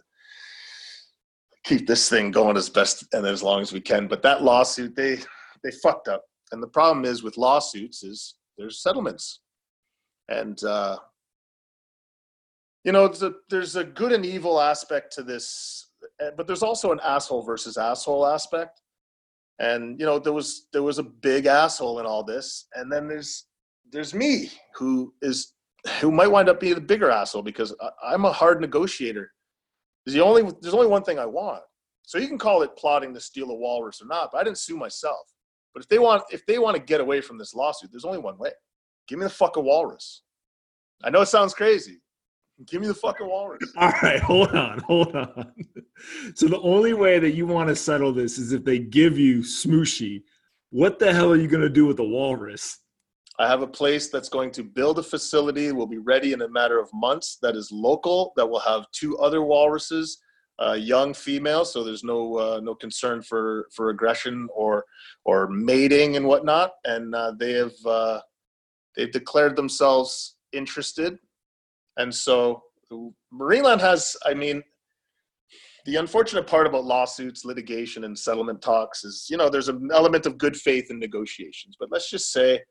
keep 1.63 1.87
this 1.87 2.09
thing 2.09 2.31
going 2.31 2.57
as 2.57 2.69
best 2.69 3.05
and 3.13 3.25
as 3.25 3.41
long 3.41 3.61
as 3.61 3.71
we 3.71 3.81
can. 3.81 4.07
But 4.07 4.21
that 4.23 4.43
lawsuit, 4.43 4.95
they 4.95 5.17
they 5.63 5.71
fucked 5.81 6.07
up. 6.07 6.23
And 6.51 6.61
the 6.61 6.67
problem 6.67 7.05
is 7.05 7.23
with 7.23 7.37
lawsuits 7.37 8.03
is 8.03 8.35
there's 8.57 8.81
settlements, 8.81 9.39
and 10.29 10.61
uh, 10.63 10.97
you 12.83 12.91
know 12.91 13.11
there's 13.49 13.75
a 13.75 13.83
good 13.83 14.11
and 14.11 14.25
evil 14.25 14.59
aspect 14.61 15.13
to 15.13 15.23
this, 15.23 15.89
eh, 16.21 16.31
but 16.37 16.45
there's 16.45 16.63
also 16.63 16.91
an 16.91 16.99
asshole 17.03 17.43
versus 17.43 17.77
asshole 17.77 18.27
aspect. 18.27 18.81
And 19.59 19.99
you 19.99 20.05
know 20.05 20.19
there 20.19 20.33
was 20.33 20.67
there 20.73 20.83
was 20.83 20.99
a 20.99 21.03
big 21.03 21.45
asshole 21.45 21.99
in 21.99 22.05
all 22.05 22.23
this, 22.23 22.67
and 22.75 22.91
then 22.91 23.07
there's 23.07 23.45
there's 23.91 24.13
me 24.13 24.51
who 24.75 25.13
is 25.21 25.53
who 25.99 26.11
might 26.11 26.27
wind 26.27 26.49
up 26.49 26.59
being 26.59 26.75
the 26.75 26.81
bigger 26.81 27.09
asshole 27.09 27.41
because 27.41 27.75
I, 27.81 28.13
I'm 28.13 28.25
a 28.25 28.31
hard 28.31 28.61
negotiator 28.61 29.31
there's 30.05 30.15
the 30.15 30.23
only 30.23 30.51
there's 30.61 30.73
only 30.73 30.87
one 30.87 31.03
thing 31.03 31.19
I 31.19 31.25
want. 31.25 31.63
So 32.03 32.17
you 32.17 32.27
can 32.27 32.37
call 32.37 32.61
it 32.63 32.75
plotting 32.75 33.13
to 33.13 33.19
steal 33.19 33.49
a 33.49 33.55
walrus 33.55 34.01
or 34.01 34.07
not, 34.07 34.29
but 34.31 34.39
I 34.39 34.43
didn't 34.43 34.57
sue 34.57 34.75
myself. 34.75 35.25
But 35.73 35.83
if 35.83 35.89
they 35.89 35.99
want 35.99 36.23
if 36.31 36.45
they 36.45 36.59
want 36.59 36.75
to 36.75 36.81
get 36.81 37.01
away 37.01 37.21
from 37.21 37.37
this 37.37 37.53
lawsuit, 37.53 37.91
there's 37.91 38.05
only 38.05 38.19
one 38.19 38.37
way. 38.37 38.51
Give 39.07 39.19
me 39.19 39.25
the 39.25 39.29
fucking 39.29 39.63
walrus. 39.63 40.23
I 41.03 41.09
know 41.09 41.21
it 41.21 41.27
sounds 41.27 41.53
crazy. 41.53 42.01
Give 42.67 42.81
me 42.81 42.87
the 42.87 42.93
fucking 42.93 43.27
walrus. 43.27 43.61
All 43.77 43.91
right, 44.03 44.19
hold 44.19 44.51
on, 44.51 44.79
hold 44.79 45.15
on. 45.15 45.51
So 46.35 46.47
the 46.47 46.59
only 46.59 46.93
way 46.93 47.17
that 47.19 47.31
you 47.31 47.47
want 47.47 47.69
to 47.69 47.75
settle 47.75 48.11
this 48.11 48.37
is 48.37 48.51
if 48.51 48.65
they 48.65 48.77
give 48.77 49.17
you 49.17 49.39
Smooshi. 49.39 50.23
What 50.69 50.99
the 50.99 51.13
hell 51.13 51.31
are 51.31 51.37
you 51.37 51.47
to 51.61 51.69
do 51.69 51.85
with 51.85 51.97
the 51.97 52.03
walrus? 52.03 52.79
I 53.39 53.47
have 53.47 53.61
a 53.61 53.67
place 53.67 54.09
that's 54.09 54.29
going 54.29 54.51
to 54.51 54.63
build 54.63 54.99
a 54.99 55.03
facility, 55.03 55.71
will 55.71 55.87
be 55.87 55.97
ready 55.97 56.33
in 56.33 56.41
a 56.41 56.49
matter 56.49 56.79
of 56.79 56.89
months, 56.93 57.37
that 57.41 57.55
is 57.55 57.71
local, 57.71 58.31
that 58.35 58.47
will 58.47 58.59
have 58.59 58.85
two 58.91 59.17
other 59.17 59.41
walruses, 59.41 60.19
uh, 60.61 60.73
young 60.73 61.15
females, 61.15 61.73
so 61.73 61.83
there's 61.83 62.03
no 62.03 62.37
uh, 62.37 62.59
no 62.61 62.75
concern 62.75 63.23
for 63.23 63.67
for 63.75 63.89
aggression 63.89 64.47
or 64.53 64.85
or 65.25 65.47
mating 65.47 66.15
and 66.15 66.27
whatnot. 66.27 66.73
And 66.85 67.15
uh, 67.15 67.33
they 67.39 67.53
have 67.53 67.73
uh, 67.85 68.19
they've 68.95 69.11
declared 69.11 69.55
themselves 69.55 70.35
interested, 70.51 71.17
and 71.97 72.13
so 72.13 72.61
Marineland 73.33 73.81
has, 73.81 74.15
I 74.25 74.35
mean, 74.35 74.61
the 75.85 75.95
unfortunate 75.95 76.47
part 76.47 76.67
about 76.67 76.85
lawsuits, 76.85 77.45
litigation, 77.45 78.03
and 78.03 78.17
settlement 78.17 78.61
talks 78.61 79.03
is, 79.03 79.27
you 79.29 79.37
know, 79.37 79.49
there's 79.49 79.69
an 79.69 79.89
element 79.91 80.25
of 80.25 80.37
good 80.37 80.55
faith 80.55 80.91
in 80.91 80.99
negotiations. 80.99 81.75
But 81.79 81.89
let's 81.91 82.09
just 82.09 82.31
say 82.31 82.61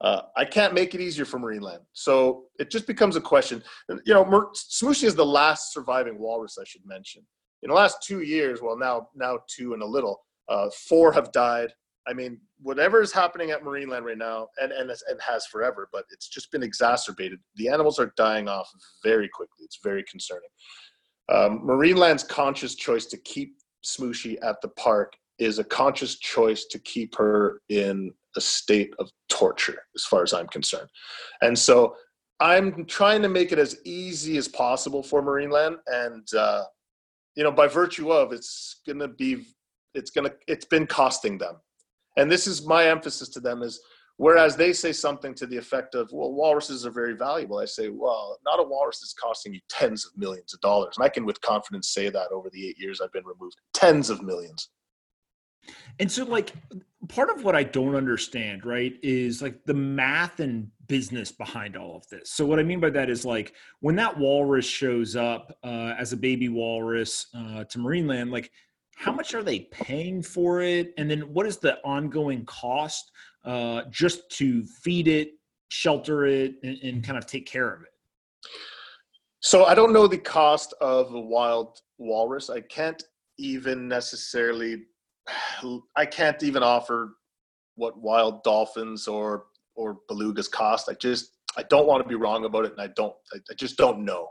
uh, 0.00 0.22
I 0.36 0.44
can't 0.44 0.74
make 0.74 0.94
it 0.94 1.00
easier 1.00 1.24
for 1.24 1.38
Marineland. 1.38 1.80
So 1.92 2.44
it 2.58 2.70
just 2.70 2.86
becomes 2.86 3.16
a 3.16 3.20
question. 3.20 3.62
You 4.04 4.14
know, 4.14 4.24
Mer- 4.24 4.50
Smooshi 4.54 5.04
is 5.04 5.14
the 5.14 5.26
last 5.26 5.72
surviving 5.72 6.18
walrus 6.18 6.56
I 6.60 6.64
should 6.64 6.86
mention. 6.86 7.22
In 7.62 7.70
the 7.70 7.74
last 7.74 8.02
two 8.02 8.22
years, 8.22 8.60
well, 8.62 8.78
now 8.78 9.08
now 9.16 9.40
two 9.48 9.72
and 9.72 9.82
a 9.82 9.86
little, 9.86 10.20
uh, 10.48 10.70
four 10.88 11.12
have 11.12 11.32
died. 11.32 11.72
I 12.06 12.14
mean, 12.14 12.40
whatever 12.62 13.02
is 13.02 13.12
happening 13.12 13.50
at 13.50 13.62
Marineland 13.62 14.02
right 14.04 14.16
now, 14.16 14.46
and 14.62 14.70
and 14.70 14.90
and 14.90 15.20
has 15.20 15.46
forever, 15.46 15.88
but 15.92 16.04
it's 16.10 16.28
just 16.28 16.52
been 16.52 16.62
exacerbated. 16.62 17.40
The 17.56 17.68
animals 17.68 17.98
are 17.98 18.12
dying 18.16 18.48
off 18.48 18.70
very 19.02 19.28
quickly. 19.28 19.64
It's 19.64 19.80
very 19.82 20.04
concerning. 20.04 20.48
Um, 21.28 21.66
Marineland's 21.66 22.22
conscious 22.22 22.76
choice 22.76 23.06
to 23.06 23.18
keep 23.18 23.56
Smooshi 23.84 24.36
at 24.42 24.60
the 24.62 24.68
park 24.68 25.14
is 25.38 25.58
a 25.58 25.64
conscious 25.64 26.18
choice 26.18 26.64
to 26.66 26.78
keep 26.80 27.14
her 27.16 27.60
in 27.68 28.12
a 28.38 28.40
state 28.40 28.94
of 28.98 29.10
torture, 29.28 29.80
as 29.94 30.04
far 30.04 30.22
as 30.22 30.32
I'm 30.32 30.48
concerned. 30.48 30.88
And 31.42 31.58
so 31.58 31.94
I'm 32.40 32.86
trying 32.86 33.20
to 33.22 33.28
make 33.28 33.52
it 33.52 33.58
as 33.58 33.72
easy 33.84 34.38
as 34.38 34.48
possible 34.48 35.02
for 35.02 35.22
Marineland, 35.22 35.76
and 35.88 36.26
uh, 36.34 36.64
you 37.38 37.44
know, 37.44 37.52
by 37.52 37.68
virtue 37.68 38.10
of 38.10 38.32
it's 38.32 38.80
going 38.86 38.98
to 38.98 39.08
be, 39.08 39.46
it's 39.94 40.10
going 40.10 40.28
to, 40.28 40.34
it's 40.46 40.64
been 40.64 40.86
costing 40.86 41.38
them. 41.38 41.56
And 42.16 42.30
this 42.30 42.46
is 42.46 42.66
my 42.66 42.86
emphasis 42.86 43.28
to 43.30 43.40
them 43.40 43.62
is 43.62 43.80
whereas 44.16 44.56
they 44.56 44.72
say 44.72 44.92
something 44.92 45.34
to 45.34 45.46
the 45.46 45.56
effect 45.56 45.94
of, 45.94 46.10
well, 46.12 46.32
walruses 46.32 46.84
are 46.84 46.90
very 46.90 47.14
valuable. 47.14 47.58
I 47.58 47.64
say, 47.64 47.90
well, 47.90 48.38
not 48.44 48.58
a 48.58 48.64
walrus 48.64 49.02
is 49.02 49.14
costing 49.14 49.54
you 49.54 49.60
tens 49.68 50.04
of 50.04 50.18
millions 50.18 50.52
of 50.52 50.60
dollars. 50.60 50.94
And 50.96 51.04
I 51.04 51.08
can 51.08 51.24
with 51.24 51.40
confidence 51.40 51.88
say 51.88 52.10
that 52.10 52.32
over 52.32 52.50
the 52.50 52.68
eight 52.68 52.78
years 52.78 53.00
I've 53.00 53.12
been 53.12 53.24
removed, 53.24 53.56
tens 53.72 54.10
of 54.10 54.22
millions. 54.22 54.70
And 56.00 56.10
so, 56.10 56.24
like, 56.24 56.52
part 57.08 57.30
of 57.30 57.44
what 57.44 57.54
I 57.54 57.62
don't 57.62 57.94
understand, 57.94 58.64
right, 58.64 58.94
is 59.02 59.42
like 59.42 59.64
the 59.64 59.74
math 59.74 60.40
and 60.40 60.70
business 60.86 61.30
behind 61.30 61.76
all 61.76 61.96
of 61.96 62.08
this. 62.08 62.30
So, 62.30 62.44
what 62.46 62.58
I 62.58 62.62
mean 62.62 62.80
by 62.80 62.90
that 62.90 63.10
is 63.10 63.24
like 63.24 63.54
when 63.80 63.96
that 63.96 64.16
walrus 64.16 64.66
shows 64.66 65.16
up 65.16 65.56
uh, 65.64 65.94
as 65.98 66.12
a 66.12 66.16
baby 66.16 66.48
walrus 66.48 67.26
uh, 67.34 67.64
to 67.64 67.78
Marineland, 67.78 68.30
like, 68.30 68.50
how 68.96 69.12
much 69.12 69.34
are 69.34 69.44
they 69.44 69.60
paying 69.70 70.22
for 70.22 70.60
it? 70.60 70.92
And 70.98 71.08
then 71.08 71.20
what 71.32 71.46
is 71.46 71.58
the 71.58 71.78
ongoing 71.84 72.44
cost 72.46 73.12
uh, 73.44 73.82
just 73.90 74.28
to 74.38 74.64
feed 74.64 75.06
it, 75.06 75.34
shelter 75.68 76.26
it, 76.26 76.56
and, 76.64 76.78
and 76.82 77.04
kind 77.04 77.16
of 77.16 77.26
take 77.26 77.46
care 77.46 77.72
of 77.72 77.82
it? 77.82 77.92
So, 79.40 79.64
I 79.64 79.74
don't 79.74 79.92
know 79.92 80.06
the 80.06 80.18
cost 80.18 80.74
of 80.80 81.14
a 81.14 81.20
wild 81.20 81.80
walrus. 81.98 82.50
I 82.50 82.60
can't 82.60 83.02
even 83.38 83.86
necessarily 83.86 84.82
I 85.96 86.06
can't 86.06 86.42
even 86.42 86.62
offer 86.62 87.14
what 87.74 87.98
wild 87.98 88.42
dolphins 88.42 89.08
or 89.08 89.44
or 89.74 89.98
belugas 90.10 90.50
cost. 90.50 90.88
I 90.90 90.94
just 90.94 91.30
I 91.56 91.62
don't 91.64 91.86
want 91.86 92.02
to 92.02 92.08
be 92.08 92.14
wrong 92.14 92.44
about 92.44 92.64
it, 92.64 92.72
and 92.72 92.80
I 92.80 92.88
don't. 92.88 93.14
I, 93.32 93.38
I 93.50 93.54
just 93.54 93.76
don't 93.76 94.04
know. 94.04 94.28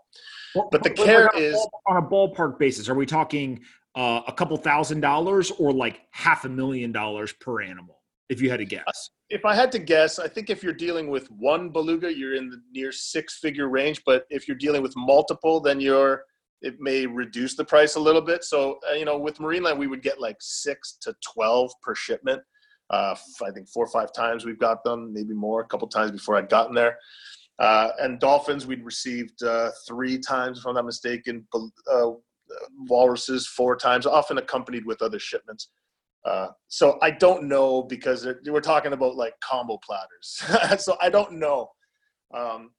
Well, 0.55 0.69
but 0.71 0.83
the 0.83 0.89
care 0.89 1.29
is 1.35 1.55
on 1.87 1.97
a 1.97 2.01
ballpark 2.01 2.59
basis. 2.59 2.89
Are 2.89 2.95
we 2.95 3.05
talking 3.05 3.61
uh, 3.95 4.21
a 4.27 4.33
couple 4.33 4.55
thousand 4.57 5.01
dollars 5.01 5.51
or 5.51 5.71
like 5.71 6.01
half 6.11 6.45
a 6.45 6.49
million 6.49 6.91
dollars 6.91 7.33
per 7.33 7.61
animal? 7.61 7.95
If 8.29 8.41
you 8.41 8.49
had 8.49 8.57
to 8.57 8.65
guess. 8.65 9.09
If 9.29 9.45
I 9.45 9.55
had 9.55 9.71
to 9.71 9.79
guess, 9.79 10.19
I 10.19 10.27
think 10.27 10.49
if 10.49 10.61
you're 10.61 10.73
dealing 10.73 11.09
with 11.09 11.31
one 11.31 11.69
beluga, 11.69 12.13
you're 12.13 12.35
in 12.35 12.49
the 12.49 12.61
near 12.73 12.91
six 12.91 13.39
figure 13.39 13.69
range. 13.69 14.01
But 14.05 14.25
if 14.29 14.47
you're 14.49 14.57
dealing 14.57 14.81
with 14.81 14.93
multiple, 14.97 15.61
then 15.61 15.79
you're 15.79 16.23
it 16.61 16.79
may 16.79 17.05
reduce 17.05 17.55
the 17.55 17.65
price 17.65 17.95
a 17.95 17.99
little 17.99 18.21
bit. 18.21 18.43
So, 18.43 18.79
uh, 18.89 18.93
you 18.93 19.05
know, 19.05 19.17
with 19.17 19.37
Marineland, 19.37 19.77
we 19.77 19.87
would 19.87 20.01
get 20.01 20.19
like 20.19 20.37
six 20.39 20.97
to 21.01 21.15
12 21.33 21.71
per 21.81 21.95
shipment. 21.95 22.41
Uh, 22.89 23.15
I 23.45 23.51
think 23.51 23.67
four 23.67 23.85
or 23.85 23.89
five 23.89 24.13
times 24.13 24.45
we've 24.45 24.59
got 24.59 24.83
them, 24.83 25.13
maybe 25.13 25.33
more, 25.33 25.61
a 25.61 25.67
couple 25.67 25.87
times 25.87 26.11
before 26.11 26.37
I'd 26.37 26.49
gotten 26.49 26.73
there. 26.73 26.97
Uh, 27.59 27.89
and 27.99 28.19
dolphins, 28.19 28.67
we'd 28.67 28.85
received 28.85 29.43
uh, 29.43 29.71
three 29.87 30.17
times, 30.19 30.59
if 30.59 30.65
I'm 30.65 30.75
not 30.75 30.85
mistaken. 30.85 31.47
Uh, 31.91 32.11
walruses, 32.87 33.47
four 33.47 33.75
times, 33.75 34.05
often 34.05 34.37
accompanied 34.37 34.85
with 34.85 35.01
other 35.01 35.19
shipments. 35.19 35.69
Uh, 36.25 36.47
so 36.67 36.97
I 37.01 37.11
don't 37.11 37.43
know 37.43 37.83
because 37.83 38.27
we're 38.45 38.61
talking 38.61 38.93
about 38.93 39.15
like 39.15 39.33
combo 39.39 39.77
platters. 39.77 40.43
so 40.83 40.97
I 41.01 41.09
don't 41.09 41.33
know. 41.33 41.69
Um, 42.33 42.71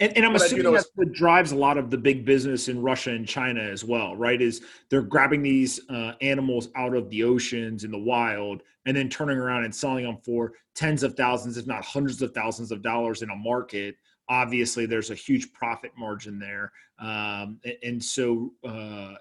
and, 0.00 0.16
and 0.16 0.24
I'm 0.24 0.32
but 0.32 0.42
assuming 0.42 0.72
that's 0.72 0.90
what 0.94 1.12
drives 1.12 1.52
a 1.52 1.56
lot 1.56 1.76
of 1.76 1.90
the 1.90 1.98
big 1.98 2.24
business 2.24 2.68
in 2.68 2.80
Russia 2.80 3.10
and 3.10 3.28
China 3.28 3.60
as 3.60 3.84
well, 3.84 4.16
right? 4.16 4.40
Is 4.40 4.62
they're 4.88 5.02
grabbing 5.02 5.42
these 5.42 5.78
uh, 5.90 6.12
animals 6.22 6.68
out 6.74 6.94
of 6.94 7.10
the 7.10 7.22
oceans 7.22 7.84
in 7.84 7.90
the 7.90 7.98
wild 7.98 8.62
and 8.86 8.96
then 8.96 9.10
turning 9.10 9.36
around 9.36 9.64
and 9.64 9.74
selling 9.74 10.04
them 10.04 10.16
for 10.24 10.52
tens 10.74 11.02
of 11.02 11.14
thousands, 11.14 11.58
if 11.58 11.66
not 11.66 11.84
hundreds 11.84 12.22
of 12.22 12.32
thousands 12.32 12.72
of 12.72 12.82
dollars 12.82 13.20
in 13.20 13.28
a 13.30 13.36
market. 13.36 13.94
Obviously, 14.28 14.86
there's 14.86 15.10
a 15.10 15.14
huge 15.14 15.52
profit 15.52 15.92
margin 15.98 16.38
there. 16.38 16.72
Um, 16.98 17.60
and, 17.64 17.76
and, 17.82 18.04
so 18.04 18.52
uh, 18.66 19.14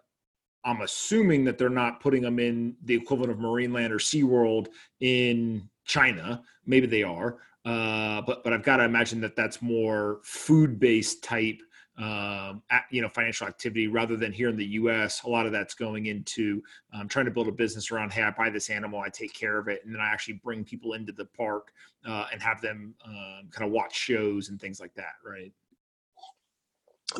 I'm 0.64 0.82
assuming 0.82 1.44
that 1.46 1.58
they're 1.58 1.70
not 1.70 2.00
putting 2.00 2.22
them 2.22 2.40
in 2.40 2.76
the 2.86 2.96
equivalent 2.96 3.32
of 3.32 3.40
Marineland 3.40 3.92
or 3.92 3.98
SeaWorld 3.98 4.68
in 5.02 5.70
China. 5.86 6.42
Maybe 6.66 6.88
they 6.88 7.04
are. 7.04 7.38
Uh, 7.70 8.22
but 8.22 8.44
but 8.44 8.52
I've 8.52 8.64
got 8.64 8.78
to 8.78 8.84
imagine 8.84 9.22
that 9.22 9.36
that's 9.36 9.62
more 9.62 10.22
food 10.24 10.80
based 10.80 11.24
type, 11.24 11.60
um, 12.00 12.64
at, 12.72 12.86
you 12.90 13.00
know, 13.00 13.10
financial 13.10 13.46
activity 13.46 13.88
rather 13.88 14.18
than 14.18 14.32
here 14.32 14.50
in 14.50 14.56
the 14.56 14.66
U.S. 14.66 15.22
A 15.24 15.30
lot 15.30 15.46
of 15.46 15.52
that's 15.52 15.76
going 15.76 16.08
into 16.08 16.64
um, 16.94 17.08
trying 17.08 17.26
to 17.26 17.32
build 17.32 17.48
a 17.48 17.52
business 17.52 17.92
around. 17.92 18.12
Hey, 18.12 18.24
I 18.24 18.32
buy 18.32 18.50
this 18.50 18.72
animal, 18.72 19.02
I 19.02 19.10
take 19.10 19.34
care 19.36 19.60
of 19.60 19.68
it, 19.68 19.82
and 19.86 19.94
then 19.94 20.02
I 20.02 20.08
actually 20.08 20.42
bring 20.44 20.64
people 20.64 20.94
into 20.94 21.12
the 21.12 21.26
park 21.26 21.72
uh, 22.08 22.26
and 22.32 22.42
have 22.42 22.60
them 22.60 22.96
um, 23.06 23.50
kind 23.52 23.68
of 23.68 23.72
watch 23.72 23.96
shows 23.96 24.50
and 24.50 24.60
things 24.60 24.80
like 24.80 24.96
that, 24.96 25.14
right? 25.24 25.54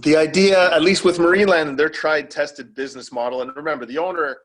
The 0.02 0.16
idea, 0.16 0.74
at 0.74 0.82
least 0.82 1.04
with 1.04 1.20
Marineland, 1.20 1.78
their 1.78 1.90
tried 1.90 2.32
tested 2.32 2.74
business 2.74 3.12
model, 3.12 3.44
and 3.44 3.56
remember, 3.56 3.86
the 3.86 4.00
owner 4.00 4.38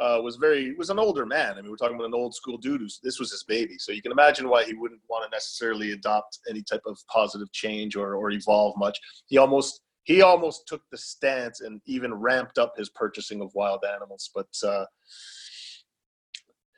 uh, 0.00 0.20
was 0.22 0.36
very 0.36 0.74
was 0.74 0.90
an 0.90 0.98
older 0.98 1.26
man. 1.26 1.52
I 1.58 1.62
mean, 1.62 1.70
we're 1.70 1.76
talking 1.76 1.96
about 1.96 2.06
an 2.06 2.14
old 2.14 2.34
school 2.34 2.58
dude 2.58 2.80
who's 2.80 3.00
this 3.02 3.20
was 3.20 3.30
his 3.30 3.44
baby. 3.44 3.76
So 3.78 3.92
you 3.92 4.02
can 4.02 4.12
imagine 4.12 4.48
why 4.48 4.64
he 4.64 4.74
wouldn't 4.74 5.02
want 5.10 5.24
to 5.24 5.30
necessarily 5.36 5.92
adopt 5.92 6.38
any 6.48 6.62
type 6.62 6.82
of 6.86 6.98
positive 7.08 7.52
change 7.52 7.96
or 7.96 8.14
or 8.14 8.30
evolve 8.30 8.76
much. 8.76 8.98
He 9.26 9.38
almost 9.38 9.82
he 10.04 10.22
almost 10.22 10.66
took 10.66 10.82
the 10.90 10.98
stance 10.98 11.60
and 11.60 11.80
even 11.86 12.14
ramped 12.14 12.58
up 12.58 12.74
his 12.76 12.88
purchasing 12.90 13.42
of 13.42 13.52
wild 13.54 13.84
animals. 13.84 14.30
But 14.34 14.48
uh, 14.66 14.86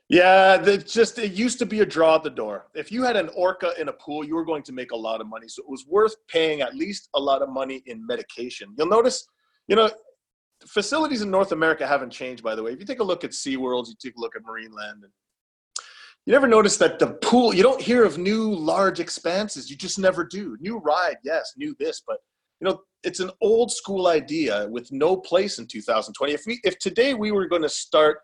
Yeah, 0.09 0.59
that 0.59 0.87
just 0.87 1.19
it 1.19 1.33
used 1.33 1.59
to 1.61 1.67
be 1.67 1.81
a 1.81 1.87
draw 1.87 2.17
at 2.17 2.23
the 2.23 2.31
door. 2.31 2.67
If 2.75 2.93
you 2.93 3.03
had 3.03 3.17
an 3.17 3.31
orca 3.35 3.73
in 3.81 3.89
a 3.89 3.93
pool, 3.95 4.25
you 4.25 4.35
were 4.35 4.45
going 4.45 4.63
to 4.65 4.73
make 4.73 4.91
a 4.93 4.97
lot 4.97 5.21
of 5.23 5.27
money. 5.27 5.49
So 5.49 5.63
it 5.63 5.71
was 5.71 5.87
worth 5.87 6.15
paying 6.29 6.61
at 6.61 6.75
least 6.75 7.09
a 7.15 7.21
lot 7.21 7.41
of 7.41 7.49
money 7.49 7.83
in 7.87 8.07
medication. 8.07 8.75
You'll 8.77 8.89
notice, 8.89 9.27
you 9.69 9.77
know, 9.77 9.89
facilities 10.67 11.23
in 11.23 11.31
North 11.31 11.53
America 11.53 11.87
haven't 11.87 12.11
changed, 12.11 12.43
by 12.43 12.55
the 12.55 12.63
way. 12.63 12.73
If 12.73 12.81
you 12.81 12.87
take 12.87 13.01
a 13.01 13.05
look 13.05 13.25
at 13.25 13.31
SeaWorld, 13.31 13.89
you 13.89 13.95
take 14.03 14.17
a 14.17 14.21
look 14.21 14.37
at 14.37 14.43
Marineland, 14.43 15.03
and 15.03 15.13
you 16.27 16.33
never 16.33 16.47
notice 16.47 16.77
that 16.79 16.99
the 16.99 17.15
pool, 17.15 17.55
you 17.55 17.63
don't 17.63 17.81
hear 17.81 18.05
of 18.05 18.19
new 18.19 18.55
large 18.55 19.01
expanses. 19.01 19.71
You 19.71 19.77
just 19.77 19.99
never 19.99 20.25
do. 20.25 20.57
New 20.61 20.79
ride, 20.79 21.17
yes, 21.25 21.53
new 21.57 21.75
this, 21.79 22.03
but 22.07 22.19
you 22.61 22.69
know, 22.69 22.81
it's 23.03 23.21
an 23.21 23.31
old 23.41 23.73
school 23.73 24.07
idea 24.07 24.69
with 24.71 24.93
no 24.93 25.17
place 25.17 25.59
in 25.59 25.67
2020. 25.67 26.33
If 26.33 26.43
we 26.47 26.61
if 26.63 26.79
today 26.79 27.15
we 27.15 27.33
were 27.33 27.47
going 27.47 27.63
to 27.63 27.69
start 27.69 28.19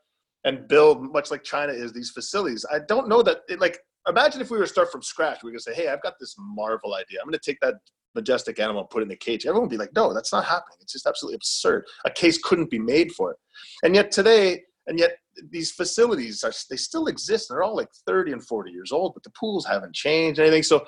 and 0.44 0.68
build 0.68 1.12
much 1.12 1.30
like 1.30 1.42
China 1.42 1.72
is 1.72 1.92
these 1.92 2.10
facilities. 2.10 2.64
I 2.72 2.78
don't 2.86 3.08
know 3.08 3.22
that 3.22 3.38
it, 3.48 3.60
like 3.60 3.78
imagine 4.08 4.40
if 4.40 4.50
we 4.50 4.58
were 4.58 4.64
to 4.64 4.70
start 4.70 4.92
from 4.92 5.02
scratch. 5.02 5.42
We 5.42 5.50
are 5.50 5.52
gonna 5.52 5.60
say, 5.60 5.74
hey, 5.74 5.88
I've 5.88 6.02
got 6.02 6.14
this 6.20 6.34
marvel 6.38 6.94
idea. 6.94 7.18
I'm 7.20 7.26
gonna 7.26 7.38
take 7.38 7.58
that 7.60 7.74
majestic 8.20 8.58
animal 8.60 8.82
and 8.82 8.90
put 8.90 9.00
it 9.00 9.04
in 9.04 9.08
the 9.08 9.16
cage. 9.16 9.46
Everyone 9.46 9.68
would 9.68 9.70
be 9.70 9.76
like, 9.76 9.94
no, 9.94 10.12
that's 10.12 10.32
not 10.32 10.44
happening. 10.44 10.78
It's 10.80 10.92
just 10.92 11.06
absolutely 11.06 11.36
absurd. 11.36 11.84
A 12.04 12.10
case 12.10 12.38
couldn't 12.42 12.70
be 12.70 12.78
made 12.78 13.12
for 13.12 13.30
it. 13.32 13.38
And 13.82 13.94
yet 13.94 14.10
today, 14.10 14.62
and 14.86 14.98
yet 14.98 15.16
these 15.50 15.70
facilities 15.70 16.42
are 16.44 16.52
they 16.70 16.76
still 16.76 17.06
exist. 17.06 17.48
They're 17.48 17.62
all 17.62 17.76
like 17.76 17.88
30 18.06 18.32
and 18.32 18.44
40 18.44 18.70
years 18.70 18.92
old, 18.92 19.14
but 19.14 19.22
the 19.22 19.30
pools 19.30 19.66
haven't 19.66 19.94
changed 19.94 20.40
anything. 20.40 20.62
So 20.62 20.84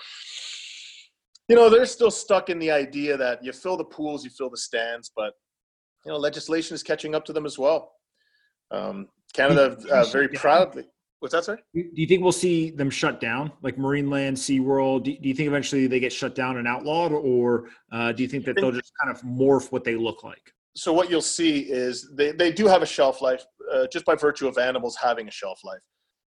you 1.51 1.57
know, 1.57 1.69
they're 1.69 1.85
still 1.85 2.13
stuck 2.13 2.49
in 2.49 2.61
the 2.61 2.71
idea 2.71 3.17
that 3.17 3.45
you 3.45 3.53
fill 3.53 3.77
the 3.77 3.85
pools, 3.85 4.23
you 4.23 4.31
fill 4.31 4.51
the 4.51 4.57
stands, 4.57 5.11
but 5.17 5.35
you 6.07 6.13
know, 6.13 6.17
legislation 6.17 6.77
is 6.77 6.83
catching 6.85 7.13
up 7.13 7.25
to 7.25 7.33
them 7.33 7.45
as 7.45 7.59
well. 7.59 7.91
Um, 8.71 9.09
Canada 9.33 9.77
uh, 9.91 10.05
very 10.05 10.29
proudly. 10.29 10.85
What's 11.21 11.35
that, 11.35 11.45
sir? 11.45 11.59
Do 11.75 11.85
you 11.95 12.07
think 12.07 12.23
we'll 12.23 12.33
see 12.33 12.71
them 12.71 12.89
shut 12.89 13.21
down, 13.21 13.53
like 13.61 13.77
Marineland, 13.77 14.33
SeaWorld? 14.33 15.05
Do, 15.05 15.17
do 15.17 15.29
you 15.29 15.35
think 15.35 15.49
eventually 15.49 15.87
they 15.87 16.01
get 16.01 16.13
shut 16.13 16.35
down 16.35 16.57
and 16.57 16.67
outlawed, 16.67 17.13
or 17.13 17.69
uh, 17.93 18.13
do 18.13 18.23
you 18.23 18.29
think 18.29 18.47
that 18.47 18.57
they'll 18.57 18.73
just 18.73 18.93
kind 19.03 19.15
of 19.15 19.21
morph 19.23 19.71
what 19.71 19.85
they 19.85 19.97
look 19.97 20.25
like? 20.25 20.53
So 20.75 20.95
what 20.95 21.11
you'll 21.11 21.21
see 21.21 21.61
is 21.61 22.11
they, 22.15 22.33
they 22.33 22.51
do 22.51 22.67
have 22.67 22.81
a 22.81 22.87
shelf 22.87 23.21
life, 23.21 23.45
uh, 23.71 23.87
just 23.93 24.07
by 24.07 24.15
virtue 24.15 24.49
of 24.49 24.57
animals 24.57 24.97
having 24.97 25.29
a 25.29 25.31
shelf 25.31 25.61
life. 25.63 25.83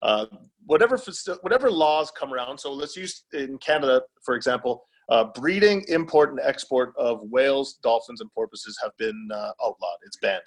Uh, 0.02 0.26
whatever 0.66 0.98
whatever 1.42 1.70
laws 1.70 2.10
come 2.10 2.34
around. 2.34 2.58
So 2.58 2.72
let's 2.72 2.96
use 2.96 3.26
in 3.34 3.58
Canada, 3.60 4.02
for 4.24 4.34
example, 4.34 4.86
uh, 5.10 5.26
breeding, 5.36 5.84
import, 5.88 6.32
and 6.32 6.40
export 6.42 6.94
of 6.98 7.22
whales, 7.24 7.80
dolphins, 7.84 8.22
and 8.22 8.32
porpoises 8.32 8.80
have 8.82 8.92
been 8.98 9.30
uh, 9.32 9.52
outlawed. 9.62 9.98
It's 10.04 10.18
banned. 10.18 10.42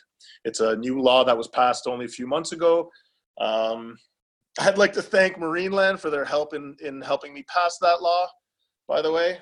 It's 0.44 0.60
a 0.60 0.76
new 0.76 1.00
law 1.00 1.22
that 1.24 1.36
was 1.36 1.48
passed 1.48 1.86
only 1.86 2.06
a 2.06 2.08
few 2.08 2.26
months 2.26 2.52
ago. 2.52 2.90
Um, 3.40 3.96
I'd 4.58 4.78
like 4.78 4.92
to 4.94 5.02
thank 5.02 5.36
Marineland 5.36 5.98
for 5.98 6.10
their 6.10 6.24
help 6.24 6.54
in, 6.54 6.76
in 6.82 7.00
helping 7.00 7.32
me 7.32 7.42
pass 7.44 7.78
that 7.80 8.02
law, 8.02 8.26
by 8.86 9.00
the 9.00 9.10
way. 9.10 9.38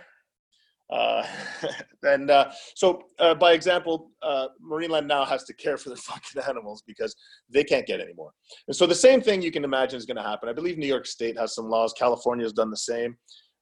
Uh, 0.91 1.25
and 2.03 2.31
uh, 2.31 2.51
so, 2.75 3.03
uh, 3.19 3.35
by 3.35 3.53
example, 3.53 4.11
uh, 4.23 4.49
Marineland 4.65 5.07
now 5.07 5.25
has 5.25 5.45
to 5.45 5.55
care 5.55 5.77
for 5.77 5.89
their 5.89 5.97
fucking 6.09 6.43
animals 6.49 6.83
because 6.87 7.15
they 7.49 7.65
can't 7.65 7.87
get 7.87 8.01
any 8.01 8.13
more. 8.15 8.33
And 8.67 8.77
so, 8.77 8.87
the 8.87 8.95
same 8.95 9.21
thing 9.21 9.43
you 9.43 9.53
can 9.53 9.65
imagine 9.65 9.99
is 9.99 10.07
going 10.07 10.17
to 10.17 10.23
happen. 10.23 10.49
I 10.49 10.53
believe 10.53 10.79
New 10.79 10.87
York 10.87 11.07
State 11.07 11.39
has 11.39 11.55
some 11.55 11.69
laws. 11.69 11.93
California 11.93 12.45
has 12.45 12.53
done 12.53 12.71
the 12.71 12.77
same. 12.77 13.17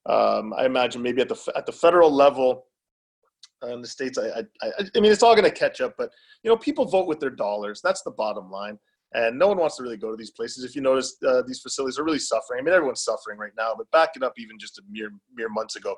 Um, 0.08 0.54
I 0.56 0.64
imagine 0.64 1.02
maybe 1.02 1.20
at 1.20 1.28
the 1.28 1.52
at 1.54 1.66
the 1.66 1.72
federal 1.72 2.10
level, 2.10 2.66
uh, 3.62 3.68
in 3.68 3.82
the 3.82 3.88
states, 3.88 4.18
I, 4.18 4.40
I, 4.62 4.70
I 4.96 5.00
mean, 5.00 5.12
it's 5.12 5.22
all 5.22 5.34
going 5.34 5.44
to 5.44 5.50
catch 5.50 5.80
up. 5.80 5.94
But 5.98 6.10
you 6.42 6.50
know, 6.50 6.56
people 6.56 6.86
vote 6.86 7.06
with 7.06 7.20
their 7.20 7.30
dollars. 7.30 7.80
That's 7.82 8.02
the 8.02 8.10
bottom 8.12 8.50
line. 8.50 8.78
And 9.14 9.38
no 9.38 9.48
one 9.48 9.58
wants 9.58 9.76
to 9.76 9.82
really 9.82 9.96
go 9.96 10.10
to 10.10 10.16
these 10.16 10.30
places. 10.30 10.64
If 10.64 10.76
you 10.76 10.82
notice, 10.82 11.16
uh, 11.26 11.42
these 11.46 11.60
facilities 11.60 11.98
are 11.98 12.04
really 12.04 12.18
suffering. 12.18 12.60
I 12.60 12.62
mean, 12.62 12.74
everyone's 12.74 13.04
suffering 13.04 13.38
right 13.38 13.52
now. 13.56 13.72
But 13.76 13.90
back 13.90 14.10
it 14.16 14.22
up 14.22 14.34
even 14.36 14.58
just 14.58 14.78
a 14.78 14.82
mere 14.90 15.10
mere 15.34 15.48
months 15.48 15.76
ago, 15.76 15.96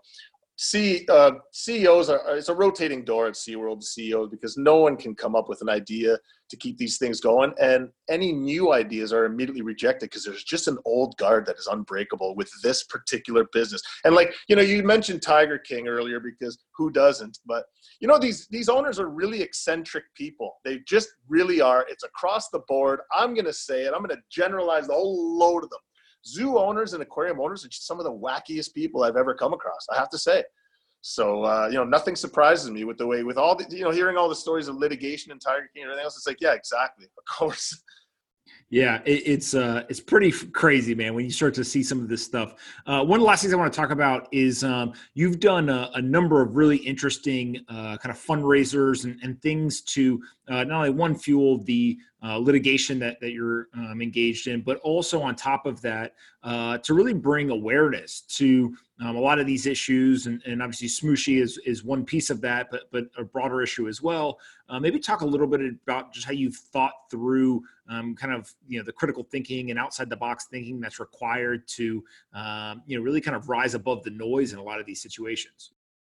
C, 0.62 1.06
uh, 1.08 1.32
CEOs 1.52 2.10
are 2.10 2.36
it's 2.36 2.50
a 2.50 2.54
rotating 2.54 3.02
door 3.02 3.26
at 3.26 3.32
SeaWorld 3.32 3.82
CEOs 3.82 4.28
because 4.28 4.58
no 4.58 4.76
one 4.76 4.94
can 4.94 5.14
come 5.14 5.34
up 5.34 5.48
with 5.48 5.62
an 5.62 5.70
idea 5.70 6.18
to 6.50 6.56
keep 6.58 6.76
these 6.76 6.98
things 6.98 7.18
going, 7.18 7.54
and 7.58 7.88
any 8.10 8.30
new 8.30 8.74
ideas 8.74 9.10
are 9.10 9.24
immediately 9.24 9.62
rejected 9.62 10.10
because 10.10 10.22
there's 10.22 10.44
just 10.44 10.68
an 10.68 10.76
old 10.84 11.16
guard 11.16 11.46
that 11.46 11.56
is 11.56 11.66
unbreakable 11.66 12.36
with 12.36 12.50
this 12.62 12.84
particular 12.84 13.46
business. 13.54 13.80
And 14.04 14.14
like 14.14 14.34
you 14.48 14.56
know, 14.56 14.60
you 14.60 14.82
mentioned 14.82 15.22
Tiger 15.22 15.56
King 15.56 15.88
earlier 15.88 16.20
because 16.20 16.58
who 16.76 16.90
doesn't? 16.90 17.38
But 17.46 17.64
you 18.02 18.06
know, 18.06 18.18
these 18.18 18.46
these 18.50 18.68
owners 18.68 19.00
are 19.00 19.08
really 19.08 19.40
eccentric 19.40 20.04
people. 20.14 20.56
They 20.66 20.80
just 20.86 21.08
really 21.26 21.62
are. 21.62 21.86
It's 21.88 22.04
across 22.04 22.50
the 22.50 22.60
board. 22.68 23.00
I'm 23.16 23.32
gonna 23.32 23.50
say 23.50 23.84
it. 23.84 23.94
I'm 23.96 24.02
gonna 24.02 24.20
generalize 24.30 24.88
the 24.88 24.92
whole 24.92 25.38
load 25.38 25.64
of 25.64 25.70
them 25.70 25.80
zoo 26.26 26.58
owners 26.58 26.92
and 26.92 27.02
aquarium 27.02 27.40
owners 27.40 27.64
are 27.64 27.68
just 27.68 27.86
some 27.86 27.98
of 27.98 28.04
the 28.04 28.12
wackiest 28.12 28.74
people 28.74 29.02
I've 29.02 29.16
ever 29.16 29.34
come 29.34 29.52
across. 29.52 29.86
I 29.92 29.96
have 29.96 30.10
to 30.10 30.18
say. 30.18 30.44
So 31.02 31.44
uh, 31.44 31.68
you 31.70 31.76
know, 31.76 31.84
nothing 31.84 32.16
surprises 32.16 32.70
me 32.70 32.84
with 32.84 32.98
the 32.98 33.06
way 33.06 33.22
with 33.22 33.38
all 33.38 33.56
the 33.56 33.66
you 33.74 33.84
know 33.84 33.90
hearing 33.90 34.16
all 34.16 34.28
the 34.28 34.34
stories 34.34 34.68
of 34.68 34.76
litigation 34.76 35.32
and 35.32 35.40
Tiger 35.40 35.68
King 35.74 35.84
and 35.84 35.90
everything 35.90 36.04
else. 36.04 36.16
It's 36.16 36.26
like, 36.26 36.40
yeah, 36.40 36.54
exactly, 36.54 37.06
of 37.06 37.24
course. 37.28 37.82
Yeah, 38.70 39.00
it, 39.04 39.22
it's 39.26 39.54
uh, 39.54 39.82
it's 39.88 39.98
pretty 39.98 40.30
crazy, 40.30 40.94
man. 40.94 41.14
When 41.14 41.24
you 41.24 41.30
start 41.32 41.54
to 41.54 41.64
see 41.64 41.82
some 41.82 42.00
of 42.00 42.08
this 42.08 42.24
stuff. 42.24 42.54
Uh, 42.86 43.04
one 43.04 43.18
of 43.18 43.22
the 43.22 43.26
last 43.26 43.42
things 43.42 43.52
I 43.52 43.56
want 43.56 43.72
to 43.72 43.76
talk 43.76 43.90
about 43.90 44.28
is 44.30 44.62
um, 44.62 44.92
you've 45.14 45.40
done 45.40 45.68
a, 45.68 45.90
a, 45.94 46.02
number 46.02 46.40
of 46.40 46.54
really 46.54 46.76
interesting 46.76 47.56
uh, 47.68 47.96
kind 47.96 48.14
of 48.14 48.16
fundraisers 48.16 49.04
and, 49.04 49.18
and 49.24 49.42
things 49.42 49.80
to 49.82 50.22
uh, 50.50 50.64
not 50.64 50.78
only 50.78 50.90
one 50.90 51.14
fuel 51.14 51.58
the 51.58 51.96
uh, 52.22 52.36
litigation 52.36 52.98
that 52.98 53.18
that 53.20 53.30
you're 53.30 53.68
um, 53.74 54.02
engaged 54.02 54.48
in, 54.48 54.60
but 54.60 54.78
also 54.78 55.22
on 55.22 55.34
top 55.34 55.64
of 55.64 55.80
that 55.80 56.14
uh, 56.42 56.76
to 56.78 56.92
really 56.92 57.14
bring 57.14 57.50
awareness 57.50 58.22
to 58.22 58.74
um, 59.00 59.16
a 59.16 59.20
lot 59.20 59.38
of 59.38 59.46
these 59.46 59.66
issues, 59.66 60.26
and, 60.26 60.42
and 60.44 60.60
obviously 60.62 60.88
Smooshi 60.88 61.40
is 61.40 61.58
is 61.64 61.84
one 61.84 62.04
piece 62.04 62.28
of 62.28 62.40
that, 62.40 62.68
but 62.70 62.90
but 62.90 63.04
a 63.16 63.24
broader 63.24 63.62
issue 63.62 63.88
as 63.88 64.02
well. 64.02 64.38
Uh, 64.68 64.78
maybe 64.78 64.98
talk 64.98 65.22
a 65.22 65.26
little 65.26 65.46
bit 65.46 65.60
about 65.82 66.12
just 66.12 66.26
how 66.26 66.32
you've 66.32 66.56
thought 66.56 66.92
through 67.10 67.62
um, 67.88 68.14
kind 68.14 68.34
of 68.34 68.52
you 68.66 68.78
know 68.78 68.84
the 68.84 68.92
critical 68.92 69.22
thinking 69.22 69.70
and 69.70 69.78
outside 69.78 70.10
the 70.10 70.16
box 70.16 70.46
thinking 70.50 70.80
that's 70.80 71.00
required 71.00 71.66
to 71.68 72.04
um, 72.34 72.82
you 72.86 72.98
know 72.98 73.02
really 73.02 73.20
kind 73.20 73.36
of 73.36 73.48
rise 73.48 73.74
above 73.74 74.02
the 74.02 74.10
noise 74.10 74.52
in 74.52 74.58
a 74.58 74.62
lot 74.62 74.80
of 74.80 74.86
these 74.86 75.00
situations. 75.00 75.70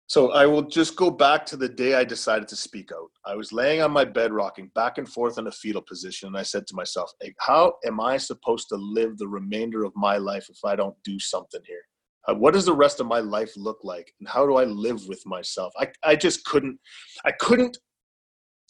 So 0.07 0.31
I 0.31 0.45
will 0.45 0.63
just 0.63 0.95
go 0.95 1.11
back 1.11 1.45
to 1.47 1.57
the 1.57 1.67
day 1.67 1.93
I 1.95 2.05
decided 2.05 2.47
to 2.47 2.55
speak 2.55 2.91
out. 2.93 3.09
I 3.25 3.35
was 3.35 3.51
laying 3.51 3.81
on 3.81 3.91
my 3.91 4.05
bed, 4.05 4.31
rocking 4.31 4.71
back 4.73 4.97
and 4.97 5.07
forth 5.07 5.37
in 5.37 5.47
a 5.47 5.51
fetal 5.51 5.81
position, 5.81 6.27
and 6.27 6.37
I 6.37 6.43
said 6.43 6.65
to 6.67 6.75
myself, 6.75 7.11
hey, 7.21 7.35
"How 7.39 7.73
am 7.85 7.99
I 7.99 8.17
supposed 8.17 8.69
to 8.69 8.77
live 8.77 9.17
the 9.17 9.27
remainder 9.27 9.83
of 9.83 9.93
my 9.95 10.17
life 10.17 10.49
if 10.49 10.63
I 10.63 10.77
don't 10.77 10.95
do 11.03 11.19
something 11.19 11.61
here?" 11.65 11.83
Uh, 12.27 12.33
what 12.33 12.53
does 12.53 12.65
the 12.65 12.73
rest 12.73 12.99
of 12.99 13.07
my 13.07 13.19
life 13.19 13.51
look 13.55 13.79
like 13.83 14.13
and 14.19 14.27
how 14.27 14.45
do 14.45 14.57
i 14.57 14.63
live 14.65 15.07
with 15.07 15.25
myself 15.25 15.71
i, 15.79 15.87
I 16.03 16.15
just 16.15 16.43
couldn't 16.45 16.77
i 17.25 17.31
couldn't 17.31 17.77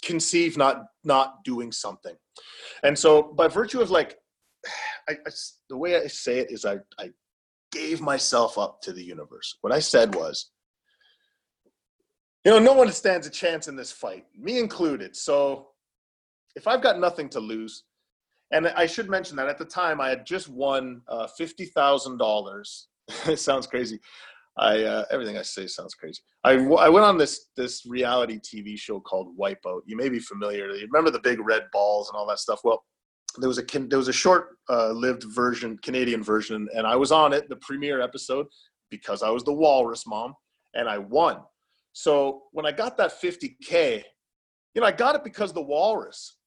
conceive 0.04 0.58
not 0.58 0.84
not 1.04 1.44
doing 1.44 1.72
something 1.72 2.16
and 2.84 2.98
so 2.98 3.24
by 3.24 3.48
virtue 3.48 3.82
of 3.82 3.90
like 3.90 4.18
I, 5.10 5.14
I, 5.14 5.32
the 5.70 5.78
way 5.78 5.96
i 5.96 6.08
say 6.08 6.40
it 6.40 6.52
is 6.52 6.66
I, 6.66 6.78
I 7.00 7.10
gave 7.72 8.00
myself 8.00 8.58
up 8.58 8.82
to 8.84 8.94
the 8.94 9.04
universe 9.04 9.58
what 9.62 9.74
i 9.74 9.80
said 9.80 10.14
was 10.14 10.52
you 12.48 12.54
know 12.54 12.60
no 12.60 12.74
one 12.74 12.92
stands 12.92 13.28
a 13.28 13.30
chance 13.30 13.68
in 13.68 13.76
this 13.76 13.92
fight 13.92 14.26
me 14.36 14.58
included 14.58 15.16
so 15.16 15.68
if 16.56 16.68
i've 16.68 16.82
got 16.82 17.00
nothing 17.00 17.30
to 17.30 17.40
lose 17.40 17.84
and 18.52 18.68
i 18.70 18.86
should 18.86 19.10
mention 19.10 19.36
that 19.36 19.48
at 19.48 19.58
the 19.58 19.66
time 19.66 20.02
i 20.02 20.10
had 20.10 20.26
just 20.26 20.48
won 20.48 21.02
uh, 21.10 21.28
$50000 21.40 22.86
it 23.28 23.40
sounds 23.40 23.68
crazy. 23.68 24.00
I 24.58 24.84
uh, 24.84 25.06
everything 25.12 25.38
I 25.38 25.44
say 25.44 25.68
sounds 25.68 25.94
crazy. 25.94 26.22
I, 26.44 26.54
I 26.54 26.90
went 26.90 27.06
on 27.06 27.18
this 27.18 27.48
this 27.56 27.86
reality 27.86 28.40
TV 28.40 28.78
show 28.78 29.00
called 29.00 29.38
Wipeout. 29.38 29.82
You 29.86 29.96
may 29.96 30.10
be 30.10 30.20
familiar. 30.20 30.68
You 30.72 30.88
remember 30.92 31.12
the 31.12 31.20
big 31.20 31.40
red 31.40 31.66
balls 31.72 32.10
and 32.10 32.18
all 32.18 32.28
that 32.28 32.40
stuff. 32.40 32.62
Well, 32.64 32.84
there 33.38 33.48
was 33.48 33.60
a 33.60 33.64
there 33.88 34.00
was 34.00 34.08
a 34.08 34.14
short 34.14 34.58
uh, 34.70 34.90
lived 34.90 35.24
version, 35.24 35.78
Canadian 35.84 36.24
version, 36.24 36.68
and 36.76 36.88
I 36.88 36.96
was 36.96 37.12
on 37.12 37.34
it, 37.34 37.48
the 37.50 37.58
premiere 37.58 38.02
episode, 38.02 38.48
because 38.90 39.22
I 39.22 39.30
was 39.30 39.44
the 39.44 39.54
Walrus 39.54 40.08
mom, 40.08 40.34
and 40.74 40.90
I 40.90 40.98
won. 40.98 41.38
So 41.98 42.44
when 42.52 42.68
I 42.68 42.72
got 42.72 42.96
that 42.98 43.20
50k, 43.20 44.04
you 44.76 44.82
know, 44.82 44.86
I 44.86 44.92
got 44.92 45.16
it 45.16 45.24
because 45.24 45.52
the 45.52 45.64
Walrus. 45.64 46.38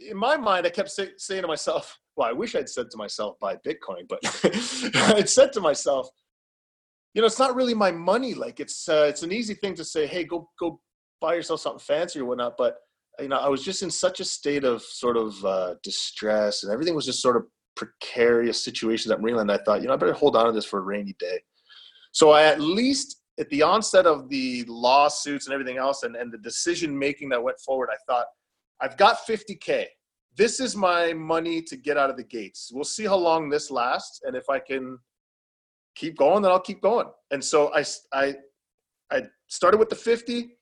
In 0.00 0.18
my 0.18 0.36
mind, 0.36 0.66
I 0.66 0.68
kept 0.68 0.90
say, 0.90 1.12
saying 1.16 1.40
to 1.40 1.48
myself, 1.48 1.98
well, 2.14 2.28
I 2.28 2.32
wish 2.32 2.54
I'd 2.54 2.68
said 2.68 2.90
to 2.90 2.98
myself 2.98 3.38
buy 3.40 3.56
Bitcoin, 3.66 4.06
but 4.06 4.18
I'd 5.16 5.30
said 5.30 5.54
to 5.54 5.62
myself, 5.62 6.10
you 7.14 7.22
know, 7.22 7.26
it's 7.26 7.38
not 7.38 7.56
really 7.56 7.72
my 7.72 7.90
money. 7.90 8.34
Like 8.34 8.60
it's 8.60 8.86
uh, 8.86 9.06
it's 9.08 9.22
an 9.22 9.32
easy 9.32 9.54
thing 9.54 9.74
to 9.76 9.84
say, 9.84 10.06
hey, 10.06 10.24
go 10.24 10.50
go 10.60 10.78
buy 11.22 11.36
yourself 11.36 11.60
something 11.60 11.80
fancy 11.80 12.20
or 12.20 12.26
whatnot. 12.26 12.58
But 12.58 12.76
you 13.18 13.28
know, 13.28 13.38
I 13.38 13.48
was 13.48 13.64
just 13.64 13.82
in 13.82 13.90
such 13.90 14.20
a 14.20 14.26
state 14.26 14.64
of 14.64 14.82
sort 14.82 15.16
of 15.16 15.42
uh, 15.42 15.74
distress, 15.82 16.64
and 16.64 16.72
everything 16.72 16.94
was 16.94 17.06
just 17.06 17.22
sort 17.22 17.36
of 17.38 17.46
precarious 17.76 18.62
situations 18.62 19.10
at 19.10 19.20
Marineland. 19.20 19.50
I 19.50 19.56
thought, 19.64 19.80
you 19.80 19.86
know, 19.86 19.94
I 19.94 19.96
better 19.96 20.12
hold 20.12 20.36
on 20.36 20.44
to 20.44 20.52
this 20.52 20.66
for 20.66 20.80
a 20.80 20.82
rainy 20.82 21.16
day. 21.18 21.40
So 22.12 22.30
I 22.30 22.42
at 22.42 22.60
least 22.60 23.17
at 23.38 23.48
the 23.50 23.62
onset 23.62 24.06
of 24.06 24.28
the 24.28 24.64
lawsuits 24.66 25.46
and 25.46 25.54
everything 25.54 25.76
else, 25.76 26.02
and, 26.02 26.16
and 26.16 26.32
the 26.32 26.38
decision 26.38 26.98
making 26.98 27.28
that 27.30 27.42
went 27.42 27.58
forward, 27.60 27.88
I 27.92 27.96
thought, 28.06 28.26
I've 28.80 28.96
got 28.96 29.26
50k 29.26 29.86
this 30.38 30.60
is 30.60 30.76
my 30.76 31.12
money 31.12 31.60
to 31.60 31.76
get 31.76 31.96
out 31.96 32.10
of 32.10 32.16
the 32.16 32.22
gates. 32.22 32.70
We'll 32.72 32.84
see 32.84 33.04
how 33.04 33.16
long 33.16 33.50
this 33.50 33.72
lasts, 33.72 34.20
and 34.24 34.36
if 34.36 34.48
I 34.48 34.60
can 34.60 34.98
keep 35.96 36.16
going, 36.16 36.42
then 36.42 36.52
I'll 36.52 36.60
keep 36.60 36.80
going. 36.80 37.08
And 37.32 37.44
so 37.44 37.74
I 37.74 37.84
I 38.12 38.36
I 39.10 39.22
started 39.48 39.78
with 39.78 39.88
the 39.88 39.96
50, 39.96 40.56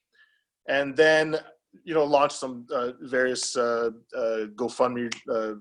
and 0.68 0.96
then 0.96 1.36
you 1.84 1.92
know 1.92 2.04
launched 2.04 2.36
some 2.36 2.66
uh, 2.74 2.92
various 3.02 3.54
uh, 3.54 3.90
uh, 4.16 4.46
GoFundMe 4.56 5.14
uh, 5.30 5.56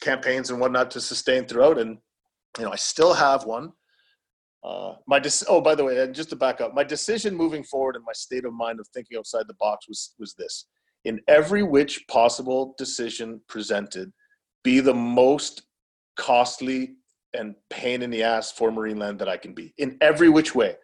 campaigns 0.00 0.50
and 0.50 0.60
whatnot 0.60 0.92
to 0.92 1.00
sustain 1.00 1.44
throughout. 1.44 1.78
And 1.78 1.98
you 2.58 2.64
know 2.64 2.70
I 2.72 2.76
still 2.76 3.14
have 3.14 3.44
one. 3.44 3.72
Uh, 4.66 4.96
my 5.06 5.20
de- 5.20 5.30
oh, 5.48 5.60
by 5.60 5.76
the 5.76 5.84
way, 5.84 6.10
just 6.10 6.30
to 6.30 6.36
back 6.36 6.60
up, 6.60 6.74
my 6.74 6.82
decision 6.82 7.36
moving 7.36 7.62
forward 7.62 7.94
and 7.94 8.04
my 8.04 8.12
state 8.12 8.44
of 8.44 8.52
mind 8.52 8.80
of 8.80 8.88
thinking 8.88 9.16
outside 9.16 9.44
the 9.46 9.54
box 9.54 9.86
was 9.88 10.14
was 10.18 10.34
this: 10.34 10.66
in 11.04 11.20
every 11.28 11.62
which 11.62 12.04
possible 12.08 12.74
decision 12.76 13.40
presented, 13.48 14.12
be 14.64 14.80
the 14.80 14.94
most 14.94 15.62
costly 16.16 16.96
and 17.32 17.54
pain 17.70 18.02
in 18.02 18.10
the 18.10 18.24
ass 18.24 18.50
for 18.50 18.72
Marineland 18.72 19.18
that 19.18 19.28
I 19.28 19.36
can 19.36 19.52
be 19.52 19.72
in 19.78 19.96
every 20.00 20.28
which 20.28 20.54
way. 20.54 20.74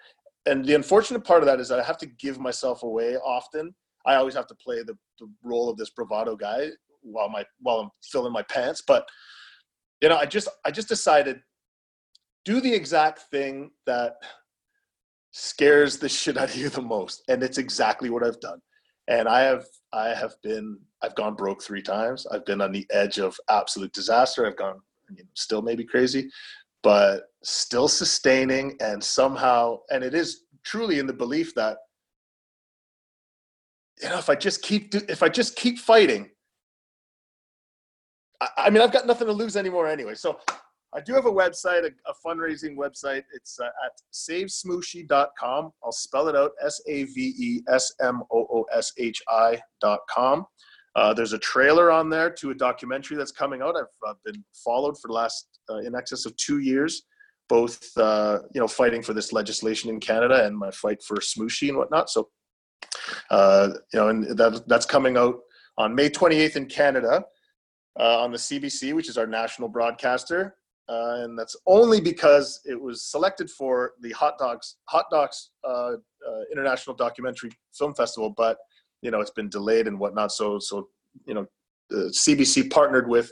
And 0.46 0.64
the 0.64 0.74
unfortunate 0.74 1.24
part 1.24 1.42
of 1.42 1.46
that 1.46 1.58
is 1.58 1.68
that 1.68 1.80
I 1.80 1.82
have 1.82 1.98
to 1.98 2.06
give 2.06 2.38
myself 2.38 2.82
away 2.84 3.16
often. 3.16 3.74
I 4.06 4.16
always 4.16 4.34
have 4.34 4.48
to 4.48 4.54
play 4.56 4.82
the, 4.82 4.96
the 5.18 5.28
role 5.42 5.70
of 5.70 5.76
this 5.76 5.90
bravado 5.90 6.36
guy 6.36 6.68
while 7.00 7.28
my 7.28 7.44
while 7.60 7.80
I'm 7.80 7.90
filling 8.02 8.32
my 8.32 8.42
pants. 8.42 8.82
But 8.86 9.08
you 10.00 10.08
know, 10.08 10.16
I 10.16 10.26
just 10.26 10.48
I 10.64 10.70
just 10.70 10.88
decided 10.88 11.40
do 12.44 12.60
the 12.60 12.72
exact 12.72 13.20
thing 13.30 13.70
that 13.86 14.14
scares 15.32 15.98
the 15.98 16.08
shit 16.08 16.36
out 16.36 16.50
of 16.50 16.56
you 16.56 16.68
the 16.68 16.82
most, 16.82 17.22
and 17.28 17.42
it's 17.42 17.58
exactly 17.58 18.10
what 18.10 18.24
I've 18.24 18.40
done. 18.40 18.60
And 19.08 19.28
I 19.28 19.40
have 19.40 19.64
I 19.92 20.08
have 20.08 20.34
been 20.42 20.78
I've 21.02 21.14
gone 21.14 21.34
broke 21.34 21.62
three 21.62 21.82
times. 21.82 22.26
I've 22.26 22.46
been 22.46 22.60
on 22.60 22.72
the 22.72 22.86
edge 22.90 23.18
of 23.18 23.36
absolute 23.50 23.92
disaster. 23.92 24.46
I've 24.46 24.56
gone 24.56 24.80
you 25.10 25.24
know, 25.24 25.30
still 25.34 25.62
maybe 25.62 25.84
crazy, 25.84 26.30
but 26.82 27.24
still 27.42 27.88
sustaining 27.88 28.76
and 28.80 29.02
somehow, 29.02 29.78
and 29.90 30.02
it 30.04 30.14
is 30.14 30.44
truly 30.64 30.98
in 30.98 31.06
the 31.06 31.12
belief 31.12 31.54
that, 31.54 31.78
you 34.02 34.08
know, 34.08 34.18
if 34.18 34.28
I 34.28 34.34
just 34.34 34.62
keep, 34.62 34.94
if 34.94 35.22
I 35.22 35.28
just 35.28 35.56
keep 35.56 35.78
fighting, 35.78 36.30
I, 38.40 38.48
I 38.58 38.70
mean, 38.70 38.82
I've 38.82 38.92
got 38.92 39.06
nothing 39.06 39.26
to 39.26 39.32
lose 39.32 39.56
anymore 39.56 39.86
anyway. 39.86 40.14
So 40.14 40.38
I 40.94 41.00
do 41.00 41.14
have 41.14 41.26
a 41.26 41.32
website, 41.32 41.84
a, 41.84 42.10
a 42.10 42.14
fundraising 42.24 42.76
website. 42.76 43.22
It's 43.32 43.58
uh, 43.58 43.66
at 43.84 43.92
savesmooshi.com. 44.12 45.72
I'll 45.82 45.92
spell 45.92 46.28
it 46.28 46.36
out 46.36 46.52
S 46.62 46.80
A 46.86 47.04
V 47.04 47.34
E 47.38 47.62
S 47.68 47.92
M 48.00 48.22
O 48.30 48.46
O 48.50 48.64
S 48.72 48.92
H 48.98 49.22
I.com. 49.28 50.46
Uh, 50.94 51.14
there's 51.14 51.32
a 51.32 51.38
trailer 51.38 51.90
on 51.90 52.10
there 52.10 52.30
to 52.30 52.50
a 52.50 52.54
documentary 52.54 53.16
that's 53.16 53.32
coming 53.32 53.62
out. 53.62 53.74
I've 53.76 54.10
uh, 54.10 54.14
been 54.24 54.44
followed 54.52 54.98
for 55.00 55.08
the 55.08 55.14
last 55.14 55.48
uh, 55.70 55.78
in 55.78 55.94
excess 55.94 56.26
of 56.26 56.36
two 56.36 56.58
years, 56.58 57.04
both 57.48 57.80
uh, 57.96 58.40
you 58.54 58.60
know 58.60 58.68
fighting 58.68 59.02
for 59.02 59.14
this 59.14 59.32
legislation 59.32 59.88
in 59.88 59.98
Canada 59.98 60.44
and 60.44 60.56
my 60.56 60.70
fight 60.70 61.02
for 61.02 61.16
Smooshi 61.16 61.68
and 61.68 61.78
whatnot. 61.78 62.10
So, 62.10 62.28
uh, 63.30 63.70
you 63.94 64.00
know, 64.00 64.08
and 64.08 64.36
that 64.36 64.64
that's 64.68 64.84
coming 64.84 65.16
out 65.16 65.36
on 65.78 65.94
May 65.94 66.10
28th 66.10 66.56
in 66.56 66.66
Canada 66.66 67.24
on 67.96 68.30
the 68.30 68.38
CBC, 68.38 68.94
which 68.94 69.08
is 69.08 69.16
our 69.16 69.26
national 69.26 69.68
broadcaster, 69.68 70.56
and 70.88 71.38
that's 71.38 71.56
only 71.66 72.00
because 72.00 72.60
it 72.64 72.80
was 72.80 73.04
selected 73.04 73.50
for 73.50 73.92
the 74.00 74.10
Hot 74.12 74.38
Docs 74.38 74.76
Hot 74.88 75.06
Docs 75.10 75.50
International 76.52 76.94
Documentary 76.96 77.50
Film 77.72 77.94
Festival, 77.94 78.30
but 78.30 78.58
you 79.00 79.10
know 79.10 79.20
it's 79.20 79.30
been 79.30 79.48
delayed 79.48 79.86
and 79.86 79.98
whatnot. 79.98 80.32
So 80.32 80.58
so 80.58 80.88
you 81.26 81.34
know 81.34 81.46
CBC 81.92 82.70
partnered 82.70 83.08
with 83.08 83.30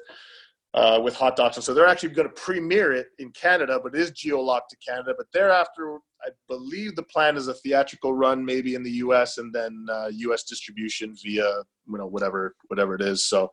uh, 0.75 1.01
with 1.03 1.15
Hot 1.17 1.37
Docs, 1.37 1.57
and 1.57 1.65
so 1.65 1.75
they're 1.75 1.87
actually 1.87 2.11
going 2.11 2.29
to 2.29 2.35
premiere 2.35 2.93
it 2.93 3.09
in 3.19 3.31
Canada, 3.33 3.81
but 3.83 3.95
it 3.95 4.01
is 4.01 4.13
geolocked 4.13 4.69
to 4.71 4.77
Canada. 4.87 5.15
But 5.17 5.27
thereafter, 5.33 5.99
I 6.23 6.29
believe 6.49 6.95
the 6.95 7.03
plan 7.03 7.37
is 7.37 7.49
a 7.49 7.55
theatrical 7.55 8.15
run, 8.15 8.45
maybe 8.45 8.75
in 8.75 8.83
the 8.83 8.91
U.S. 8.93 9.39
and 9.39 9.53
then 9.53 9.87
uh, 9.91 10.11
U.S. 10.13 10.45
distribution 10.45 11.17
via 11.23 11.63
you 11.89 11.99
know 11.99 12.07
whatever 12.07 12.55
whatever 12.69 12.95
it 12.95 13.03
is. 13.03 13.25
So 13.25 13.51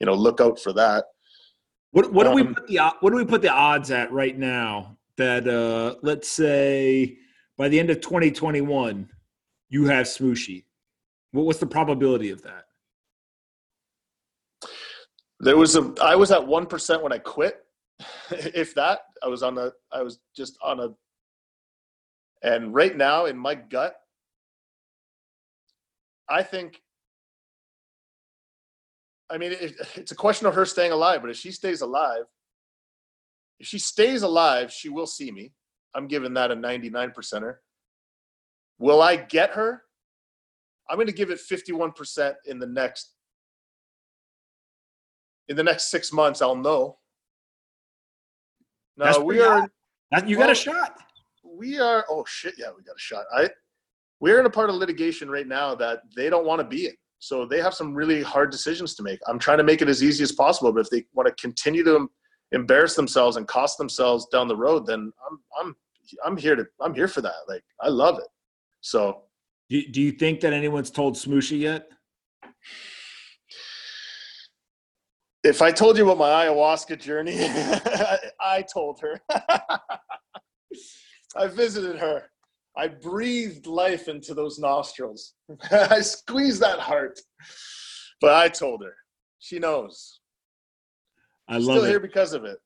you 0.00 0.06
know 0.06 0.14
look 0.14 0.40
out 0.40 0.58
for 0.60 0.72
that. 0.74 1.06
What 1.92 2.12
what 2.12 2.24
do 2.24 2.32
we 2.32 2.42
um, 2.42 2.54
put 2.54 2.66
the 2.68 2.78
what 3.00 3.10
do 3.10 3.16
we 3.16 3.24
put 3.24 3.42
the 3.42 3.50
odds 3.50 3.90
at 3.90 4.12
right 4.12 4.36
now 4.36 4.96
that 5.16 5.48
uh, 5.48 5.96
let's 6.02 6.28
say 6.28 7.18
by 7.56 7.68
the 7.68 7.78
end 7.78 7.90
of 7.90 8.00
2021 8.00 9.08
you 9.68 9.86
have 9.86 10.06
Smooshi? 10.06 10.64
What 11.32 11.46
what's 11.46 11.58
the 11.58 11.66
probability 11.66 12.30
of 12.30 12.42
that? 12.42 12.64
There 15.40 15.56
was 15.56 15.76
a 15.76 15.92
I 16.00 16.14
was 16.14 16.30
at 16.30 16.46
one 16.46 16.66
percent 16.66 17.02
when 17.02 17.12
I 17.12 17.18
quit. 17.18 17.64
if 18.30 18.74
that, 18.76 19.00
I 19.22 19.28
was 19.28 19.42
on 19.42 19.58
a 19.58 19.72
I 19.92 20.02
was 20.02 20.20
just 20.36 20.56
on 20.62 20.80
a 20.80 20.88
and 22.42 22.72
right 22.72 22.96
now 22.96 23.26
in 23.26 23.36
my 23.36 23.54
gut, 23.54 23.96
I 26.28 26.42
think 26.42 26.80
I 29.30 29.38
mean 29.38 29.52
it, 29.52 29.74
it's 29.94 30.12
a 30.12 30.16
question 30.16 30.46
of 30.46 30.54
her 30.54 30.66
staying 30.66 30.92
alive, 30.92 31.20
but 31.20 31.30
if 31.30 31.36
she 31.36 31.52
stays 31.52 31.80
alive, 31.80 32.24
if 33.58 33.66
she 33.66 33.78
stays 33.78 34.22
alive, 34.22 34.72
she 34.72 34.88
will 34.88 35.06
see 35.06 35.30
me. 35.30 35.52
I'm 35.94 36.06
giving 36.06 36.34
that 36.34 36.50
a 36.50 36.54
99 36.54 37.12
percenter. 37.16 37.56
Will 38.78 39.02
I 39.02 39.16
get 39.16 39.50
her? 39.50 39.82
I'm 40.88 40.96
going 40.96 41.06
to 41.06 41.12
give 41.12 41.30
it 41.30 41.38
51% 41.38 42.34
in 42.46 42.58
the 42.58 42.66
next 42.66 43.12
in 45.48 45.56
the 45.56 45.62
next 45.62 45.90
six 45.90 46.12
months. 46.12 46.40
I'll 46.40 46.56
know. 46.56 46.98
No, 48.96 49.20
we 49.20 49.40
are. 49.40 49.68
Hot. 50.12 50.28
You 50.28 50.38
well, 50.38 50.46
got 50.46 50.52
a 50.52 50.54
shot. 50.54 50.96
We 51.44 51.78
are. 51.78 52.04
Oh 52.08 52.24
shit! 52.26 52.54
Yeah, 52.56 52.68
we 52.76 52.82
got 52.82 52.96
a 52.96 53.00
shot. 53.00 53.24
I. 53.34 53.50
We're 54.20 54.38
in 54.38 54.46
a 54.46 54.50
part 54.50 54.68
of 54.68 54.76
litigation 54.76 55.30
right 55.30 55.46
now 55.46 55.74
that 55.76 56.02
they 56.14 56.28
don't 56.28 56.44
want 56.44 56.60
to 56.60 56.64
be 56.64 56.86
in. 56.86 56.94
So 57.20 57.44
they 57.46 57.60
have 57.60 57.74
some 57.74 57.94
really 57.94 58.22
hard 58.22 58.50
decisions 58.50 58.94
to 58.94 59.02
make. 59.02 59.20
I'm 59.28 59.38
trying 59.38 59.58
to 59.58 59.64
make 59.64 59.82
it 59.82 59.88
as 59.88 60.02
easy 60.02 60.24
as 60.24 60.32
possible. 60.32 60.72
But 60.72 60.80
if 60.80 60.90
they 60.90 61.04
want 61.12 61.28
to 61.28 61.34
continue 61.40 61.84
to 61.84 62.10
embarrass 62.52 62.96
themselves 62.96 63.36
and 63.36 63.46
cost 63.46 63.78
themselves 63.78 64.26
down 64.32 64.48
the 64.48 64.56
road, 64.56 64.86
then 64.86 65.12
I'm 65.30 65.38
I'm 65.60 65.76
I'm 66.24 66.36
here 66.36 66.56
to 66.56 66.66
I'm 66.80 66.94
here 66.94 67.08
for 67.08 67.20
that. 67.20 67.34
Like 67.46 67.62
I 67.80 67.88
love 67.88 68.18
it. 68.18 68.28
So 68.80 69.24
do, 69.68 69.86
do 69.86 70.00
you 70.00 70.12
think 70.12 70.40
that 70.40 70.54
anyone's 70.54 70.90
told 70.90 71.14
Smooshi 71.14 71.60
yet? 71.60 71.88
If 75.44 75.62
I 75.62 75.70
told 75.70 75.96
you 75.96 76.04
about 76.04 76.18
my 76.18 76.46
ayahuasca 76.46 77.00
journey, 77.00 77.36
I 78.40 78.62
told 78.62 79.00
her. 79.00 79.20
I 81.36 81.46
visited 81.46 81.96
her. 81.98 82.30
I 82.76 82.88
breathed 82.88 83.66
life 83.66 84.08
into 84.08 84.34
those 84.34 84.58
nostrils. 84.58 85.34
I 85.70 86.00
squeezed 86.00 86.62
that 86.62 86.78
heart. 86.78 87.20
But 88.20 88.34
I 88.34 88.48
told 88.48 88.82
her. 88.84 88.94
She 89.38 89.58
knows. 89.58 90.20
I 91.48 91.54
love 91.54 91.60
it. 91.60 91.64
Still 91.64 91.84
it. 91.84 91.88
here 91.88 92.00
because 92.00 92.32
of 92.32 92.44
it. 92.44 92.58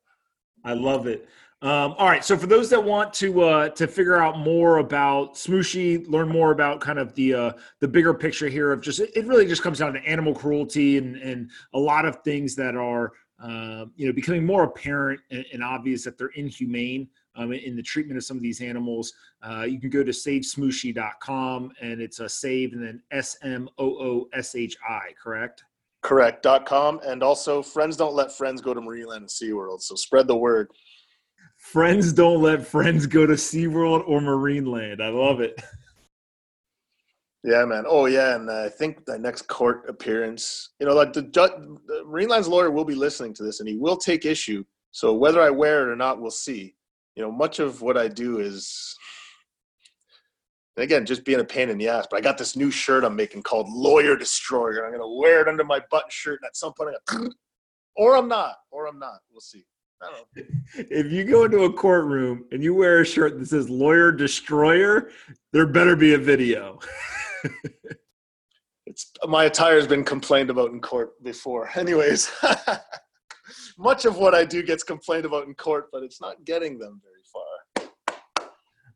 I 0.64 0.74
love 0.74 1.07
it. 1.07 1.28
Um, 1.62 1.94
all 1.96 2.09
right, 2.09 2.22
so 2.22 2.36
for 2.36 2.46
those 2.46 2.68
that 2.70 2.84
want 2.84 3.14
to 3.14 3.40
uh, 3.40 3.68
to 3.70 3.86
figure 3.86 4.16
out 4.22 4.38
more 4.38 4.78
about 4.78 5.34
Smooshi, 5.34 6.07
learn 6.09 6.28
more 6.28 6.50
about 6.52 6.80
kind 6.80 6.98
of 6.98 7.14
the 7.14 7.32
uh, 7.32 7.52
the 7.80 7.88
bigger 7.88 8.12
picture 8.12 8.48
here 8.48 8.70
of 8.70 8.82
just 8.82 9.00
it 9.00 9.26
really 9.26 9.46
just 9.46 9.62
comes 9.62 9.78
down 9.78 9.94
to 9.94 10.00
animal 10.00 10.34
cruelty 10.34 10.98
and 10.98 11.16
and 11.16 11.50
a 11.72 11.78
lot 11.78 12.05
of 12.05 12.16
things 12.22 12.55
that 12.57 12.76
are 12.76 13.12
uh, 13.42 13.86
you 13.96 14.07
know 14.07 14.12
becoming 14.12 14.44
more 14.44 14.64
apparent 14.64 15.20
and, 15.30 15.46
and 15.55 15.64
obvious 15.64 16.05
that 16.05 16.18
they're 16.18 16.32
inhumane 16.34 17.09
um, 17.37 17.53
in 17.53 17.76
the 17.76 17.82
treatment 17.82 18.16
of 18.16 18.24
some 18.24 18.37
of 18.37 18.43
these 18.43 18.61
animals. 18.61 19.12
Uh, 19.43 19.62
you 19.62 19.80
can 19.80 19.91
go 19.91 20.03
to 20.03 20.11
savesmooshi.com 20.11 21.72
and 21.80 22.01
it's 22.01 22.20
a 22.20 22.28
save 22.28 22.72
and 22.72 22.82
then 22.82 23.03
S 23.11 23.37
M 23.43 23.68
O 23.78 23.87
O 23.87 24.28
S 24.32 24.55
H 24.55 24.76
I, 24.89 25.11
correct? 25.22 25.64
Correct. 26.03 26.43
Dot 26.43 26.66
com 26.66 27.01
and 27.05 27.22
also 27.22 27.62
friends 27.62 27.97
don't 27.97 28.14
let 28.14 28.32
friends 28.32 28.61
go 28.61 28.74
to 28.74 28.80
Marineland 28.80 29.16
and 29.16 29.28
SeaWorld, 29.28 29.80
so 29.82 29.95
spread 29.95 30.26
the 30.26 30.37
word 30.37 30.68
friends 31.64 32.12
don't 32.12 32.43
let 32.43 32.66
friends 32.66 33.07
go 33.07 33.26
to 33.26 33.32
SeaWorld 33.32 34.05
or 34.07 34.20
Marineland. 34.20 35.01
I 35.01 35.09
love 35.09 35.41
it. 35.41 35.61
Yeah, 37.43 37.64
man. 37.66 37.85
Oh, 37.87 38.07
yeah. 38.07 38.37
And 38.37 38.51
I 38.51 38.68
think 38.70 39.05
the 39.05 39.18
next 39.18 39.49
court 39.49 39.85
appearance, 39.89 40.70
you 40.80 40.87
know, 40.87 40.95
like 40.95 41.12
the, 41.12 41.22
the 41.22 42.03
Marineland's 42.07 42.49
lawyer 42.49 42.70
will 42.70 42.87
be 42.87 42.95
listening 42.95 43.35
to 43.35 43.43
this 43.43 43.61
and 43.61 43.68
he 43.68 43.76
will 43.76 43.97
take 43.97 44.24
issue. 44.24 44.64
So 44.93 45.12
whether 45.12 45.43
I 45.43 45.51
wear 45.51 45.82
it 45.82 45.93
or 45.93 45.97
not, 45.97 46.20
we'll 46.20 46.30
see. 46.30 46.74
You 47.17 47.23
know, 47.23 47.31
much 47.31 47.59
of 47.59 47.81
what 47.81 47.97
I 47.97 48.09
do 48.09 48.41
is, 48.41 48.97
again, 50.77 51.07
just 51.07 51.25
being 51.25 51.41
a 51.41 51.45
pain 51.45 51.71
in 51.71 51.79
the 51.79 51.89
ass. 51.89 52.07
But 52.11 52.19
I 52.19 52.21
got 52.21 52.39
this 52.39 52.57
new 52.57 52.71
shirt 52.71 53.05
I'm 53.05 53.17
making 53.17 53.43
called 53.43 53.69
Lawyer 53.71 54.17
Destroyer. 54.17 54.85
I'm 54.85 54.91
going 54.91 55.03
to 55.03 55.21
wear 55.21 55.41
it 55.41 55.49
under 55.49 55.65
my 55.65 55.81
button 55.91 56.11
shirt. 56.11 56.41
And 56.43 56.49
at 56.49 56.57
some 56.57 56.73
point, 56.73 56.97
I'm 57.09 57.19
gonna, 57.19 57.31
or 57.97 58.17
I'm 58.17 58.29
not, 58.29 58.57
or 58.71 58.87
I'm 58.87 58.99
not. 58.99 59.21
We'll 59.31 59.41
see. 59.41 59.65
If 60.77 61.12
you 61.12 61.25
go 61.25 61.45
into 61.45 61.65
a 61.65 61.73
courtroom 61.73 62.45
and 62.51 62.62
you 62.62 62.75
wear 62.75 63.01
a 63.01 63.07
shirt 63.07 63.39
that 63.39 63.47
says 63.47 63.71
lawyer 63.71 64.12
destroyer, 64.12 65.11
there 65.53 65.67
better 65.67 65.97
be 65.97 66.15
a 66.15 66.19
video. 66.19 66.79
it's 68.87 69.12
my 69.27 69.45
attire 69.45 69.77
has 69.77 69.87
been 69.87 70.05
complained 70.05 70.51
about 70.51 70.73
in 70.73 70.81
court 70.81 71.23
before. 71.23 71.71
Anyways, 71.77 72.31
much 73.79 74.05
of 74.05 74.16
what 74.16 74.35
I 74.35 74.45
do 74.45 74.62
gets 74.62 74.83
complained 74.83 75.25
about 75.25 75.47
in 75.47 75.55
court, 75.55 75.89
but 75.93 76.03
it's 76.03 76.20
not 76.20 76.45
getting 76.45 76.79
them 76.79 77.01
very 77.03 77.22
far. 77.33 77.91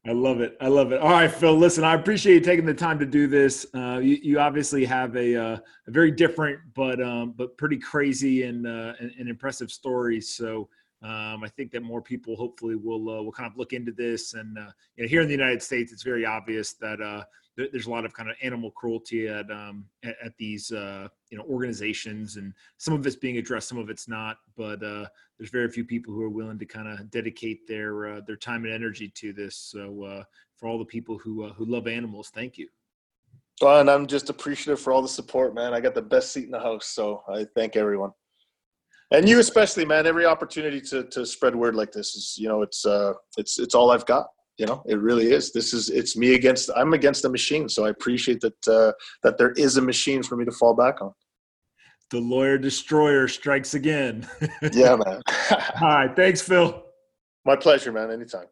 I 0.06 0.12
love 0.12 0.40
it. 0.40 0.56
I 0.60 0.68
love 0.68 0.92
it. 0.92 1.00
All 1.00 1.10
right, 1.10 1.30
Phil. 1.30 1.54
Listen, 1.54 1.84
I 1.84 1.94
appreciate 1.94 2.34
you 2.34 2.40
taking 2.40 2.64
the 2.64 2.72
time 2.72 2.98
to 2.98 3.06
do 3.06 3.26
this. 3.26 3.66
Uh, 3.74 3.98
you, 3.98 4.18
you, 4.22 4.40
obviously 4.40 4.84
have 4.86 5.14
a, 5.16 5.36
uh, 5.36 5.58
a 5.86 5.90
very 5.90 6.10
different, 6.10 6.60
but 6.74 7.02
um, 7.02 7.34
but 7.36 7.58
pretty 7.58 7.76
crazy 7.76 8.44
and, 8.44 8.66
uh, 8.66 8.94
and, 9.00 9.12
and 9.18 9.28
impressive 9.28 9.70
story. 9.70 10.20
So 10.20 10.68
um, 11.02 11.44
I 11.44 11.48
think 11.56 11.72
that 11.72 11.82
more 11.82 12.00
people 12.00 12.36
hopefully 12.36 12.74
will 12.74 13.10
uh, 13.10 13.22
will 13.22 13.32
kind 13.32 13.50
of 13.50 13.58
look 13.58 13.72
into 13.72 13.92
this. 13.92 14.34
And 14.34 14.56
uh, 14.56 14.70
you 14.96 15.04
know, 15.04 15.08
here 15.08 15.20
in 15.20 15.26
the 15.26 15.34
United 15.34 15.62
States, 15.62 15.92
it's 15.92 16.04
very 16.04 16.24
obvious 16.24 16.72
that 16.74 17.02
uh, 17.02 17.24
there, 17.58 17.66
there's 17.72 17.86
a 17.86 17.90
lot 17.90 18.06
of 18.06 18.14
kind 18.14 18.30
of 18.30 18.36
animal 18.40 18.70
cruelty 18.70 19.28
at 19.28 19.50
um, 19.50 19.84
at, 20.04 20.14
at, 20.24 20.36
these 20.38 20.72
uh, 20.72 21.08
you 21.30 21.36
know 21.36 21.44
organizations, 21.44 22.36
and 22.36 22.54
some 22.78 22.94
of 22.94 23.06
it's 23.06 23.16
being 23.16 23.36
addressed, 23.36 23.68
some 23.68 23.76
of 23.76 23.90
it's 23.90 24.08
not. 24.08 24.38
But 24.56 24.82
uh, 24.82 25.06
there's 25.38 25.50
very 25.50 25.68
few 25.68 25.84
people 25.84 26.14
who 26.14 26.22
are 26.22 26.30
willing 26.30 26.58
to 26.60 26.64
kind 26.64 26.88
of 26.88 27.10
dedicate 27.10 27.66
their 27.66 28.06
uh, 28.06 28.20
their 28.26 28.36
time 28.36 28.64
and 28.64 28.72
energy 28.72 29.08
to 29.16 29.32
this. 29.32 29.56
So 29.56 30.24
for 30.56 30.68
all 30.68 30.78
the 30.78 30.84
people 30.84 31.18
who 31.18 31.48
who 31.48 31.64
love 31.64 31.86
animals, 31.88 32.30
thank 32.32 32.56
you. 32.56 32.68
Well, 33.60 33.80
and 33.80 33.90
I'm 33.90 34.06
just 34.06 34.30
appreciative 34.30 34.80
for 34.80 34.92
all 34.92 35.02
the 35.02 35.08
support, 35.08 35.52
man. 35.52 35.74
I 35.74 35.80
got 35.80 35.96
the 35.96 36.02
best 36.02 36.32
seat 36.32 36.44
in 36.44 36.52
the 36.52 36.60
house, 36.60 36.86
so 36.86 37.24
I 37.28 37.44
thank 37.56 37.74
everyone 37.74 38.12
and 39.10 39.28
you 39.28 39.38
especially 39.38 39.84
man 39.84 40.06
every 40.06 40.26
opportunity 40.26 40.80
to 40.80 41.04
to 41.04 41.24
spread 41.24 41.54
word 41.54 41.74
like 41.74 41.92
this 41.92 42.14
is 42.14 42.36
you 42.38 42.48
know 42.48 42.62
it's 42.62 42.84
uh 42.84 43.12
it's 43.36 43.58
it's 43.58 43.74
all 43.74 43.90
i've 43.90 44.06
got 44.06 44.26
you 44.58 44.66
know 44.66 44.82
it 44.86 45.00
really 45.00 45.32
is. 45.32 45.52
This 45.52 45.72
is 45.72 45.88
it's 45.88 46.16
me 46.16 46.34
against 46.34 46.70
i'm 46.76 46.92
against 46.92 47.22
the 47.22 47.28
machine 47.28 47.68
so 47.68 47.86
i 47.86 47.90
appreciate 47.90 48.40
that 48.40 48.68
uh 48.68 48.92
that 49.22 49.38
there 49.38 49.52
is 49.52 49.76
a 49.76 49.82
machine 49.82 50.22
for 50.22 50.36
me 50.36 50.44
to 50.44 50.52
fall 50.52 50.74
back 50.74 51.00
on. 51.00 51.12
The 52.10 52.20
lawyer 52.20 52.58
destroyer 52.58 53.28
strikes 53.28 53.74
again. 53.74 54.26
Yeah 54.72 54.96
man. 55.04 55.22
All 55.50 55.88
right 55.88 56.14
thanks 56.14 56.42
phil. 56.42 56.84
My 57.44 57.56
pleasure 57.56 57.92
man. 57.92 58.10
Anytime 58.10 58.46